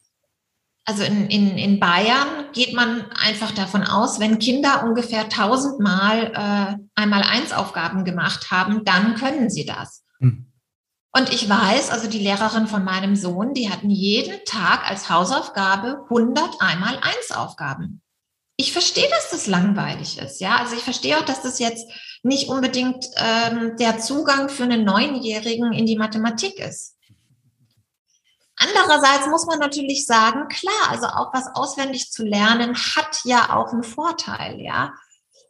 also 0.86 1.04
in, 1.04 1.30
in, 1.30 1.58
in 1.58 1.80
Bayern 1.80 2.51
geht 2.51 2.73
man 2.73 3.10
einfach 3.12 3.51
davon 3.51 3.84
aus, 3.84 4.19
wenn 4.19 4.39
Kinder 4.39 4.84
ungefähr 4.84 5.30
tausendmal 5.30 6.32
äh, 6.34 6.99
einmal 6.99 7.23
eins 7.23 7.54
Aufgaben 7.54 8.04
gemacht 8.04 8.51
haben, 8.51 8.84
dann 8.84 9.15
können 9.15 9.49
sie 9.49 9.65
das. 9.65 10.04
Hm. 10.19 10.51
Und 11.13 11.32
ich 11.32 11.47
weiß, 11.47 11.91
also 11.91 12.10
die 12.10 12.19
Lehrerin 12.19 12.67
von 12.67 12.84
meinem 12.84 13.15
Sohn, 13.15 13.54
die 13.54 13.69
hatten 13.69 13.89
jeden 13.89 14.43
Tag 14.43 14.86
als 14.89 15.10
Hausaufgabe 15.10 16.04
100 16.10 16.60
einmal 16.60 16.97
eins 16.97 17.32
Aufgaben. 17.34 18.01
Ich 18.58 18.73
verstehe, 18.73 19.08
dass 19.10 19.32
das 19.32 19.47
langweilig 19.47 20.17
ist, 20.17 20.41
ja. 20.41 20.58
Also 20.58 20.75
ich 20.75 20.84
verstehe 20.84 21.17
auch, 21.17 21.25
dass 21.25 21.41
das 21.41 21.60
jetzt 21.60 21.89
nicht 22.25 22.49
unbedingt 22.49 23.05
ähm, 23.17 23.77
der 23.77 23.99
Zugang 23.99 24.49
für 24.49 24.63
einen 24.63 24.83
Neunjährigen 24.83 25.71
in 25.73 25.85
die 25.85 25.95
Mathematik 25.95 26.57
ist. 26.59 26.97
Andererseits 28.57 29.27
muss 29.27 29.45
man 29.45 29.59
natürlich 29.59 30.07
sagen, 30.07 30.47
klar, 30.47 30.89
also 30.89 31.05
auch 31.05 31.33
was 31.33 31.47
auswendig 31.53 32.11
zu 32.11 32.23
lernen 32.23 32.75
hat 32.75 33.19
ja 33.25 33.55
auch 33.55 33.71
einen 33.71 33.83
Vorteil, 33.83 34.59
ja. 34.59 34.93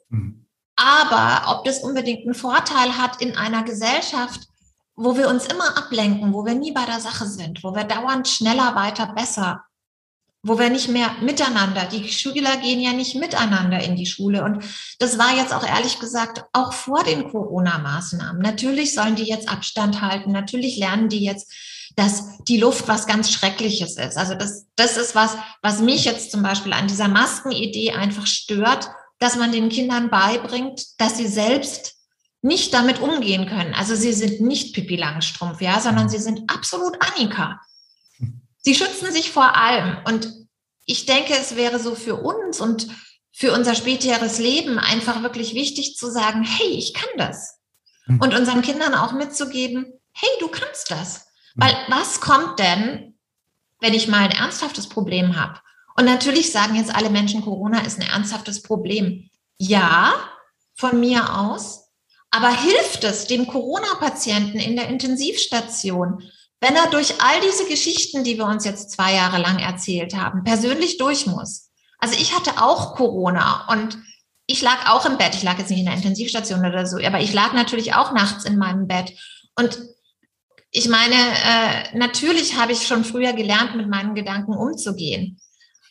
Mhm. 0.10 0.48
Aber 0.76 1.56
ob 1.56 1.64
das 1.64 1.80
unbedingt 1.80 2.26
einen 2.26 2.34
Vorteil 2.34 2.98
hat 2.98 3.22
in 3.22 3.38
einer 3.38 3.64
Gesellschaft, 3.64 4.42
wo 4.98 5.16
wir 5.16 5.30
uns 5.30 5.46
immer 5.46 5.78
ablenken, 5.78 6.34
wo 6.34 6.46
wir 6.46 6.56
nie 6.56 6.74
bei 6.74 6.86
der 6.86 7.00
Sache 7.00 7.26
sind, 7.26 7.64
wo 7.64 7.74
wir 7.74 7.86
dauernd 7.86 8.28
schneller, 8.28 8.76
weiter, 8.76 9.14
besser 9.14 9.64
wo 10.48 10.60
wir 10.60 10.70
nicht 10.70 10.90
mehr 10.90 11.10
miteinander, 11.22 11.86
die 11.86 12.08
Schüler 12.08 12.58
gehen 12.58 12.80
ja 12.80 12.94
nicht 12.94 13.16
miteinander 13.16 13.80
in 13.80 13.96
die 13.96 14.06
Schule. 14.06 14.44
Und 14.44 14.64
das 15.00 15.18
war 15.18 15.36
jetzt 15.36 15.52
auch 15.52 15.66
ehrlich 15.66 16.00
gesagt 16.00 16.46
auch 16.54 16.72
vor 16.72 17.04
den 17.04 17.32
Corona-Maßnahmen. 17.32 18.44
Natürlich 18.44 18.94
sollen 18.94 19.16
die 19.16 19.24
jetzt 19.24 19.50
Abstand 19.50 20.02
halten, 20.02 20.32
natürlich 20.32 20.78
lernen 20.78 21.10
die 21.10 21.24
jetzt, 21.24 21.52
dass 21.96 22.38
die 22.44 22.58
Luft 22.58 22.88
was 22.88 23.08
ganz 23.08 23.32
Schreckliches 23.32 23.98
ist. 23.98 24.18
Also 24.18 24.36
das, 24.36 24.68
das 24.76 24.98
ist 24.98 25.16
was, 25.16 25.36
was 25.64 25.80
mich 25.80 26.06
jetzt 26.06 26.30
zum 26.30 26.44
Beispiel 26.44 26.74
an 26.74 26.88
dieser 26.88 27.08
Maskenidee 27.08 27.94
einfach 27.94 28.28
stört, 28.28 28.88
dass 29.18 29.38
man 29.38 29.52
den 29.52 29.70
Kindern 29.70 30.12
beibringt, 30.12 31.00
dass 31.00 31.18
sie 31.18 31.28
selbst 31.28 31.96
nicht 32.44 32.72
damit 32.76 33.02
umgehen 33.02 33.48
können. 33.48 33.74
Also 33.74 33.96
sie 33.96 34.14
sind 34.14 34.42
nicht 34.42 34.76
Pippi 34.76 34.96
Langstrumpf, 34.96 35.60
ja, 35.60 35.80
sondern 35.80 36.08
sie 36.08 36.20
sind 36.20 36.52
absolut 36.52 36.98
Annika. 37.02 37.60
Sie 38.66 38.74
schützen 38.74 39.12
sich 39.12 39.32
vor 39.32 39.56
allem. 39.56 40.00
Und 40.06 40.34
ich 40.86 41.06
denke, 41.06 41.34
es 41.40 41.56
wäre 41.56 41.80
so 41.80 41.94
für 41.94 42.16
uns 42.16 42.60
und 42.60 42.88
für 43.32 43.54
unser 43.54 43.76
späteres 43.76 44.40
Leben 44.40 44.80
einfach 44.80 45.22
wirklich 45.22 45.54
wichtig 45.54 45.96
zu 45.96 46.10
sagen, 46.10 46.44
hey, 46.44 46.70
ich 46.70 46.96
kann 46.96 47.10
das. 47.18 47.60
Mhm. 48.08 48.22
Und 48.22 48.34
unseren 48.34 48.64
Kindern 48.64 48.96
auch 48.96 49.12
mitzugeben, 49.12 49.86
hey, 50.14 50.30
du 50.40 50.48
kannst 50.48 50.90
das. 50.90 51.28
Weil 51.54 51.76
was 51.90 52.22
kommt 52.22 52.58
denn, 52.58 53.20
wenn 53.82 53.94
ich 53.94 54.08
mal 54.08 54.24
ein 54.24 54.32
ernsthaftes 54.32 54.90
Problem 54.90 55.40
habe? 55.40 55.60
Und 55.96 56.06
natürlich 56.06 56.52
sagen 56.52 56.76
jetzt 56.76 56.94
alle 56.94 57.12
Menschen, 57.12 57.44
Corona 57.44 57.82
ist 57.82 58.00
ein 58.00 58.08
ernsthaftes 58.08 58.64
Problem. 58.64 59.30
Ja, 59.60 60.16
von 60.74 61.00
mir 61.00 61.38
aus. 61.38 61.92
Aber 62.32 62.50
hilft 62.50 63.04
es 63.04 63.28
dem 63.28 63.46
Corona-Patienten 63.46 64.58
in 64.58 64.76
der 64.76 64.90
Intensivstation, 64.90 66.24
wenn 66.66 66.76
er 66.76 66.90
durch 66.90 67.22
all 67.22 67.42
diese 67.42 67.68
Geschichten, 67.68 68.24
die 68.24 68.40
wir 68.40 68.46
uns 68.46 68.66
jetzt 68.66 68.90
zwei 68.90 69.14
Jahre 69.14 69.40
lang 69.40 69.60
erzählt 69.60 70.16
haben, 70.16 70.44
persönlich 70.44 70.98
durch 70.98 71.28
muss? 71.28 71.70
Also 72.00 72.16
ich 72.20 72.36
hatte 72.36 72.60
auch 72.60 72.96
Corona 72.96 73.68
und 73.72 74.00
ich 74.48 74.64
lag 74.64 74.90
auch 74.90 75.06
im 75.06 75.20
Bett. 75.20 75.36
Ich 75.36 75.44
lag 75.44 75.60
jetzt 75.60 75.70
nicht 75.70 75.82
in 75.82 75.86
der 75.86 75.94
Intensivstation 75.94 76.66
oder 76.66 76.88
so, 76.88 76.98
aber 76.98 77.20
ich 77.20 77.34
lag 77.34 77.54
natürlich 77.54 77.94
auch 77.94 78.14
nachts 78.14 78.46
in 78.46 78.58
meinem 78.58 78.88
Bett. 78.88 79.14
Und 79.56 79.80
ich 80.72 80.90
meine, 80.90 81.14
äh, 81.16 81.98
natürlich 81.98 82.56
habe 82.56 82.72
ich 82.72 82.88
schon 82.88 83.06
früher 83.06 83.34
gelernt, 83.34 83.76
mit 83.76 83.88
meinen 83.88 84.16
Gedanken 84.16 84.54
umzugehen. 84.54 85.40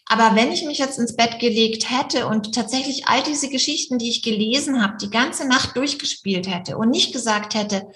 Aber 0.06 0.34
wenn 0.34 0.50
ich 0.50 0.64
mich 0.64 0.78
jetzt 0.78 0.98
ins 0.98 1.14
Bett 1.14 1.38
gelegt 1.38 1.88
hätte 1.88 2.26
und 2.26 2.52
tatsächlich 2.52 3.06
all 3.06 3.22
diese 3.22 3.48
Geschichten, 3.48 3.98
die 3.98 4.10
ich 4.10 4.22
gelesen 4.22 4.82
habe, 4.82 4.96
die 5.00 5.10
ganze 5.10 5.46
Nacht 5.46 5.76
durchgespielt 5.76 6.48
hätte 6.48 6.76
und 6.76 6.90
nicht 6.90 7.12
gesagt 7.12 7.54
hätte, 7.54 7.86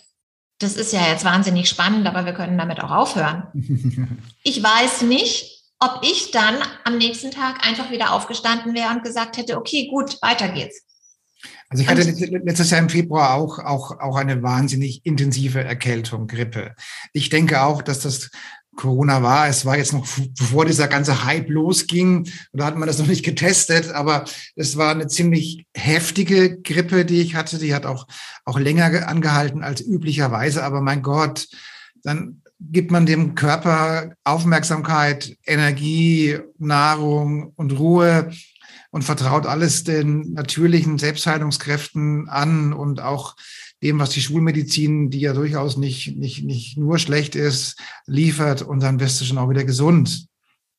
das 0.58 0.74
ist 0.74 0.92
ja 0.92 1.06
jetzt 1.08 1.24
wahnsinnig 1.24 1.68
spannend, 1.68 2.06
aber 2.06 2.24
wir 2.24 2.32
können 2.32 2.58
damit 2.58 2.80
auch 2.82 2.90
aufhören. 2.90 3.44
Ich 4.42 4.62
weiß 4.62 5.02
nicht, 5.02 5.58
ob 5.78 6.00
ich 6.02 6.30
dann 6.30 6.56
am 6.84 6.96
nächsten 6.96 7.30
Tag 7.30 7.66
einfach 7.66 7.90
wieder 7.90 8.14
aufgestanden 8.14 8.74
wäre 8.74 8.90
und 8.90 9.04
gesagt 9.04 9.36
hätte, 9.36 9.58
okay, 9.58 9.88
gut, 9.90 10.16
weiter 10.22 10.48
geht's. 10.48 10.82
Also 11.68 11.82
ich 11.82 11.88
hatte 11.88 12.02
letztes 12.02 12.70
Jahr 12.70 12.80
im 12.80 12.88
Februar 12.88 13.34
auch, 13.34 13.58
auch, 13.58 14.00
auch 14.00 14.16
eine 14.16 14.42
wahnsinnig 14.42 15.04
intensive 15.04 15.62
Erkältung, 15.62 16.26
Grippe. 16.26 16.74
Ich 17.12 17.28
denke 17.28 17.60
auch, 17.60 17.82
dass 17.82 18.00
das 18.00 18.30
Corona 18.78 19.22
war. 19.22 19.48
Es 19.48 19.66
war 19.66 19.76
jetzt 19.76 19.92
noch 19.92 20.06
bevor 20.38 20.64
dieser 20.64 20.86
ganze 20.86 21.24
Hype 21.24 21.50
losging. 21.50 22.28
Da 22.52 22.64
hat 22.64 22.78
man 22.78 22.86
das 22.86 22.98
noch 22.98 23.08
nicht 23.08 23.24
getestet, 23.24 23.90
aber 23.90 24.24
es 24.54 24.76
war 24.76 24.92
eine 24.92 25.08
ziemlich 25.08 25.66
heftige 25.74 26.60
Grippe, 26.60 27.04
die 27.04 27.20
ich 27.20 27.34
hatte. 27.34 27.58
Die 27.58 27.74
hat 27.74 27.84
auch, 27.84 28.06
auch 28.44 28.58
länger 28.58 29.08
angehalten 29.08 29.62
als 29.62 29.80
üblicherweise. 29.80 30.62
Aber 30.62 30.80
mein 30.80 31.02
Gott, 31.02 31.48
dann 32.04 32.42
gibt 32.60 32.90
man 32.90 33.04
dem 33.04 33.34
Körper 33.34 34.12
Aufmerksamkeit, 34.24 35.36
Energie, 35.44 36.38
Nahrung 36.58 37.52
und 37.56 37.78
Ruhe 37.78 38.30
und 38.90 39.02
vertraut 39.02 39.46
alles 39.46 39.84
den 39.84 40.32
natürlichen 40.32 40.98
Selbstheilungskräften 40.98 42.28
an 42.28 42.72
und 42.72 43.00
auch 43.00 43.36
dem, 43.82 43.98
was 43.98 44.10
die 44.10 44.22
Schulmedizin, 44.22 45.10
die 45.10 45.20
ja 45.20 45.32
durchaus 45.32 45.76
nicht, 45.76 46.16
nicht, 46.16 46.44
nicht 46.44 46.76
nur 46.76 46.98
schlecht 46.98 47.34
ist, 47.34 47.78
liefert 48.06 48.62
und 48.62 48.80
dann 48.80 49.00
wirst 49.00 49.20
du 49.20 49.24
schon 49.24 49.38
auch 49.38 49.50
wieder 49.50 49.64
gesund. 49.64 50.26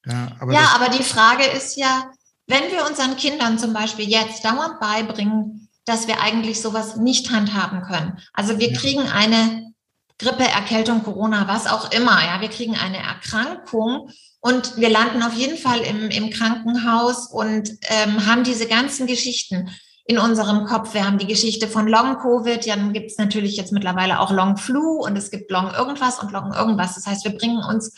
Ja, 0.06 0.32
aber, 0.40 0.54
ja, 0.54 0.72
aber 0.76 0.90
die 0.90 1.04
Frage 1.04 1.46
ist 1.46 1.78
ja, 1.78 2.12
wenn 2.48 2.72
wir 2.72 2.86
unseren 2.88 3.16
Kindern 3.16 3.60
zum 3.60 3.74
Beispiel 3.74 4.10
jetzt 4.10 4.44
dauernd 4.44 4.80
beibringen, 4.80 5.70
dass 5.86 6.08
wir 6.08 6.22
eigentlich 6.22 6.62
sowas 6.62 6.98
nicht 6.98 7.32
handhaben 7.32 7.82
können. 7.82 8.18
Also 8.34 8.60
wir 8.60 8.72
ja. 8.72 8.80
kriegen 8.80 9.04
eine 9.04 9.72
Grippe, 10.18 10.44
Erkältung, 10.44 11.04
Corona, 11.04 11.48
was 11.48 11.68
auch 11.68 11.92
immer. 11.92 12.24
Ja, 12.24 12.42
wir 12.42 12.50
kriegen 12.50 12.76
eine 12.76 12.98
Erkrankung 12.98 14.10
und 14.42 14.78
wir 14.78 14.90
landen 14.90 15.22
auf 15.22 15.34
jeden 15.34 15.58
Fall 15.58 15.80
im, 15.82 16.10
im 16.10 16.30
Krankenhaus 16.30 17.28
und 17.28 17.72
ähm, 17.90 18.26
haben 18.26 18.44
diese 18.44 18.68
ganzen 18.68 19.06
Geschichten 19.06 19.70
in 20.06 20.18
unserem 20.18 20.66
Kopf. 20.66 20.94
Wir 20.94 21.06
haben 21.06 21.18
die 21.18 21.28
Geschichte 21.28 21.68
von 21.68 21.88
Long-Covid, 21.88 22.66
ja, 22.66 22.76
dann 22.76 22.94
gibt 22.94 23.12
es 23.12 23.18
natürlich 23.18 23.58
jetzt 23.58 23.74
mittlerweile 23.74 24.20
auch 24.20 24.32
Long-Flu 24.32 25.04
und 25.04 25.18
es 25.18 25.30
gibt 25.30 25.52
Long 25.52 25.72
irgendwas 25.72 26.20
und 26.20 26.32
Long 26.32 26.54
irgendwas. 26.54 26.96
Das 26.96 27.06
heißt, 27.06 27.26
wir 27.26 27.38
bringen 27.38 27.64
uns, 27.64 27.94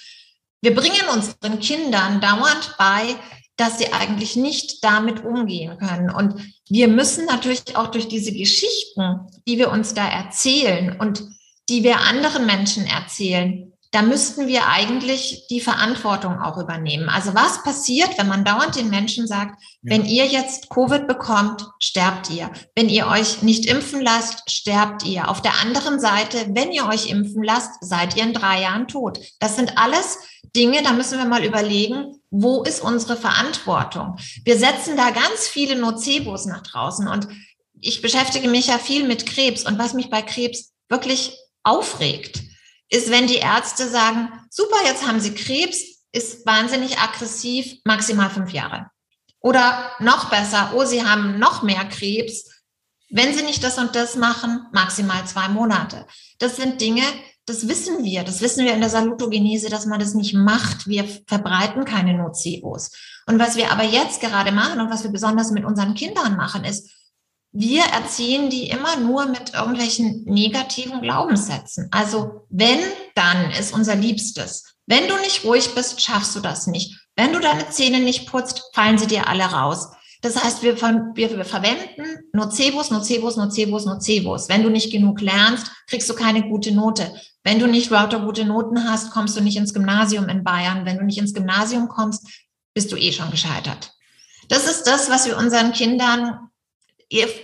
wir 0.61 0.75
bringen 0.75 1.07
unseren 1.13 1.59
Kindern 1.59 2.19
dauernd 2.19 2.75
bei, 2.77 3.15
dass 3.55 3.77
sie 3.77 3.93
eigentlich 3.93 4.35
nicht 4.35 4.83
damit 4.83 5.23
umgehen 5.23 5.77
können. 5.77 6.09
Und 6.09 6.41
wir 6.67 6.87
müssen 6.87 7.25
natürlich 7.25 7.75
auch 7.75 7.87
durch 7.87 8.07
diese 8.07 8.33
Geschichten, 8.33 9.27
die 9.47 9.59
wir 9.59 9.71
uns 9.71 9.93
da 9.93 10.07
erzählen 10.07 10.99
und 10.99 11.23
die 11.69 11.83
wir 11.83 12.01
anderen 12.01 12.47
Menschen 12.47 12.87
erzählen, 12.87 13.70
da 13.91 14.01
müssten 14.01 14.47
wir 14.47 14.67
eigentlich 14.67 15.47
die 15.49 15.59
Verantwortung 15.59 16.39
auch 16.39 16.57
übernehmen. 16.57 17.09
Also 17.09 17.35
was 17.35 17.61
passiert, 17.63 18.17
wenn 18.17 18.29
man 18.29 18.45
dauernd 18.45 18.77
den 18.77 18.89
Menschen 18.89 19.27
sagt, 19.27 19.61
ja. 19.81 19.91
wenn 19.91 20.05
ihr 20.05 20.25
jetzt 20.27 20.69
Covid 20.69 21.07
bekommt, 21.07 21.67
sterbt 21.83 22.29
ihr. 22.29 22.49
Wenn 22.73 22.87
ihr 22.87 23.07
euch 23.07 23.41
nicht 23.41 23.65
impfen 23.65 24.01
lasst, 24.01 24.49
sterbt 24.49 25.05
ihr. 25.05 25.29
Auf 25.29 25.41
der 25.41 25.59
anderen 25.59 25.99
Seite, 25.99 26.37
wenn 26.51 26.71
ihr 26.71 26.87
euch 26.87 27.09
impfen 27.09 27.43
lasst, 27.43 27.71
seid 27.81 28.15
ihr 28.15 28.23
in 28.23 28.33
drei 28.33 28.61
Jahren 28.61 28.87
tot. 28.87 29.19
Das 29.39 29.57
sind 29.57 29.77
alles 29.77 30.19
Dinge, 30.55 30.83
da 30.83 30.93
müssen 30.93 31.17
wir 31.17 31.25
mal 31.25 31.43
überlegen, 31.43 32.15
wo 32.29 32.63
ist 32.63 32.81
unsere 32.81 33.17
Verantwortung? 33.17 34.15
Wir 34.45 34.57
setzen 34.57 34.95
da 34.95 35.11
ganz 35.11 35.47
viele 35.49 35.75
Nocebos 35.75 36.45
nach 36.45 36.61
draußen 36.61 37.07
und 37.09 37.27
ich 37.81 38.01
beschäftige 38.01 38.47
mich 38.47 38.67
ja 38.67 38.77
viel 38.77 39.05
mit 39.05 39.25
Krebs 39.25 39.65
und 39.65 39.77
was 39.77 39.93
mich 39.93 40.09
bei 40.09 40.21
Krebs 40.21 40.71
wirklich 40.87 41.37
aufregt, 41.63 42.41
ist, 42.91 43.09
wenn 43.09 43.25
die 43.25 43.37
Ärzte 43.37 43.89
sagen, 43.89 44.29
super, 44.51 44.77
jetzt 44.85 45.07
haben 45.07 45.19
Sie 45.19 45.33
Krebs, 45.33 45.79
ist 46.11 46.45
wahnsinnig 46.45 46.99
aggressiv, 46.99 47.77
maximal 47.85 48.29
fünf 48.29 48.51
Jahre. 48.51 48.87
Oder 49.39 49.91
noch 49.99 50.29
besser, 50.29 50.73
oh, 50.75 50.85
Sie 50.85 51.03
haben 51.03 51.39
noch 51.39 51.63
mehr 51.63 51.85
Krebs. 51.85 52.49
Wenn 53.09 53.33
Sie 53.33 53.43
nicht 53.43 53.63
das 53.63 53.77
und 53.77 53.95
das 53.95 54.15
machen, 54.15 54.67
maximal 54.73 55.25
zwei 55.25 55.47
Monate. 55.47 56.05
Das 56.37 56.57
sind 56.57 56.79
Dinge, 56.81 57.03
das 57.45 57.67
wissen 57.67 58.03
wir. 58.03 58.23
Das 58.23 58.41
wissen 58.41 58.65
wir 58.65 58.73
in 58.73 58.81
der 58.81 58.89
Salutogenese, 58.89 59.69
dass 59.69 59.85
man 59.85 59.99
das 59.99 60.13
nicht 60.13 60.33
macht. 60.33 60.87
Wir 60.87 61.05
verbreiten 61.27 61.85
keine 61.85 62.13
Nocebos. 62.13 62.91
Und 63.25 63.39
was 63.39 63.55
wir 63.55 63.71
aber 63.71 63.83
jetzt 63.83 64.21
gerade 64.21 64.51
machen 64.51 64.81
und 64.81 64.91
was 64.91 65.03
wir 65.03 65.11
besonders 65.11 65.51
mit 65.51 65.65
unseren 65.65 65.95
Kindern 65.95 66.35
machen, 66.35 66.65
ist, 66.65 66.89
wir 67.53 67.83
erziehen 67.83 68.49
die 68.49 68.69
immer 68.69 68.95
nur 68.97 69.25
mit 69.25 69.53
irgendwelchen 69.53 70.23
negativen 70.23 71.01
Glaubenssätzen. 71.01 71.89
Also 71.91 72.45
wenn, 72.49 72.79
dann 73.15 73.51
ist 73.51 73.73
unser 73.73 73.95
Liebstes. 73.95 74.75
Wenn 74.85 75.07
du 75.07 75.17
nicht 75.17 75.43
ruhig 75.43 75.75
bist, 75.75 76.01
schaffst 76.01 76.35
du 76.35 76.39
das 76.39 76.67
nicht. 76.67 76.97
Wenn 77.15 77.33
du 77.33 77.39
deine 77.39 77.69
Zähne 77.69 77.99
nicht 77.99 78.27
putzt, 78.27 78.63
fallen 78.73 78.97
sie 78.97 79.07
dir 79.07 79.27
alle 79.27 79.43
raus. 79.43 79.89
Das 80.21 80.41
heißt, 80.41 80.63
wir, 80.63 80.79
wir, 80.79 81.37
wir 81.37 81.45
verwenden 81.45 82.29
Nocebos, 82.31 82.91
Nocebos, 82.91 83.37
Nocebos, 83.37 83.85
Nocebos. 83.85 84.49
Wenn 84.49 84.63
du 84.63 84.69
nicht 84.69 84.91
genug 84.91 85.19
lernst, 85.19 85.71
kriegst 85.87 86.09
du 86.09 86.13
keine 86.13 86.47
gute 86.47 86.71
Note. 86.71 87.13
Wenn 87.43 87.59
du 87.59 87.67
nicht 87.67 87.89
lauter 87.89 88.19
gute 88.19 88.45
Noten 88.45 88.87
hast, 88.87 89.11
kommst 89.11 89.35
du 89.35 89.41
nicht 89.41 89.57
ins 89.57 89.73
Gymnasium 89.73 90.29
in 90.29 90.43
Bayern. 90.43 90.85
Wenn 90.85 90.99
du 90.99 91.03
nicht 91.03 91.17
ins 91.17 91.33
Gymnasium 91.33 91.89
kommst, 91.89 92.27
bist 92.73 92.91
du 92.91 92.95
eh 92.95 93.11
schon 93.11 93.31
gescheitert. 93.31 93.93
Das 94.47 94.67
ist 94.67 94.83
das, 94.83 95.09
was 95.09 95.25
wir 95.25 95.37
unseren 95.37 95.73
Kindern 95.73 96.50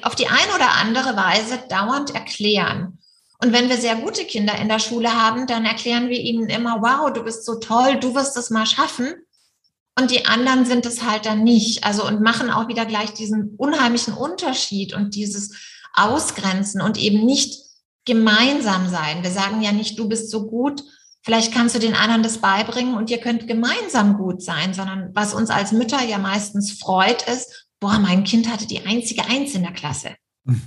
auf 0.01 0.15
die 0.15 0.27
eine 0.27 0.55
oder 0.55 0.71
andere 0.81 1.15
Weise 1.15 1.59
dauernd 1.69 2.15
erklären. 2.15 2.99
Und 3.43 3.53
wenn 3.53 3.69
wir 3.69 3.77
sehr 3.77 3.95
gute 3.95 4.25
Kinder 4.25 4.55
in 4.55 4.67
der 4.67 4.79
Schule 4.79 5.13
haben, 5.13 5.45
dann 5.45 5.65
erklären 5.65 6.09
wir 6.09 6.19
ihnen 6.19 6.49
immer, 6.49 6.81
wow, 6.81 7.11
du 7.11 7.23
bist 7.23 7.45
so 7.45 7.55
toll, 7.55 7.99
du 7.99 8.15
wirst 8.15 8.35
es 8.37 8.49
mal 8.49 8.65
schaffen. 8.65 9.13
Und 9.99 10.11
die 10.11 10.25
anderen 10.25 10.65
sind 10.65 10.85
es 10.85 11.03
halt 11.03 11.25
dann 11.25 11.43
nicht. 11.43 11.83
Also 11.83 12.07
und 12.07 12.21
machen 12.21 12.49
auch 12.49 12.67
wieder 12.67 12.85
gleich 12.85 13.13
diesen 13.13 13.55
unheimlichen 13.57 14.13
Unterschied 14.13 14.93
und 14.93 15.15
dieses 15.15 15.53
Ausgrenzen 15.93 16.81
und 16.81 16.97
eben 16.97 17.25
nicht 17.25 17.59
gemeinsam 18.05 18.89
sein. 18.89 19.23
Wir 19.23 19.31
sagen 19.31 19.61
ja 19.61 19.71
nicht, 19.71 19.99
du 19.99 20.07
bist 20.07 20.31
so 20.31 20.47
gut, 20.47 20.83
vielleicht 21.23 21.53
kannst 21.53 21.75
du 21.75 21.79
den 21.79 21.95
anderen 21.95 22.23
das 22.23 22.37
beibringen 22.37 22.95
und 22.95 23.09
ihr 23.09 23.19
könnt 23.19 23.47
gemeinsam 23.47 24.17
gut 24.17 24.41
sein, 24.41 24.73
sondern 24.73 25.11
was 25.13 25.33
uns 25.33 25.49
als 25.49 25.71
Mütter 25.71 26.01
ja 26.03 26.17
meistens 26.17 26.79
freut, 26.79 27.27
ist, 27.27 27.66
boah, 27.79 27.99
mein 27.99 28.23
Kind 28.23 28.49
hatte 28.49 28.67
die 28.67 28.85
einzige 28.85 29.25
Eins 29.25 29.53
in 29.53 29.63
der 29.63 29.73
Klasse. 29.73 30.15
Mhm. 30.43 30.61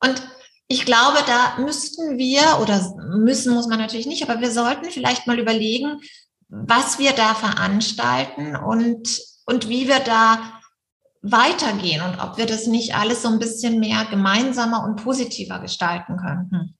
Und 0.00 0.22
ich 0.68 0.84
glaube, 0.86 1.18
da 1.26 1.58
müssten 1.58 2.16
wir, 2.16 2.58
oder 2.62 2.94
müssen 3.18 3.54
muss 3.54 3.66
man 3.66 3.78
natürlich 3.78 4.06
nicht, 4.06 4.28
aber 4.28 4.40
wir 4.40 4.50
sollten 4.50 4.86
vielleicht 4.90 5.26
mal 5.26 5.38
überlegen, 5.38 6.00
was 6.48 6.98
wir 6.98 7.12
da 7.12 7.34
veranstalten 7.34 8.56
und, 8.56 9.20
und 9.46 9.68
wie 9.68 9.88
wir 9.88 10.00
da 10.00 10.60
weitergehen 11.22 12.02
und 12.02 12.18
ob 12.20 12.38
wir 12.38 12.46
das 12.46 12.66
nicht 12.66 12.94
alles 12.94 13.22
so 13.22 13.28
ein 13.28 13.38
bisschen 13.38 13.78
mehr 13.78 14.06
gemeinsamer 14.06 14.84
und 14.84 15.02
positiver 15.02 15.58
gestalten 15.58 16.16
könnten. 16.16 16.76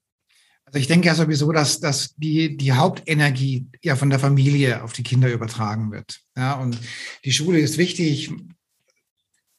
Also 0.65 0.79
ich 0.79 0.87
denke 0.87 1.09
ja 1.09 1.15
sowieso, 1.17 1.51
dass, 1.51 1.81
dass 1.81 2.15
die, 2.15 2.57
die 2.57 2.73
Hauptenergie 2.73 3.67
ja 3.83 3.97
von 3.97 4.09
der 4.09 4.21
Familie 4.21 4.85
auf 4.85 4.93
die 4.93 5.03
Kinder 5.03 5.31
übertragen 5.33 5.91
wird. 5.91 6.21
Ja, 6.37 6.55
und 6.55 6.79
die 7.25 7.33
Schule 7.33 7.59
ist 7.59 7.77
wichtig 7.77 8.33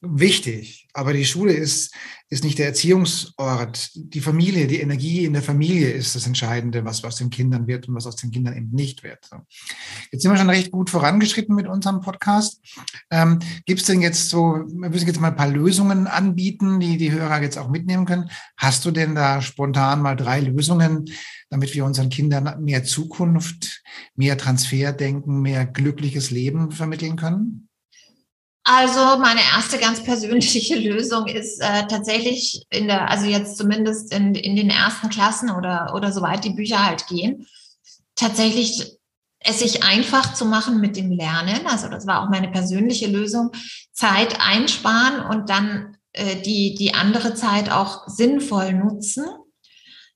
wichtig, 0.02 0.88
aber 0.92 1.12
die 1.12 1.24
Schule 1.24 1.52
ist, 1.52 1.94
ist 2.28 2.42
nicht 2.44 2.58
der 2.58 2.66
Erziehungsort. 2.66 3.90
Die 3.94 4.20
Familie, 4.20 4.66
die 4.66 4.80
Energie 4.80 5.24
in 5.24 5.32
der 5.32 5.42
Familie 5.42 5.90
ist 5.90 6.16
das 6.16 6.26
Entscheidende, 6.26 6.84
was 6.84 7.04
aus 7.04 7.16
den 7.16 7.30
Kindern 7.30 7.66
wird 7.68 7.88
und 7.88 7.94
was 7.94 8.06
aus 8.06 8.16
den 8.16 8.32
Kindern 8.32 8.56
eben 8.56 8.70
nicht 8.70 9.04
wird. 9.04 9.30
Jetzt 10.10 10.22
sind 10.22 10.32
wir 10.32 10.38
schon 10.38 10.50
recht 10.50 10.72
gut 10.72 10.90
vorangeschritten 10.90 11.54
mit 11.54 11.68
unserem 11.68 12.00
Podcast. 12.00 12.60
Ähm, 13.10 13.38
Gibt 13.64 13.80
es 13.80 13.86
denn 13.86 14.02
jetzt 14.02 14.28
so, 14.28 14.64
wir 14.66 14.90
müssen 14.90 15.06
jetzt 15.06 15.20
mal 15.20 15.28
ein 15.28 15.36
paar 15.36 15.48
Lösungen 15.48 16.06
anbieten, 16.08 16.80
die 16.80 16.96
die 16.96 17.12
Hörer 17.12 17.40
jetzt 17.40 17.58
auch 17.58 17.70
mitnehmen 17.70 18.04
können. 18.04 18.28
Hast 18.56 18.84
du 18.84 18.90
denn 18.90 19.14
da 19.14 19.40
spontan 19.40 20.02
mal 20.02 20.16
drei 20.16 20.40
Lösungen, 20.40 21.04
damit 21.48 21.74
wir 21.74 21.84
unseren 21.84 22.08
Kindern 22.08 22.62
mehr 22.64 22.82
Zukunft, 22.82 23.82
mehr 24.16 24.36
Transferdenken, 24.36 25.42
mehr 25.42 25.64
glückliches 25.64 26.30
Leben 26.30 26.72
vermitteln 26.72 27.16
können? 27.16 27.68
Also 28.64 29.18
meine 29.18 29.40
erste 29.54 29.78
ganz 29.78 30.02
persönliche 30.02 30.78
Lösung 30.78 31.26
ist 31.26 31.60
äh, 31.60 31.86
tatsächlich 31.88 32.64
in 32.70 32.86
der, 32.86 33.10
also 33.10 33.26
jetzt 33.26 33.56
zumindest 33.56 34.12
in, 34.12 34.34
in 34.34 34.56
den 34.56 34.70
ersten 34.70 35.08
Klassen 35.08 35.50
oder, 35.50 35.92
oder 35.94 36.12
soweit 36.12 36.44
die 36.44 36.50
Bücher 36.54 36.84
halt 36.84 37.06
gehen, 37.08 37.46
tatsächlich 38.14 38.98
es 39.44 39.58
sich 39.58 39.82
einfach 39.82 40.34
zu 40.34 40.44
machen 40.44 40.80
mit 40.80 40.96
dem 40.96 41.10
Lernen. 41.10 41.66
Also 41.66 41.88
das 41.88 42.06
war 42.06 42.22
auch 42.22 42.30
meine 42.30 42.48
persönliche 42.48 43.08
Lösung. 43.08 43.50
Zeit 43.92 44.38
einsparen 44.40 45.26
und 45.26 45.50
dann 45.50 45.96
äh, 46.12 46.36
die, 46.36 46.74
die 46.74 46.94
andere 46.94 47.34
Zeit 47.34 47.70
auch 47.70 48.06
sinnvoll 48.06 48.72
nutzen. 48.72 49.24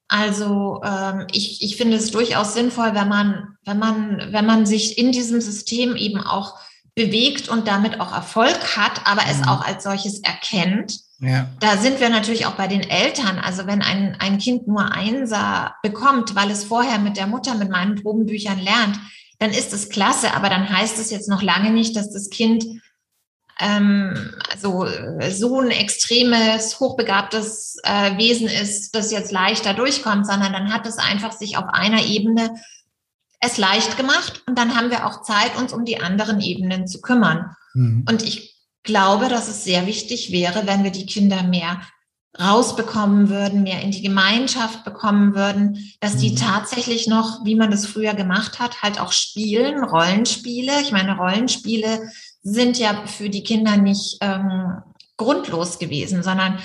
Also 0.09 0.81
ähm, 0.85 1.27
ich, 1.33 1.63
ich 1.63 1.77
finde 1.77 1.97
es 1.97 2.13
durchaus 2.13 2.55
sinnvoll, 2.55 2.95
wenn 2.95 3.09
man, 3.09 3.57
wenn 3.65 3.79
man, 3.79 4.33
wenn 4.33 4.47
man 4.47 4.65
sich 4.65 4.99
in 4.99 5.11
diesem 5.11 5.41
System 5.41 5.97
eben 5.97 6.21
auch 6.21 6.55
bewegt 6.97 7.49
und 7.49 7.69
damit 7.69 8.01
auch 8.01 8.13
Erfolg 8.13 8.77
hat, 8.77 9.03
aber 9.05 9.23
mhm. 9.23 9.29
es 9.31 9.47
auch 9.47 9.65
als 9.65 9.85
solches 9.85 10.21
erkennt. 10.21 10.99
Ja. 11.21 11.47
Da 11.61 11.77
sind 11.77 12.01
wir 12.01 12.09
natürlich 12.09 12.47
auch 12.47 12.55
bei 12.55 12.67
den 12.67 12.81
Eltern. 12.81 13.39
Also 13.39 13.67
wenn 13.67 13.83
ein, 13.83 14.17
ein 14.19 14.39
Kind 14.39 14.67
nur 14.67 14.93
Einser 14.93 15.75
bekommt, 15.83 16.35
weil 16.35 16.51
es 16.51 16.65
vorher 16.65 16.99
mit 16.99 17.17
der 17.17 17.27
Mutter 17.27 17.55
mit 17.55 17.71
meinen 17.71 18.03
Probenbüchern 18.03 18.59
lernt, 18.59 18.99
dann 19.39 19.51
ist 19.51 19.75
es 19.75 19.91
klasse, 19.91 20.35
aber 20.35 20.49
dann 20.49 20.69
heißt 20.69 20.99
es 20.99 21.11
jetzt 21.11 21.29
noch 21.29 21.43
lange 21.43 21.71
nicht, 21.71 21.95
dass 21.95 22.11
das 22.11 22.31
Kind 22.31 22.65
ähm, 23.61 24.35
also 24.51 24.87
so 25.31 25.61
ein 25.61 25.71
extremes, 25.71 26.81
hochbegabtes 26.81 27.77
äh, 27.85 28.17
Wesen 28.17 28.49
ist, 28.49 28.95
das 28.95 29.11
jetzt 29.11 29.33
leichter 29.33 29.75
durchkommt, 29.75 30.27
sondern 30.27 30.53
dann 30.55 30.73
hat 30.73 30.87
es 30.87 30.97
einfach 30.97 31.33
sich 31.33 31.59
auf 31.59 31.67
einer 31.69 32.05
Ebene 32.05 32.55
es 33.47 33.59
leicht 33.59 33.97
gemacht 33.97 34.43
und 34.47 34.59
dann 34.59 34.77
haben 34.77 34.91
wir 34.91 35.07
auch 35.07 35.23
Zeit, 35.23 35.57
uns 35.57 35.73
um 35.73 35.85
die 35.85 36.01
anderen 36.01 36.41
Ebenen 36.41 36.87
zu 36.87 37.01
kümmern. 37.01 37.57
Mhm. 37.75 38.05
Und 38.09 38.23
ich 38.23 38.57
glaube, 38.83 39.29
dass 39.29 39.49
es 39.49 39.65
sehr 39.65 39.87
wichtig 39.87 40.33
wäre, 40.33 40.67
wenn 40.67 40.85
wir 40.85 40.93
die 40.93 41.07
Kinder 41.07 41.43
mehr 41.43 41.81
rausbekommen 42.39 43.31
würden, 43.31 43.63
mehr 43.63 43.81
in 43.81 43.91
die 43.91 44.03
Gemeinschaft 44.03 44.85
bekommen 44.85 45.35
würden, 45.35 45.93
dass 46.01 46.17
die 46.17 46.33
mhm. 46.33 46.37
tatsächlich 46.37 47.07
noch, 47.07 47.45
wie 47.45 47.55
man 47.55 47.71
das 47.71 47.87
früher 47.87 48.15
gemacht 48.15 48.59
hat, 48.59 48.83
halt 48.83 49.01
auch 49.01 49.13
spielen, 49.13 49.83
Rollenspiele. 49.83 50.81
Ich 50.83 50.93
meine, 50.93 51.17
Rollenspiele 51.17 52.11
sind 52.43 52.79
ja 52.79 53.07
für 53.07 53.31
die 53.31 53.43
Kinder 53.43 53.77
nicht 53.77 54.19
ähm, 54.21 54.83
grundlos 55.17 55.79
gewesen, 55.79 56.23
sondern 56.23 56.59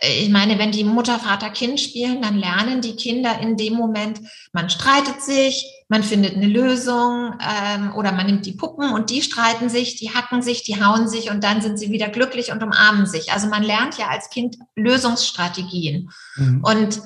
äh, 0.00 0.24
ich 0.24 0.30
meine, 0.30 0.58
wenn 0.58 0.72
die 0.72 0.84
Mutter, 0.84 1.18
Vater, 1.18 1.50
Kind 1.50 1.80
spielen, 1.80 2.22
dann 2.22 2.36
lernen 2.36 2.80
die 2.80 2.96
Kinder 2.96 3.38
in 3.40 3.56
dem 3.56 3.74
Moment, 3.74 4.20
man 4.52 4.70
streitet 4.70 5.22
sich, 5.22 5.64
man 5.88 6.02
findet 6.02 6.34
eine 6.34 6.48
Lösung 6.48 7.38
ähm, 7.40 7.94
oder 7.94 8.10
man 8.10 8.26
nimmt 8.26 8.44
die 8.44 8.54
Puppen 8.54 8.92
und 8.92 9.10
die 9.10 9.22
streiten 9.22 9.68
sich, 9.68 9.94
die 9.96 10.12
hacken 10.12 10.42
sich, 10.42 10.64
die 10.64 10.82
hauen 10.84 11.08
sich 11.08 11.30
und 11.30 11.44
dann 11.44 11.62
sind 11.62 11.78
sie 11.78 11.90
wieder 11.90 12.08
glücklich 12.08 12.50
und 12.50 12.62
umarmen 12.62 13.06
sich. 13.06 13.32
Also 13.32 13.46
man 13.46 13.62
lernt 13.62 13.96
ja 13.96 14.08
als 14.08 14.28
Kind 14.30 14.56
Lösungsstrategien. 14.74 16.10
Mhm. 16.36 16.64
Und 16.64 17.00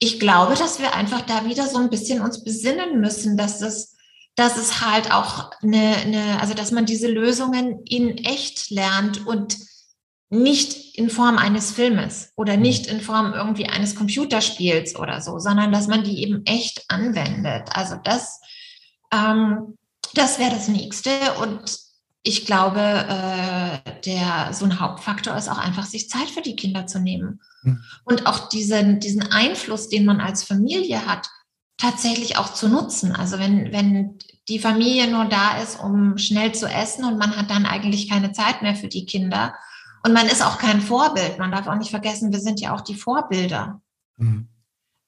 ich 0.00 0.20
glaube, 0.20 0.54
dass 0.54 0.80
wir 0.80 0.94
einfach 0.94 1.22
da 1.22 1.46
wieder 1.46 1.66
so 1.66 1.78
ein 1.78 1.90
bisschen 1.90 2.20
uns 2.20 2.44
besinnen 2.44 3.00
müssen, 3.00 3.38
dass 3.38 3.62
es, 3.62 3.96
dass 4.36 4.58
es 4.58 4.84
halt 4.84 5.10
auch 5.10 5.50
eine, 5.62 5.96
eine 5.96 6.40
also 6.40 6.52
dass 6.52 6.70
man 6.70 6.84
diese 6.84 7.08
Lösungen 7.08 7.80
in 7.86 8.18
echt 8.18 8.70
lernt 8.70 9.26
und 9.26 9.56
nicht 10.30 10.98
in 10.98 11.08
Form 11.08 11.38
eines 11.38 11.72
Filmes 11.72 12.32
oder 12.36 12.56
mhm. 12.56 12.62
nicht 12.62 12.86
in 12.86 13.00
Form 13.00 13.32
irgendwie 13.32 13.66
eines 13.66 13.94
Computerspiels 13.94 14.96
oder 14.96 15.20
so, 15.20 15.38
sondern 15.38 15.72
dass 15.72 15.86
man 15.86 16.04
die 16.04 16.22
eben 16.22 16.44
echt 16.44 16.84
anwendet. 16.88 17.70
Also 17.72 17.96
das, 18.02 18.40
ähm, 19.12 19.76
das 20.14 20.38
wäre 20.38 20.50
das 20.50 20.68
Nächste. 20.68 21.10
Und 21.40 21.78
ich 22.22 22.44
glaube, 22.44 22.80
äh, 22.80 24.00
der 24.04 24.52
so 24.52 24.66
ein 24.66 24.80
Hauptfaktor 24.80 25.34
ist 25.36 25.48
auch 25.48 25.58
einfach, 25.58 25.86
sich 25.86 26.10
Zeit 26.10 26.28
für 26.28 26.42
die 26.42 26.56
Kinder 26.56 26.86
zu 26.86 26.98
nehmen. 26.98 27.40
Mhm. 27.62 27.82
Und 28.04 28.26
auch 28.26 28.50
diesen, 28.50 29.00
diesen 29.00 29.22
Einfluss, 29.32 29.88
den 29.88 30.04
man 30.04 30.20
als 30.20 30.44
Familie 30.44 31.06
hat, 31.06 31.26
tatsächlich 31.78 32.36
auch 32.36 32.52
zu 32.52 32.68
nutzen. 32.68 33.14
Also 33.14 33.38
wenn, 33.38 33.72
wenn 33.72 34.18
die 34.48 34.58
Familie 34.58 35.08
nur 35.08 35.26
da 35.26 35.62
ist, 35.62 35.80
um 35.80 36.18
schnell 36.18 36.52
zu 36.52 36.66
essen 36.66 37.04
und 37.04 37.18
man 37.18 37.34
hat 37.36 37.50
dann 37.50 37.64
eigentlich 37.64 38.10
keine 38.10 38.32
Zeit 38.32 38.60
mehr 38.62 38.74
für 38.74 38.88
die 38.88 39.06
Kinder, 39.06 39.54
und 40.04 40.12
man 40.12 40.26
ist 40.26 40.44
auch 40.44 40.58
kein 40.58 40.80
Vorbild. 40.80 41.38
Man 41.38 41.50
darf 41.50 41.66
auch 41.66 41.76
nicht 41.76 41.90
vergessen, 41.90 42.32
wir 42.32 42.40
sind 42.40 42.60
ja 42.60 42.74
auch 42.74 42.80
die 42.80 42.94
Vorbilder. 42.94 43.80
Mhm. 44.16 44.48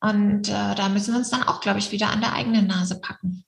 Und 0.00 0.48
äh, 0.48 0.74
da 0.74 0.88
müssen 0.88 1.12
wir 1.12 1.18
uns 1.18 1.30
dann 1.30 1.42
auch, 1.42 1.60
glaube 1.60 1.78
ich, 1.78 1.92
wieder 1.92 2.10
an 2.10 2.20
der 2.20 2.32
eigenen 2.32 2.66
Nase 2.66 3.00
packen. 3.00 3.44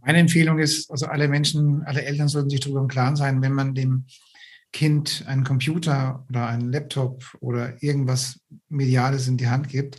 Meine 0.00 0.18
Empfehlung 0.18 0.58
ist, 0.58 0.90
also 0.90 1.06
alle 1.06 1.28
Menschen, 1.28 1.82
alle 1.82 2.02
Eltern 2.02 2.28
sollten 2.28 2.48
sich 2.48 2.60
darüber 2.60 2.80
im 2.80 2.88
Klaren 2.88 3.16
sein, 3.16 3.42
wenn 3.42 3.52
man 3.52 3.74
dem 3.74 4.06
Kind 4.72 5.24
einen 5.26 5.44
Computer 5.44 6.24
oder 6.28 6.46
einen 6.46 6.72
Laptop 6.72 7.36
oder 7.40 7.82
irgendwas 7.82 8.40
Mediales 8.68 9.28
in 9.28 9.36
die 9.36 9.48
Hand 9.48 9.68
gibt, 9.68 9.98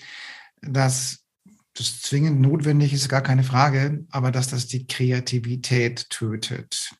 dass 0.61 1.25
das 1.73 2.01
zwingend 2.01 2.41
notwendig 2.41 2.93
ist, 2.93 3.09
gar 3.09 3.21
keine 3.21 3.43
Frage, 3.43 4.05
aber 4.09 4.31
dass 4.31 4.47
das 4.47 4.67
die 4.67 4.85
Kreativität 4.87 6.09
tötet. 6.09 6.93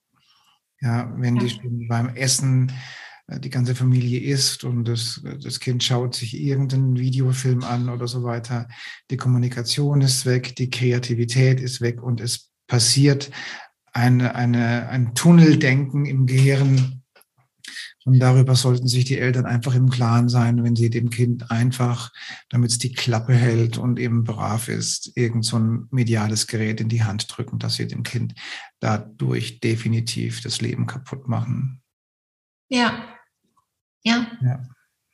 Ja, 0.81 1.13
wenn 1.17 1.35
die 1.35 1.87
beim 1.87 2.09
Essen 2.15 2.71
äh, 3.27 3.39
die 3.39 3.49
ganze 3.49 3.75
Familie 3.75 4.19
isst 4.21 4.63
und 4.63 4.85
das, 4.85 5.21
das 5.43 5.59
Kind 5.59 5.83
schaut 5.83 6.15
sich 6.15 6.39
irgendeinen 6.39 6.97
Videofilm 6.97 7.63
an 7.63 7.89
oder 7.89 8.07
so 8.07 8.23
weiter. 8.23 8.67
Die 9.11 9.17
Kommunikation 9.17 10.01
ist 10.01 10.25
weg, 10.25 10.55
die 10.55 10.69
Kreativität 10.69 11.59
ist 11.59 11.81
weg 11.81 12.01
und 12.01 12.21
es 12.21 12.49
passiert 12.67 13.31
eine, 13.91 14.35
eine, 14.35 14.87
ein 14.89 15.15
Tunneldenken 15.15 16.05
im 16.05 16.25
Gehirn, 16.25 16.98
und 18.09 18.17
darüber 18.17 18.55
sollten 18.55 18.87
sich 18.87 19.05
die 19.05 19.19
Eltern 19.19 19.45
einfach 19.45 19.75
im 19.75 19.91
Klaren 19.91 20.29
sein, 20.29 20.63
wenn 20.63 20.75
sie 20.75 20.89
dem 20.89 21.11
Kind 21.11 21.51
einfach, 21.51 22.11
damit 22.49 22.71
es 22.71 22.79
die 22.79 22.91
Klappe 22.91 23.35
hält 23.35 23.77
und 23.77 23.99
eben 23.99 24.23
brav 24.23 24.67
ist, 24.67 25.15
irgend 25.15 25.45
so 25.45 25.59
ein 25.59 25.87
mediales 25.91 26.47
Gerät 26.47 26.81
in 26.81 26.89
die 26.89 27.03
Hand 27.03 27.27
drücken, 27.29 27.59
dass 27.59 27.75
sie 27.75 27.85
dem 27.85 28.01
Kind 28.01 28.33
dadurch 28.79 29.59
definitiv 29.59 30.41
das 30.41 30.59
Leben 30.59 30.87
kaputt 30.87 31.27
machen. 31.27 31.83
Ja. 32.67 33.05
Ja. 34.01 34.25
ja. 34.41 34.63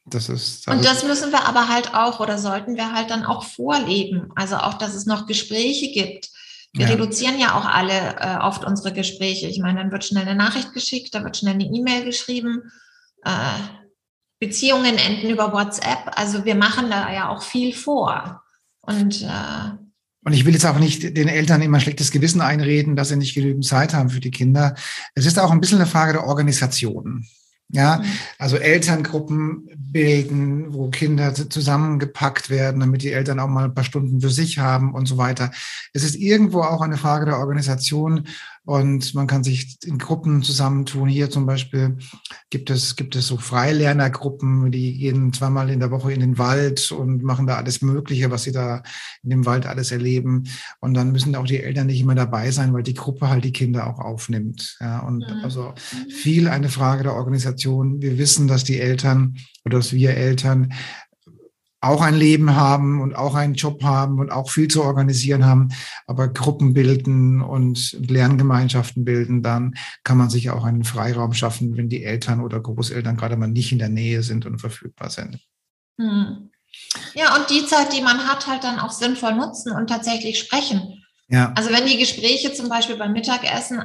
Das 0.05 0.29
ist, 0.29 0.65
das 0.65 0.73
und 0.73 0.85
das 0.85 1.03
müssen 1.03 1.33
wir 1.33 1.45
aber 1.45 1.67
halt 1.67 1.93
auch 1.95 2.21
oder 2.21 2.37
sollten 2.37 2.77
wir 2.77 2.93
halt 2.93 3.09
dann 3.09 3.25
auch 3.25 3.43
vorleben. 3.43 4.31
Also 4.37 4.55
auch, 4.55 4.75
dass 4.75 4.93
es 4.95 5.05
noch 5.05 5.27
Gespräche 5.27 5.91
gibt. 5.91 6.29
Wir 6.71 6.85
ja. 6.85 6.93
reduzieren 6.93 7.37
ja 7.39 7.57
auch 7.59 7.65
alle 7.65 8.15
äh, 8.21 8.37
oft 8.37 8.63
unsere 8.63 8.93
Gespräche. 8.93 9.47
Ich 9.47 9.59
meine, 9.59 9.79
dann 9.79 9.91
wird 9.91 10.05
schnell 10.05 10.25
eine 10.25 10.35
Nachricht 10.35 10.71
geschickt, 10.71 11.13
da 11.13 11.25
wird 11.25 11.35
schnell 11.35 11.55
eine 11.55 11.65
E-Mail 11.65 12.05
geschrieben. 12.05 12.71
Äh, 13.25 13.75
Beziehungen 14.39 14.97
enden 14.97 15.29
über 15.29 15.51
WhatsApp. 15.53 16.11
Also 16.15 16.45
wir 16.45 16.55
machen 16.55 16.89
da 16.89 17.11
ja 17.11 17.29
auch 17.29 17.41
viel 17.41 17.73
vor. 17.73 18.43
Und 18.81 19.23
äh, 19.23 19.85
und 20.25 20.33
ich 20.33 20.43
will 20.43 20.53
jetzt 20.53 20.65
auch 20.65 20.79
nicht 20.79 21.15
den 21.15 21.27
Eltern 21.27 21.61
immer 21.61 21.79
schlechtes 21.79 22.09
Gewissen 22.09 22.41
einreden, 22.41 22.95
dass 22.95 23.09
sie 23.09 23.15
nicht 23.15 23.35
genügend 23.35 23.63
Zeit 23.63 23.93
haben 23.93 24.09
für 24.09 24.19
die 24.19 24.31
Kinder. 24.31 24.73
Es 25.13 25.27
ist 25.27 25.37
auch 25.37 25.51
ein 25.51 25.61
bisschen 25.61 25.77
eine 25.77 25.85
Frage 25.85 26.13
der 26.13 26.25
Organisation. 26.25 27.27
Ja, 27.69 27.97
mhm. 27.97 28.05
also 28.39 28.57
Elterngruppen 28.57 29.69
bilden, 29.75 30.73
wo 30.73 30.89
Kinder 30.89 31.33
zusammengepackt 31.33 32.49
werden, 32.49 32.79
damit 32.79 33.03
die 33.03 33.11
Eltern 33.11 33.39
auch 33.39 33.47
mal 33.47 33.65
ein 33.65 33.73
paar 33.73 33.83
Stunden 33.83 34.21
für 34.21 34.29
sich 34.29 34.59
haben 34.59 34.93
und 34.93 35.07
so 35.07 35.17
weiter. 35.17 35.51
Es 35.93 36.03
ist 36.03 36.15
irgendwo 36.15 36.61
auch 36.61 36.81
eine 36.81 36.97
Frage 36.97 37.25
der 37.25 37.37
Organisation 37.37 38.27
und 38.65 39.13
man 39.13 39.27
kann 39.27 39.43
sich 39.43 39.77
in 39.85 39.99
Gruppen 39.99 40.41
zusammentun. 40.41 41.07
Hier 41.07 41.29
zum 41.29 41.45
Beispiel 41.45 41.97
gibt 42.49 42.71
es, 42.71 42.95
gibt 42.95 43.15
es 43.15 43.27
so 43.27 43.37
Freilernergruppen, 43.37 44.71
die 44.71 44.97
gehen 44.97 45.31
zweimal 45.33 45.69
in 45.69 45.79
der 45.79 45.91
Woche 45.91 46.11
in 46.11 46.19
den 46.19 46.39
Wald 46.39 46.91
und 46.91 47.23
machen 47.23 47.45
da 47.45 47.57
alles 47.57 47.83
Mögliche, 47.83 48.31
was 48.31 48.43
sie 48.43 48.51
da 48.51 48.81
in 49.23 49.29
dem 49.29 49.45
Wald 49.45 49.67
alles 49.67 49.91
erleben. 49.91 50.45
Und 50.79 50.95
dann 50.95 51.11
müssen 51.11 51.35
auch 51.35 51.45
die 51.45 51.61
Eltern 51.61 51.87
nicht 51.87 52.01
immer 52.01 52.15
dabei 52.15 52.49
sein, 52.49 52.73
weil 52.73 52.83
die 52.83 52.95
Gruppe 52.95 53.29
halt 53.29 53.43
die 53.43 53.53
Kinder 53.53 53.85
auch 53.85 53.99
aufnimmt. 53.99 54.77
Ja, 54.79 54.99
und 54.99 55.19
mhm. 55.19 55.43
also 55.43 55.73
viel 56.09 56.47
eine 56.47 56.69
Frage 56.69 57.03
der 57.03 57.13
Organisation. 57.13 58.01
Wir 58.01 58.17
wissen, 58.17 58.47
dass 58.47 58.63
die 58.63 58.79
Eltern 58.79 59.35
oder 59.63 59.77
dass 59.77 59.93
wir 59.93 60.11
Eltern 60.11 60.73
auch 61.85 62.01
ein 62.01 62.15
Leben 62.15 62.55
haben 62.55 63.01
und 63.01 63.15
auch 63.15 63.35
einen 63.35 63.53
Job 63.53 63.83
haben 63.83 64.19
und 64.19 64.31
auch 64.31 64.49
viel 64.49 64.67
zu 64.67 64.83
organisieren 64.83 65.45
haben. 65.45 65.69
aber 66.07 66.27
Gruppen 66.27 66.73
bilden 66.73 67.41
und 67.41 67.97
Lerngemeinschaften 67.99 69.05
bilden, 69.05 69.43
dann 69.43 69.75
kann 70.03 70.17
man 70.17 70.29
sich 70.29 70.49
auch 70.49 70.63
einen 70.63 70.83
Freiraum 70.83 71.33
schaffen, 71.33 71.77
wenn 71.77 71.89
die 71.89 72.03
Eltern 72.03 72.41
oder 72.41 72.59
Großeltern 72.59 73.17
gerade 73.17 73.37
mal 73.37 73.47
nicht 73.47 73.71
in 73.71 73.79
der 73.79 73.89
Nähe 73.89 74.23
sind 74.23 74.45
und 74.45 74.59
verfügbar 74.59 75.09
sind. 75.09 75.39
Hm. 75.99 76.49
Ja, 77.13 77.35
und 77.35 77.49
die 77.49 77.65
Zeit, 77.65 77.93
die 77.93 78.01
man 78.01 78.27
hat, 78.27 78.47
halt 78.47 78.63
dann 78.63 78.79
auch 78.79 78.91
sinnvoll 78.91 79.35
nutzen 79.35 79.71
und 79.71 79.87
tatsächlich 79.87 80.39
sprechen. 80.39 81.03
Ja. 81.27 81.53
Also 81.55 81.71
wenn 81.71 81.85
die 81.85 81.97
Gespräche 81.97 82.53
zum 82.53 82.69
Beispiel 82.69 82.97
beim 82.97 83.13
Mittagessen 83.13 83.81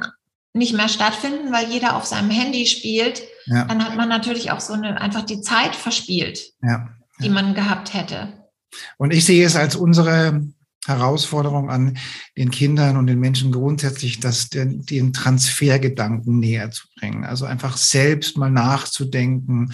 nicht 0.53 0.73
mehr 0.73 0.89
stattfinden, 0.89 1.51
weil 1.51 1.69
jeder 1.69 1.95
auf 1.95 2.05
seinem 2.05 2.29
Handy 2.29 2.65
spielt, 2.65 3.21
ja. 3.45 3.65
dann 3.65 3.83
hat 3.83 3.95
man 3.95 4.09
natürlich 4.09 4.51
auch 4.51 4.59
so 4.59 4.73
eine 4.73 4.99
einfach 4.99 5.21
die 5.21 5.41
Zeit 5.41 5.75
verspielt, 5.75 6.53
ja. 6.61 6.89
Die 7.21 7.29
man 7.29 7.53
gehabt 7.53 7.93
hätte. 7.93 8.33
Und 8.97 9.13
ich 9.13 9.25
sehe 9.25 9.45
es 9.45 9.55
als 9.55 9.75
unsere 9.75 10.41
Herausforderung 10.87 11.69
an 11.69 11.97
den 12.35 12.49
Kindern 12.49 12.97
und 12.97 13.05
den 13.05 13.19
Menschen 13.19 13.51
grundsätzlich, 13.51 14.19
das, 14.19 14.49
den, 14.49 14.83
den 14.83 15.13
Transfergedanken 15.13 16.39
näher 16.39 16.71
zu 16.71 16.87
bringen. 16.97 17.23
Also 17.23 17.45
einfach 17.45 17.77
selbst 17.77 18.35
mal 18.35 18.49
nachzudenken, 18.49 19.73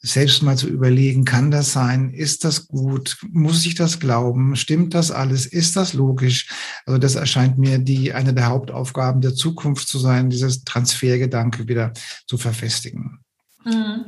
selbst 0.00 0.42
mal 0.42 0.56
zu 0.56 0.66
überlegen, 0.68 1.26
kann 1.26 1.50
das 1.50 1.72
sein? 1.72 2.10
Ist 2.10 2.44
das 2.44 2.68
gut? 2.68 3.18
Muss 3.30 3.66
ich 3.66 3.74
das 3.74 4.00
glauben? 4.00 4.56
Stimmt 4.56 4.94
das 4.94 5.10
alles? 5.10 5.44
Ist 5.44 5.76
das 5.76 5.92
logisch? 5.92 6.48
Also 6.86 6.98
das 6.98 7.16
erscheint 7.16 7.58
mir 7.58 7.78
die, 7.78 8.14
eine 8.14 8.32
der 8.32 8.46
Hauptaufgaben 8.46 9.20
der 9.20 9.34
Zukunft 9.34 9.88
zu 9.88 9.98
sein, 9.98 10.30
dieses 10.30 10.64
Transfergedanke 10.64 11.68
wieder 11.68 11.92
zu 12.26 12.38
verfestigen. 12.38 13.18
Mhm. 13.62 14.06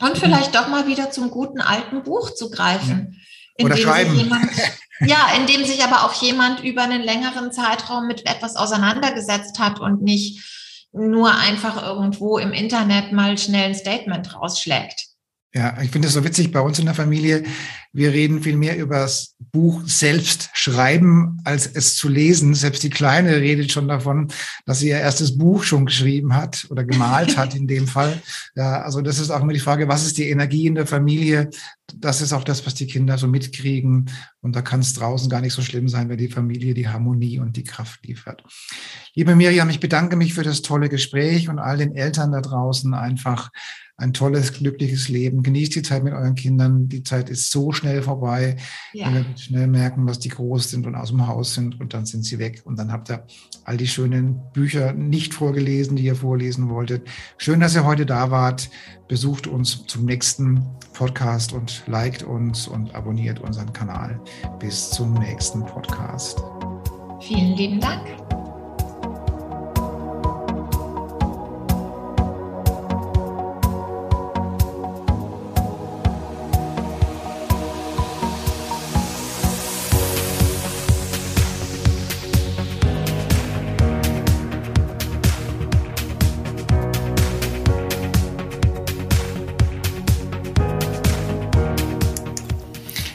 Und 0.00 0.18
vielleicht 0.18 0.54
doch 0.54 0.68
mal 0.68 0.86
wieder 0.86 1.10
zum 1.10 1.30
guten 1.30 1.60
alten 1.60 2.02
Buch 2.02 2.34
zu 2.34 2.50
greifen. 2.50 3.16
Ja 3.58 3.64
oder 3.64 3.76
schreiben. 3.76 4.14
Jemand, 4.16 4.50
ja, 5.00 5.30
indem 5.36 5.64
sich 5.64 5.82
aber 5.82 6.04
auch 6.04 6.22
jemand 6.22 6.62
über 6.62 6.82
einen 6.82 7.02
längeren 7.02 7.52
Zeitraum 7.52 8.06
mit 8.06 8.26
etwas 8.26 8.56
auseinandergesetzt 8.56 9.58
hat 9.58 9.80
und 9.80 10.02
nicht 10.02 10.44
nur 10.92 11.34
einfach 11.34 11.82
irgendwo 11.82 12.38
im 12.38 12.52
Internet 12.52 13.12
mal 13.12 13.36
schnell 13.36 13.70
ein 13.70 13.74
Statement 13.74 14.34
rausschlägt. 14.34 15.06
Ja, 15.54 15.80
ich 15.80 15.90
finde 15.90 16.08
es 16.08 16.14
so 16.14 16.24
witzig 16.24 16.52
bei 16.52 16.60
uns 16.60 16.78
in 16.78 16.84
der 16.84 16.94
Familie. 16.94 17.42
Wir 17.94 18.12
reden 18.12 18.42
viel 18.42 18.56
mehr 18.56 18.76
über 18.76 18.96
das 18.96 19.34
Buch 19.50 19.80
selbst 19.86 20.50
schreiben, 20.52 21.40
als 21.44 21.66
es 21.66 21.96
zu 21.96 22.10
lesen. 22.10 22.54
Selbst 22.54 22.82
die 22.82 22.90
Kleine 22.90 23.36
redet 23.36 23.72
schon 23.72 23.88
davon, 23.88 24.28
dass 24.66 24.80
sie 24.80 24.88
ihr 24.88 24.98
erstes 24.98 25.38
Buch 25.38 25.62
schon 25.62 25.86
geschrieben 25.86 26.34
hat 26.34 26.66
oder 26.68 26.84
gemalt 26.84 27.38
hat 27.38 27.54
in 27.54 27.66
dem 27.66 27.86
Fall. 27.86 28.20
Ja, 28.56 28.82
also 28.82 29.00
das 29.00 29.18
ist 29.18 29.30
auch 29.30 29.40
immer 29.40 29.54
die 29.54 29.58
Frage, 29.58 29.88
was 29.88 30.04
ist 30.04 30.18
die 30.18 30.28
Energie 30.28 30.66
in 30.66 30.74
der 30.74 30.86
Familie? 30.86 31.48
Das 31.94 32.20
ist 32.20 32.34
auch 32.34 32.44
das, 32.44 32.66
was 32.66 32.74
die 32.74 32.86
Kinder 32.86 33.16
so 33.16 33.26
mitkriegen. 33.26 34.10
Und 34.42 34.54
da 34.54 34.60
kann 34.60 34.80
es 34.80 34.92
draußen 34.92 35.30
gar 35.30 35.40
nicht 35.40 35.54
so 35.54 35.62
schlimm 35.62 35.88
sein, 35.88 36.10
wenn 36.10 36.18
die 36.18 36.28
Familie 36.28 36.74
die 36.74 36.88
Harmonie 36.88 37.38
und 37.38 37.56
die 37.56 37.64
Kraft 37.64 38.04
liefert. 38.06 38.44
Liebe 39.14 39.34
Miriam, 39.34 39.70
ich 39.70 39.80
bedanke 39.80 40.14
mich 40.16 40.34
für 40.34 40.44
das 40.44 40.60
tolle 40.60 40.90
Gespräch 40.90 41.48
und 41.48 41.58
all 41.58 41.78
den 41.78 41.96
Eltern 41.96 42.32
da 42.32 42.42
draußen 42.42 42.92
einfach 42.92 43.48
ein 44.00 44.12
tolles, 44.12 44.52
glückliches 44.52 45.08
Leben. 45.08 45.42
Genießt 45.42 45.74
die 45.74 45.82
Zeit 45.82 46.04
mit 46.04 46.12
euren 46.12 46.36
Kindern. 46.36 46.88
Die 46.88 47.02
Zeit 47.02 47.28
ist 47.28 47.50
so 47.50 47.72
schnell 47.72 48.00
vorbei. 48.00 48.56
Ja. 48.92 49.08
Ihr 49.08 49.14
werdet 49.16 49.40
schnell 49.40 49.66
merken, 49.66 50.06
dass 50.06 50.20
die 50.20 50.28
groß 50.28 50.70
sind 50.70 50.86
und 50.86 50.94
aus 50.94 51.08
dem 51.08 51.26
Haus 51.26 51.54
sind 51.54 51.80
und 51.80 51.94
dann 51.94 52.06
sind 52.06 52.24
sie 52.24 52.38
weg. 52.38 52.62
Und 52.64 52.78
dann 52.78 52.92
habt 52.92 53.10
ihr 53.10 53.26
all 53.64 53.76
die 53.76 53.88
schönen 53.88 54.40
Bücher 54.52 54.92
nicht 54.92 55.34
vorgelesen, 55.34 55.96
die 55.96 56.04
ihr 56.04 56.14
vorlesen 56.14 56.68
wolltet. 56.70 57.08
Schön, 57.38 57.58
dass 57.58 57.74
ihr 57.74 57.84
heute 57.84 58.06
da 58.06 58.30
wart. 58.30 58.70
Besucht 59.08 59.48
uns 59.48 59.84
zum 59.86 60.04
nächsten 60.04 60.64
Podcast 60.92 61.52
und 61.52 61.82
liked 61.88 62.22
uns 62.22 62.68
und 62.68 62.94
abonniert 62.94 63.40
unseren 63.40 63.72
Kanal. 63.72 64.20
Bis 64.60 64.90
zum 64.90 65.14
nächsten 65.14 65.66
Podcast. 65.66 66.40
Vielen 67.20 67.56
lieben 67.56 67.80
Dank. 67.80 68.27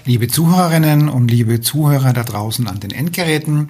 Liebe 0.06 0.28
Zuhörerinnen 0.28 1.08
und 1.08 1.32
liebe 1.32 1.62
Zuhörer 1.62 2.12
da 2.12 2.24
draußen 2.24 2.68
an 2.68 2.82
den 2.82 2.92
Endgeräten, 2.92 3.70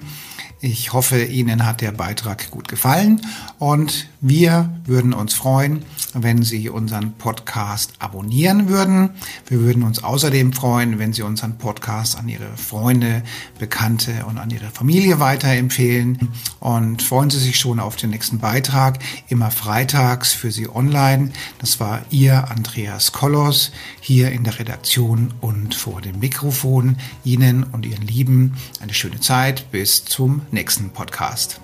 ich 0.64 0.94
hoffe, 0.94 1.22
Ihnen 1.22 1.66
hat 1.66 1.82
der 1.82 1.92
Beitrag 1.92 2.50
gut 2.50 2.68
gefallen 2.68 3.20
und 3.58 4.08
wir 4.22 4.70
würden 4.86 5.12
uns 5.12 5.34
freuen, 5.34 5.84
wenn 6.14 6.42
Sie 6.42 6.70
unseren 6.70 7.12
Podcast 7.12 7.92
abonnieren 7.98 8.68
würden. 8.70 9.10
Wir 9.46 9.60
würden 9.60 9.82
uns 9.82 10.02
außerdem 10.02 10.54
freuen, 10.54 10.98
wenn 10.98 11.12
Sie 11.12 11.20
unseren 11.20 11.58
Podcast 11.58 12.16
an 12.16 12.28
Ihre 12.28 12.56
Freunde, 12.56 13.22
Bekannte 13.58 14.24
und 14.26 14.38
an 14.38 14.48
Ihre 14.48 14.70
Familie 14.70 15.20
weiterempfehlen. 15.20 16.30
Und 16.60 17.02
freuen 17.02 17.28
Sie 17.28 17.38
sich 17.38 17.58
schon 17.58 17.78
auf 17.78 17.96
den 17.96 18.10
nächsten 18.10 18.38
Beitrag, 18.38 19.00
immer 19.28 19.50
freitags 19.50 20.32
für 20.32 20.50
Sie 20.50 20.68
online. 20.68 21.32
Das 21.58 21.78
war 21.80 22.00
Ihr 22.08 22.50
Andreas 22.50 23.12
Kollos 23.12 23.72
hier 24.00 24.32
in 24.32 24.44
der 24.44 24.58
Redaktion 24.58 25.34
und 25.42 25.74
vor 25.74 26.00
dem 26.00 26.20
Mikrofon. 26.20 26.96
Ihnen 27.24 27.64
und 27.64 27.84
Ihren 27.84 28.06
Lieben 28.06 28.54
eine 28.80 28.94
schöne 28.94 29.20
Zeit. 29.20 29.70
Bis 29.70 30.06
zum 30.06 30.40
nächsten 30.54 30.90
Podcast. 30.90 31.60